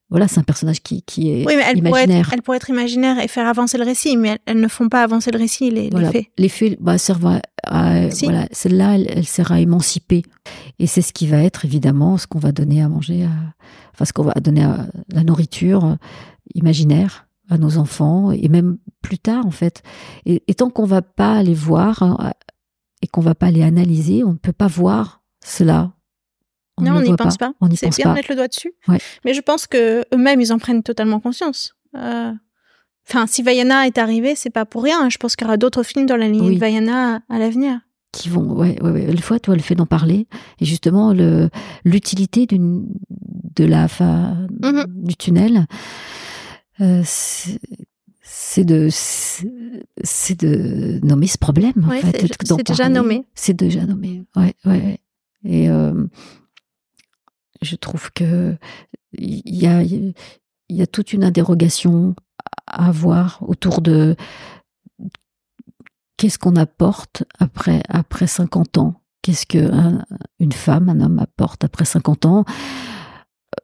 voilà, 0.09 0.27
c'est 0.27 0.39
un 0.39 0.43
personnage 0.43 0.81
qui, 0.83 1.01
qui 1.01 1.29
est 1.31 1.45
oui, 1.45 1.55
mais 1.57 1.63
elle 1.67 1.79
imaginaire. 1.79 2.05
Pourrait 2.05 2.19
être, 2.19 2.33
elle 2.33 2.41
pourrait 2.43 2.57
être 2.57 2.69
imaginaire 2.69 3.19
et 3.19 3.27
faire 3.27 3.47
avancer 3.47 3.77
le 3.77 3.83
récit, 3.83 4.17
mais 4.17 4.37
elles, 4.45 4.59
ne 4.59 4.67
font 4.67 4.87
pas 4.87 5.01
avancer 5.01 5.31
le 5.31 5.39
récit, 5.39 5.71
les, 5.71 5.89
les 5.89 6.05
faits. 6.11 6.25
Les 6.37 6.49
faits 6.49 6.77
bah, 6.79 6.97
servent 6.97 7.39
à, 7.63 8.07
voilà, 8.21 8.47
celle-là, 8.51 8.97
elle, 8.97 9.25
sert 9.25 9.51
à 9.51 9.59
émanciper. 9.59 10.23
Et 10.77 10.85
c'est 10.85 11.01
ce 11.01 11.11
qui 11.11 11.25
va 11.25 11.41
être, 11.41 11.65
évidemment, 11.65 12.17
ce 12.17 12.27
qu'on 12.27 12.39
va 12.39 12.51
donner 12.51 12.83
à 12.83 12.87
manger, 12.87 13.23
à, 13.23 13.31
enfin, 13.93 14.05
ce 14.05 14.13
qu'on 14.13 14.23
va 14.23 14.33
donner 14.33 14.63
à 14.63 14.85
la 15.11 15.23
nourriture 15.23 15.97
imaginaire 16.53 17.24
à 17.49 17.57
nos 17.57 17.77
enfants, 17.77 18.31
et 18.31 18.47
même 18.49 18.77
plus 19.01 19.19
tard, 19.19 19.45
en 19.45 19.51
fait. 19.51 19.83
Et, 20.25 20.43
et 20.47 20.53
tant 20.55 20.69
qu'on 20.69 20.85
va 20.85 21.01
pas 21.01 21.43
les 21.43 21.53
voir, 21.53 22.03
hein, 22.03 22.33
et 23.01 23.07
qu'on 23.07 23.21
va 23.21 23.35
pas 23.35 23.51
les 23.51 23.63
analyser, 23.63 24.23
on 24.23 24.33
ne 24.33 24.37
peut 24.37 24.53
pas 24.53 24.67
voir 24.67 25.21
cela 25.43 25.91
non, 26.81 26.97
on 26.97 27.01
n'y 27.01 27.15
pense 27.15 27.37
pas. 27.37 27.53
C'est 27.75 27.95
bien 27.95 28.09
de 28.09 28.15
mettre 28.15 28.29
le 28.29 28.35
doigt 28.35 28.47
dessus. 28.47 28.73
Mais 29.23 29.33
je 29.33 29.41
pense 29.41 29.67
que 29.67 30.03
eux-mêmes, 30.13 30.41
ils 30.41 30.51
en 30.51 30.59
prennent 30.59 30.83
totalement 30.83 31.19
conscience. 31.19 31.75
Euh, 31.95 32.33
enfin, 33.07 33.27
si 33.27 33.43
Vaiana 33.43 33.87
est 33.87 33.97
arrivé, 33.97 34.35
c'est 34.35 34.49
pas 34.49 34.65
pour 34.65 34.83
rien. 34.83 35.09
Je 35.09 35.17
pense 35.17 35.35
qu'il 35.35 35.45
y 35.45 35.47
aura 35.47 35.57
d'autres 35.57 35.83
films 35.83 36.05
dans 36.05 36.17
la 36.17 36.27
lignée 36.27 36.55
de 36.55 36.59
Vaiana 36.59 37.21
à 37.29 37.39
l'avenir. 37.39 37.79
Qui 38.11 38.29
vont, 38.29 38.53
ouais, 38.53 38.81
ouais, 38.81 38.91
ouais. 38.91 39.11
Une 39.11 39.19
fois, 39.19 39.39
toi, 39.39 39.55
le 39.55 39.61
fait 39.61 39.75
d'en 39.75 39.85
parler, 39.85 40.27
et 40.59 40.65
justement, 40.65 41.13
l'utilité 41.83 42.45
d'une, 42.45 42.87
de 43.55 43.65
la, 43.65 43.87
fin, 43.87 44.47
mm-hmm. 44.61 44.85
du 44.87 45.15
tunnel, 45.15 45.65
euh, 46.81 47.01
c'est 47.05 48.63
de 48.63 48.89
c'est 48.91 50.39
de 50.39 50.99
nommer 51.03 51.27
ce 51.27 51.37
problème 51.37 51.85
en 51.85 51.89
fait 51.89 52.33
c'est 52.43 52.63
déjà 52.63 52.89
nommé. 52.89 53.25
C'est 53.35 53.53
déjà 53.53 53.85
nommé 53.85 54.23
ouais 54.35 54.55
ouais 54.65 54.99
et 55.43 55.69
euh, 55.69 56.05
je 57.61 57.75
trouve 57.75 58.11
que 58.11 58.57
il 59.17 59.55
y 59.55 59.67
a, 59.67 59.81
il 59.83 60.13
y 60.69 60.81
a 60.81 60.87
toute 60.87 61.13
une 61.13 61.23
interrogation 61.23 62.15
à 62.67 62.87
avoir 62.87 63.39
autour 63.47 63.81
de 63.81 64.15
qu'est-ce 66.17 66.39
qu'on 66.39 66.55
apporte 66.55 67.23
après, 67.39 67.81
après 67.89 68.27
50 68.27 68.77
ans? 68.77 69.01
Qu'est-ce 69.21 69.45
que 69.45 69.71
une 70.39 70.51
femme, 70.51 70.89
un 70.89 71.01
homme 71.01 71.19
apporte 71.19 71.63
après 71.63 71.85
50 71.85 72.25
ans? 72.25 72.45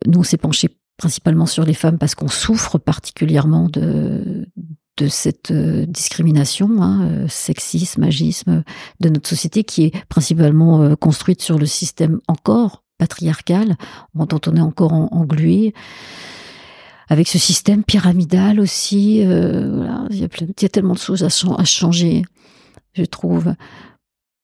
Nous, 0.07 0.19
on 0.19 0.23
s'est 0.23 0.37
penché 0.37 0.69
principalement 1.01 1.47
sur 1.47 1.65
les 1.65 1.73
femmes 1.73 1.97
parce 1.97 2.13
qu'on 2.13 2.27
souffre 2.27 2.77
particulièrement 2.77 3.69
de, 3.69 4.47
de 4.97 5.07
cette 5.07 5.49
euh, 5.49 5.87
discrimination, 5.87 6.79
hein, 6.79 7.07
euh, 7.09 7.27
sexisme, 7.27 8.03
agisme 8.03 8.63
de 8.99 9.09
notre 9.09 9.27
société 9.27 9.63
qui 9.63 9.85
est 9.85 10.05
principalement 10.09 10.83
euh, 10.83 10.95
construite 10.95 11.41
sur 11.41 11.57
le 11.57 11.65
système 11.65 12.19
encore 12.27 12.83
patriarcale, 12.99 13.77
dont 14.13 14.39
on 14.45 14.55
est 14.55 14.61
encore 14.61 14.93
englué, 14.93 15.73
avec 17.09 17.27
ce 17.27 17.39
système 17.39 17.83
pyramidal 17.83 18.59
aussi. 18.59 19.21
Il, 19.21 20.19
y 20.19 20.65
a 20.65 20.69
tellement 20.69 20.93
de 20.93 20.99
choses 20.99 21.23
à, 21.23 21.65
changer, 21.65 22.21
je 22.93 23.03
trouve. 23.05 23.55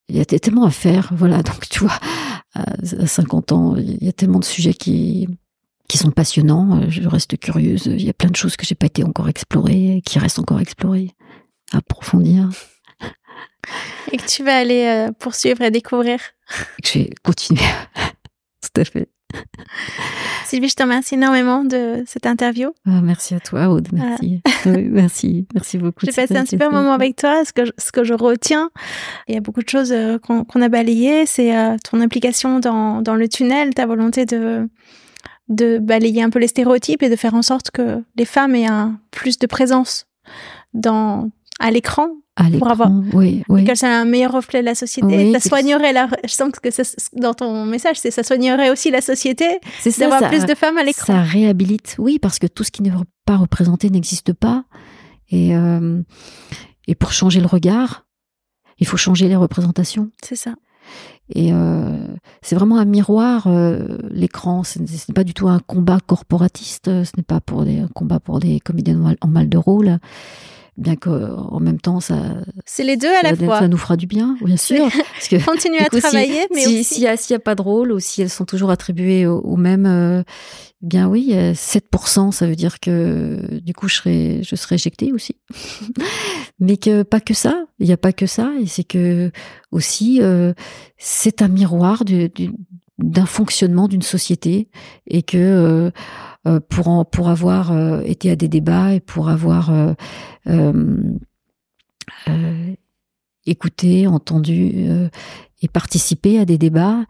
Il 0.09 0.15
y 0.15 0.19
a 0.19 0.25
tellement 0.25 0.65
à 0.65 0.71
faire, 0.71 1.11
voilà. 1.15 1.43
Donc, 1.43 1.69
tu 1.69 1.81
vois, 1.81 1.99
à 2.55 3.05
50 3.05 3.51
ans, 3.51 3.75
il 3.75 4.03
y 4.03 4.09
a 4.09 4.11
tellement 4.11 4.39
de 4.39 4.43
sujets 4.43 4.73
qui, 4.73 5.27
qui 5.88 5.97
sont 5.97 6.11
passionnants. 6.11 6.89
Je 6.89 7.07
reste 7.07 7.38
curieuse. 7.38 7.85
Il 7.85 8.03
y 8.03 8.09
a 8.09 8.13
plein 8.13 8.29
de 8.29 8.35
choses 8.35 8.55
que 8.57 8.65
j'ai 8.65 8.75
pas 8.75 8.88
été 8.88 9.03
encore 9.03 9.29
explorées, 9.29 10.01
qui 10.05 10.19
restent 10.19 10.39
encore 10.39 10.59
explorées, 10.59 11.11
à 11.73 11.77
approfondir. 11.77 12.49
Et 14.11 14.17
que 14.17 14.25
tu 14.25 14.43
vas 14.43 14.57
aller 14.57 14.85
euh, 14.85 15.11
poursuivre 15.11 15.61
et 15.61 15.71
découvrir. 15.71 16.19
Je 16.83 16.99
vais 16.99 17.09
continuer 17.23 17.61
tout 18.61 18.81
à 18.81 18.85
fait. 18.85 19.09
Sylvie, 20.45 20.69
je 20.69 20.75
te 20.75 20.83
remercie 20.83 21.15
énormément 21.15 21.65
de 21.65 22.03
cette 22.07 22.25
interview. 22.25 22.73
Ah, 22.85 23.01
merci 23.03 23.35
à 23.35 23.41
toi, 23.41 23.67
Aude. 23.67 23.89
Merci. 23.91 24.41
merci. 24.65 25.45
Merci 25.53 25.77
beaucoup. 25.77 26.05
J'ai 26.05 26.13
passé 26.13 26.38
un 26.38 26.45
super 26.45 26.71
moment 26.71 26.93
avec 26.93 27.17
toi. 27.17 27.43
Ce 27.43 27.51
que, 27.51 27.65
je, 27.65 27.71
ce 27.77 27.91
que 27.91 28.05
je 28.05 28.13
retiens, 28.13 28.69
il 29.27 29.35
y 29.35 29.38
a 29.38 29.41
beaucoup 29.41 29.61
de 29.61 29.67
choses 29.67 29.91
euh, 29.91 30.17
qu'on 30.19 30.61
a 30.61 30.69
balayées. 30.69 31.25
C'est 31.25 31.55
euh, 31.57 31.75
ton 31.83 31.99
implication 31.99 32.59
dans, 32.59 33.01
dans, 33.01 33.15
le 33.15 33.27
tunnel, 33.27 33.73
ta 33.73 33.85
volonté 33.85 34.25
de, 34.25 34.69
de 35.49 35.77
balayer 35.77 36.21
un 36.21 36.29
peu 36.29 36.39
les 36.39 36.47
stéréotypes 36.47 37.03
et 37.03 37.09
de 37.09 37.15
faire 37.15 37.33
en 37.33 37.41
sorte 37.41 37.71
que 37.71 38.03
les 38.15 38.25
femmes 38.25 38.55
aient 38.55 38.67
un 38.67 38.99
plus 39.11 39.39
de 39.39 39.47
présence 39.47 40.05
dans 40.73 41.29
à 41.59 41.71
l'écran 41.71 42.09
pour 42.59 42.69
avoir 42.69 42.91
oui, 43.13 43.43
oui. 43.49 43.65
que 43.65 43.73
c'est 43.73 43.87
un 43.87 44.05
meilleur 44.05 44.31
reflet 44.31 44.59
de 44.61 44.65
la 44.65 44.75
société. 44.75 45.33
Ça 45.33 45.39
soignerait 45.39 45.91
la 45.91 46.07
je 46.23 46.33
sens 46.33 46.51
que 46.61 46.69
ça, 46.69 46.83
dans 47.13 47.33
ton 47.33 47.65
message 47.65 47.97
c'est 47.99 48.11
ça 48.11 48.23
soignerait 48.23 48.69
aussi 48.69 48.91
la 48.91 49.01
société 49.01 49.59
d'avoir 49.97 50.29
plus 50.29 50.45
de 50.45 50.53
femmes 50.53 50.77
à 50.77 50.83
l'écran. 50.83 51.13
ça 51.13 51.21
réhabilite 51.21 51.95
oui 51.97 52.19
parce 52.19 52.37
que 52.37 52.45
tout 52.45 52.63
ce 52.63 52.71
qui 52.71 52.83
n'est 52.83 52.91
pas 53.25 53.37
représenté 53.37 53.89
n'existe 53.89 54.33
pas. 54.33 54.65
Et 55.29 55.55
euh, 55.55 56.01
et 56.85 56.95
pour 56.95 57.11
changer 57.11 57.39
le 57.39 57.47
regard 57.47 58.05
il 58.77 58.85
faut 58.85 58.97
changer 58.97 59.27
les 59.27 59.35
représentations. 59.35 60.11
C'est 60.21 60.35
ça 60.35 60.53
et 61.30 61.51
euh, 61.51 61.97
c'est 62.41 62.55
vraiment 62.55 62.78
un 62.78 62.86
miroir, 62.86 63.47
euh, 63.47 63.97
l'écran. 64.09 64.63
Ce 64.63 64.80
n'est 64.80 65.13
pas 65.13 65.23
du 65.23 65.34
tout 65.34 65.47
un 65.47 65.59
combat 65.59 65.99
corporatiste. 66.05 66.86
Ce 66.86 67.11
n'est 67.17 67.23
pas 67.23 67.41
pour 67.41 67.65
des, 67.65 67.80
un 67.80 67.88
combat 67.88 68.19
pour 68.19 68.39
des 68.39 68.59
comédiens 68.59 69.15
en 69.21 69.28
mal 69.28 69.49
de 69.49 69.57
rôle 69.57 69.99
bien 70.78 70.95
qu'en 70.95 71.59
même 71.59 71.80
temps 71.80 71.99
ça 71.99 72.36
c'est 72.65 72.84
les 72.84 72.97
deux 72.97 73.13
à 73.13 73.23
la 73.23 73.36
fois. 73.36 73.59
ça 73.59 73.67
nous 73.67 73.78
fera 73.78 73.97
du 73.97 74.05
bien 74.05 74.38
bien 74.43 74.57
sûr 74.57 74.88
parce 75.13 75.28
que 75.28 75.43
continuer 75.43 75.80
à 75.80 75.89
travailler 75.89 76.47
mais 76.53 76.61
si, 76.61 76.84
s'il 76.84 77.01
n'y 77.01 77.36
a, 77.36 77.39
pas 77.39 77.55
de 77.55 77.61
rôle 77.61 77.91
ou 77.91 77.99
si 77.99 78.21
elles 78.21 78.30
sont 78.30 78.45
toujours 78.45 78.69
attribuées 78.69 79.25
au, 79.25 79.55
même 79.55 79.86
euh, 79.86 80.23
bien 80.82 81.07
oui 81.07 81.34
7% 81.34 82.32
ça 82.32 82.47
veut 82.47 82.55
dire 82.55 82.80
que 82.80 83.59
du 83.59 83.73
coup 83.73 83.88
je 83.88 83.95
serai 83.95 84.43
je 84.43 84.55
serai 84.55 84.75
éjectée 84.75 85.11
aussi. 85.11 85.36
Mais 86.59 86.78
que 86.78 87.03
pas 87.03 87.19
que 87.19 87.34
ça 87.34 87.65
il 87.80 87.88
n'y 87.88 87.93
a 87.93 87.97
pas 87.97 88.13
que 88.13 88.28
ça 88.28 88.51
et 88.61 88.67
c'est 88.67 88.84
que 88.84 89.32
aussi 89.71 90.19
euh, 90.21 90.53
c'est 90.97 91.41
un 91.41 91.47
miroir 91.47 92.05
du, 92.05 92.30
d'un 92.97 93.25
fonctionnement 93.25 93.88
d'une 93.88 94.01
société 94.01 94.69
et 95.05 95.23
que 95.23 95.38
euh, 95.38 95.91
euh, 96.47 96.59
pour, 96.59 97.29
avoir 97.29 97.71
euh, 97.71 98.01
été 98.01 98.31
à 98.31 98.35
des 98.35 98.47
débats 98.47 98.93
et 98.93 98.99
pour 98.99 99.29
avoir 99.29 99.71
écouté, 103.45 104.07
entendu 104.07 105.09
et 105.61 105.67
participé 105.67 106.39
à 106.39 106.45
des 106.45 106.57
débats, 106.57 107.05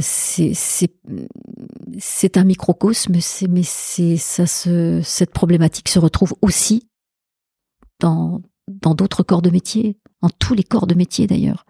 c'est 0.00 0.56
un 2.36 2.44
microcosme, 2.44 3.14
mais 3.48 3.62
ça 3.62 4.46
cette 4.46 5.30
problématique 5.32 5.88
se 5.88 5.98
retrouve 5.98 6.34
aussi 6.42 6.88
dans 7.98 8.42
dans 8.68 8.94
d'autres 8.94 9.24
corps 9.24 9.42
de 9.42 9.50
métier, 9.50 9.98
en 10.22 10.28
tous 10.28 10.54
les 10.54 10.62
corps 10.62 10.86
de 10.86 10.94
métier 10.94 11.26
d'ailleurs. 11.26 11.64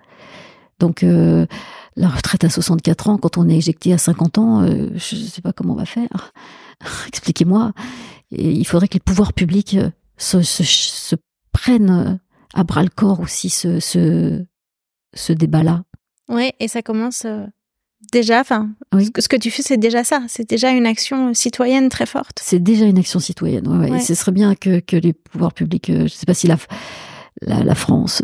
Donc 0.80 1.02
la 1.02 2.08
retraite 2.08 2.44
à 2.44 2.50
64 2.50 3.08
ans, 3.10 3.18
quand 3.18 3.38
on 3.38 3.48
est 3.48 3.56
éjecté 3.56 3.92
à 3.92 3.98
50 3.98 4.38
ans, 4.38 4.66
je 4.66 5.16
ne 5.16 5.20
sais 5.20 5.42
pas 5.42 5.52
comment 5.52 5.74
on 5.74 5.76
va 5.76 5.86
faire. 5.86 6.32
Expliquez-moi. 7.08 7.72
Il 8.30 8.66
faudrait 8.66 8.88
que 8.88 8.94
les 8.94 9.00
pouvoirs 9.00 9.32
publics 9.32 9.76
euh, 9.76 9.90
se, 10.18 11.16
prennent 11.52 11.90
euh, 11.90 12.14
à 12.54 12.64
bras 12.64 12.82
le 12.82 12.88
corps 12.88 13.20
aussi 13.20 13.50
ce, 13.50 13.80
ce, 13.80 15.32
débat-là. 15.32 15.84
Oui, 16.28 16.52
et 16.60 16.68
ça 16.68 16.82
commence 16.82 17.24
euh, 17.24 17.44
déjà, 18.12 18.40
enfin, 18.40 18.70
ce, 18.92 19.28
que, 19.28 19.36
tu 19.36 19.50
fais, 19.50 19.62
c'est 19.62 19.78
déjà 19.78 20.04
ça. 20.04 20.22
C'est 20.28 20.48
déjà 20.48 20.70
une 20.70 20.86
action 20.86 21.34
citoyenne 21.34 21.88
très 21.88 22.06
forte. 22.06 22.38
C'est 22.40 22.62
déjà 22.62 22.84
une 22.84 22.98
action 22.98 23.18
citoyenne, 23.18 23.66
ouais, 23.66 23.90
ouais. 23.90 24.00
ce 24.00 24.14
serait 24.14 24.32
bien 24.32 24.54
que, 24.54 24.80
les 24.96 25.12
pouvoirs 25.12 25.52
publics, 25.52 25.86
je 25.88 26.02
ne 26.02 26.08
sais 26.08 26.26
pas 26.26 26.34
si 26.34 26.46
la, 26.46 26.56
la, 27.42 27.74
France 27.74 28.22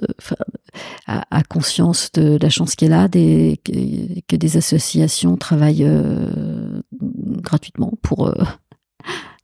a, 1.06 1.42
conscience 1.48 2.12
de 2.12 2.38
la 2.40 2.48
chance 2.48 2.76
qu'elle 2.76 2.92
a, 2.92 3.08
des, 3.08 3.60
que, 3.64 4.36
des 4.36 4.56
associations 4.56 5.36
travaillent 5.36 5.88
gratuitement 7.46 7.92
pour. 8.02 8.28
Euh, 8.28 8.34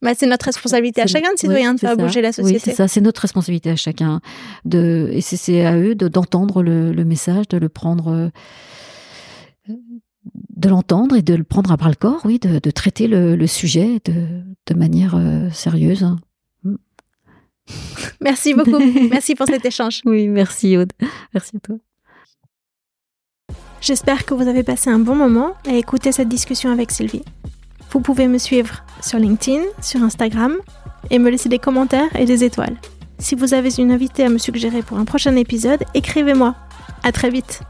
bah, 0.02 0.12
c'est 0.16 0.26
notre 0.26 0.46
responsabilité 0.46 1.00
à 1.00 1.06
chacun 1.06 1.32
de 1.32 1.38
citoyen 1.38 1.74
de 1.74 1.80
faire 1.80 1.96
bouger 1.96 2.20
la 2.20 2.32
société. 2.32 2.54
Oui, 2.56 2.60
c'est 2.62 2.74
ça, 2.74 2.88
c'est 2.88 3.00
notre 3.00 3.20
responsabilité 3.20 3.70
à 3.70 3.76
chacun. 3.76 4.20
De, 4.64 5.08
et 5.12 5.20
c'est 5.20 5.64
à 5.64 5.78
eux 5.78 5.94
d'entendre 5.94 6.62
le, 6.62 6.92
le, 6.92 7.04
message, 7.04 7.46
de 7.48 7.56
le 7.56 7.68
prendre, 7.68 8.08
euh, 8.08 8.28
de 10.34 10.68
l'entendre 10.68 11.14
et 11.14 11.22
de 11.22 11.34
le 11.34 11.44
prendre 11.44 11.70
à 11.70 11.76
bras 11.76 11.88
le 11.88 11.94
corps, 11.94 12.20
oui, 12.24 12.40
de, 12.40 12.58
de 12.58 12.70
traiter 12.72 13.06
le, 13.06 13.36
le, 13.36 13.46
sujet 13.46 14.00
de, 14.04 14.42
de 14.66 14.74
manière 14.74 15.14
euh, 15.14 15.48
sérieuse. 15.50 16.04
Mm. 16.64 16.74
Merci 18.20 18.54
beaucoup. 18.54 18.82
merci 19.08 19.36
pour 19.36 19.46
cet 19.46 19.64
échange. 19.64 20.00
Oui, 20.04 20.26
merci 20.26 20.76
Aude. 20.76 20.92
Merci 21.32 21.56
à 21.56 21.60
toi. 21.60 21.76
J'espère 23.80 24.24
que 24.24 24.34
vous 24.34 24.46
avez 24.46 24.62
passé 24.62 24.90
un 24.90 25.00
bon 25.00 25.16
moment 25.16 25.54
à 25.66 25.74
écouter 25.74 26.12
cette 26.12 26.28
discussion 26.28 26.70
avec 26.70 26.90
Sylvie. 26.90 27.22
Vous 27.92 28.00
pouvez 28.00 28.26
me 28.26 28.38
suivre 28.38 28.82
sur 29.02 29.18
LinkedIn, 29.18 29.62
sur 29.82 30.02
Instagram 30.02 30.56
et 31.10 31.18
me 31.18 31.28
laisser 31.28 31.50
des 31.50 31.58
commentaires 31.58 32.08
et 32.16 32.24
des 32.24 32.42
étoiles. 32.42 32.76
Si 33.18 33.34
vous 33.34 33.52
avez 33.52 33.68
une 33.76 33.92
invitée 33.92 34.24
à 34.24 34.30
me 34.30 34.38
suggérer 34.38 34.80
pour 34.80 34.98
un 34.98 35.04
prochain 35.04 35.36
épisode, 35.36 35.84
écrivez-moi. 35.92 36.54
À 37.02 37.12
très 37.12 37.28
vite. 37.28 37.60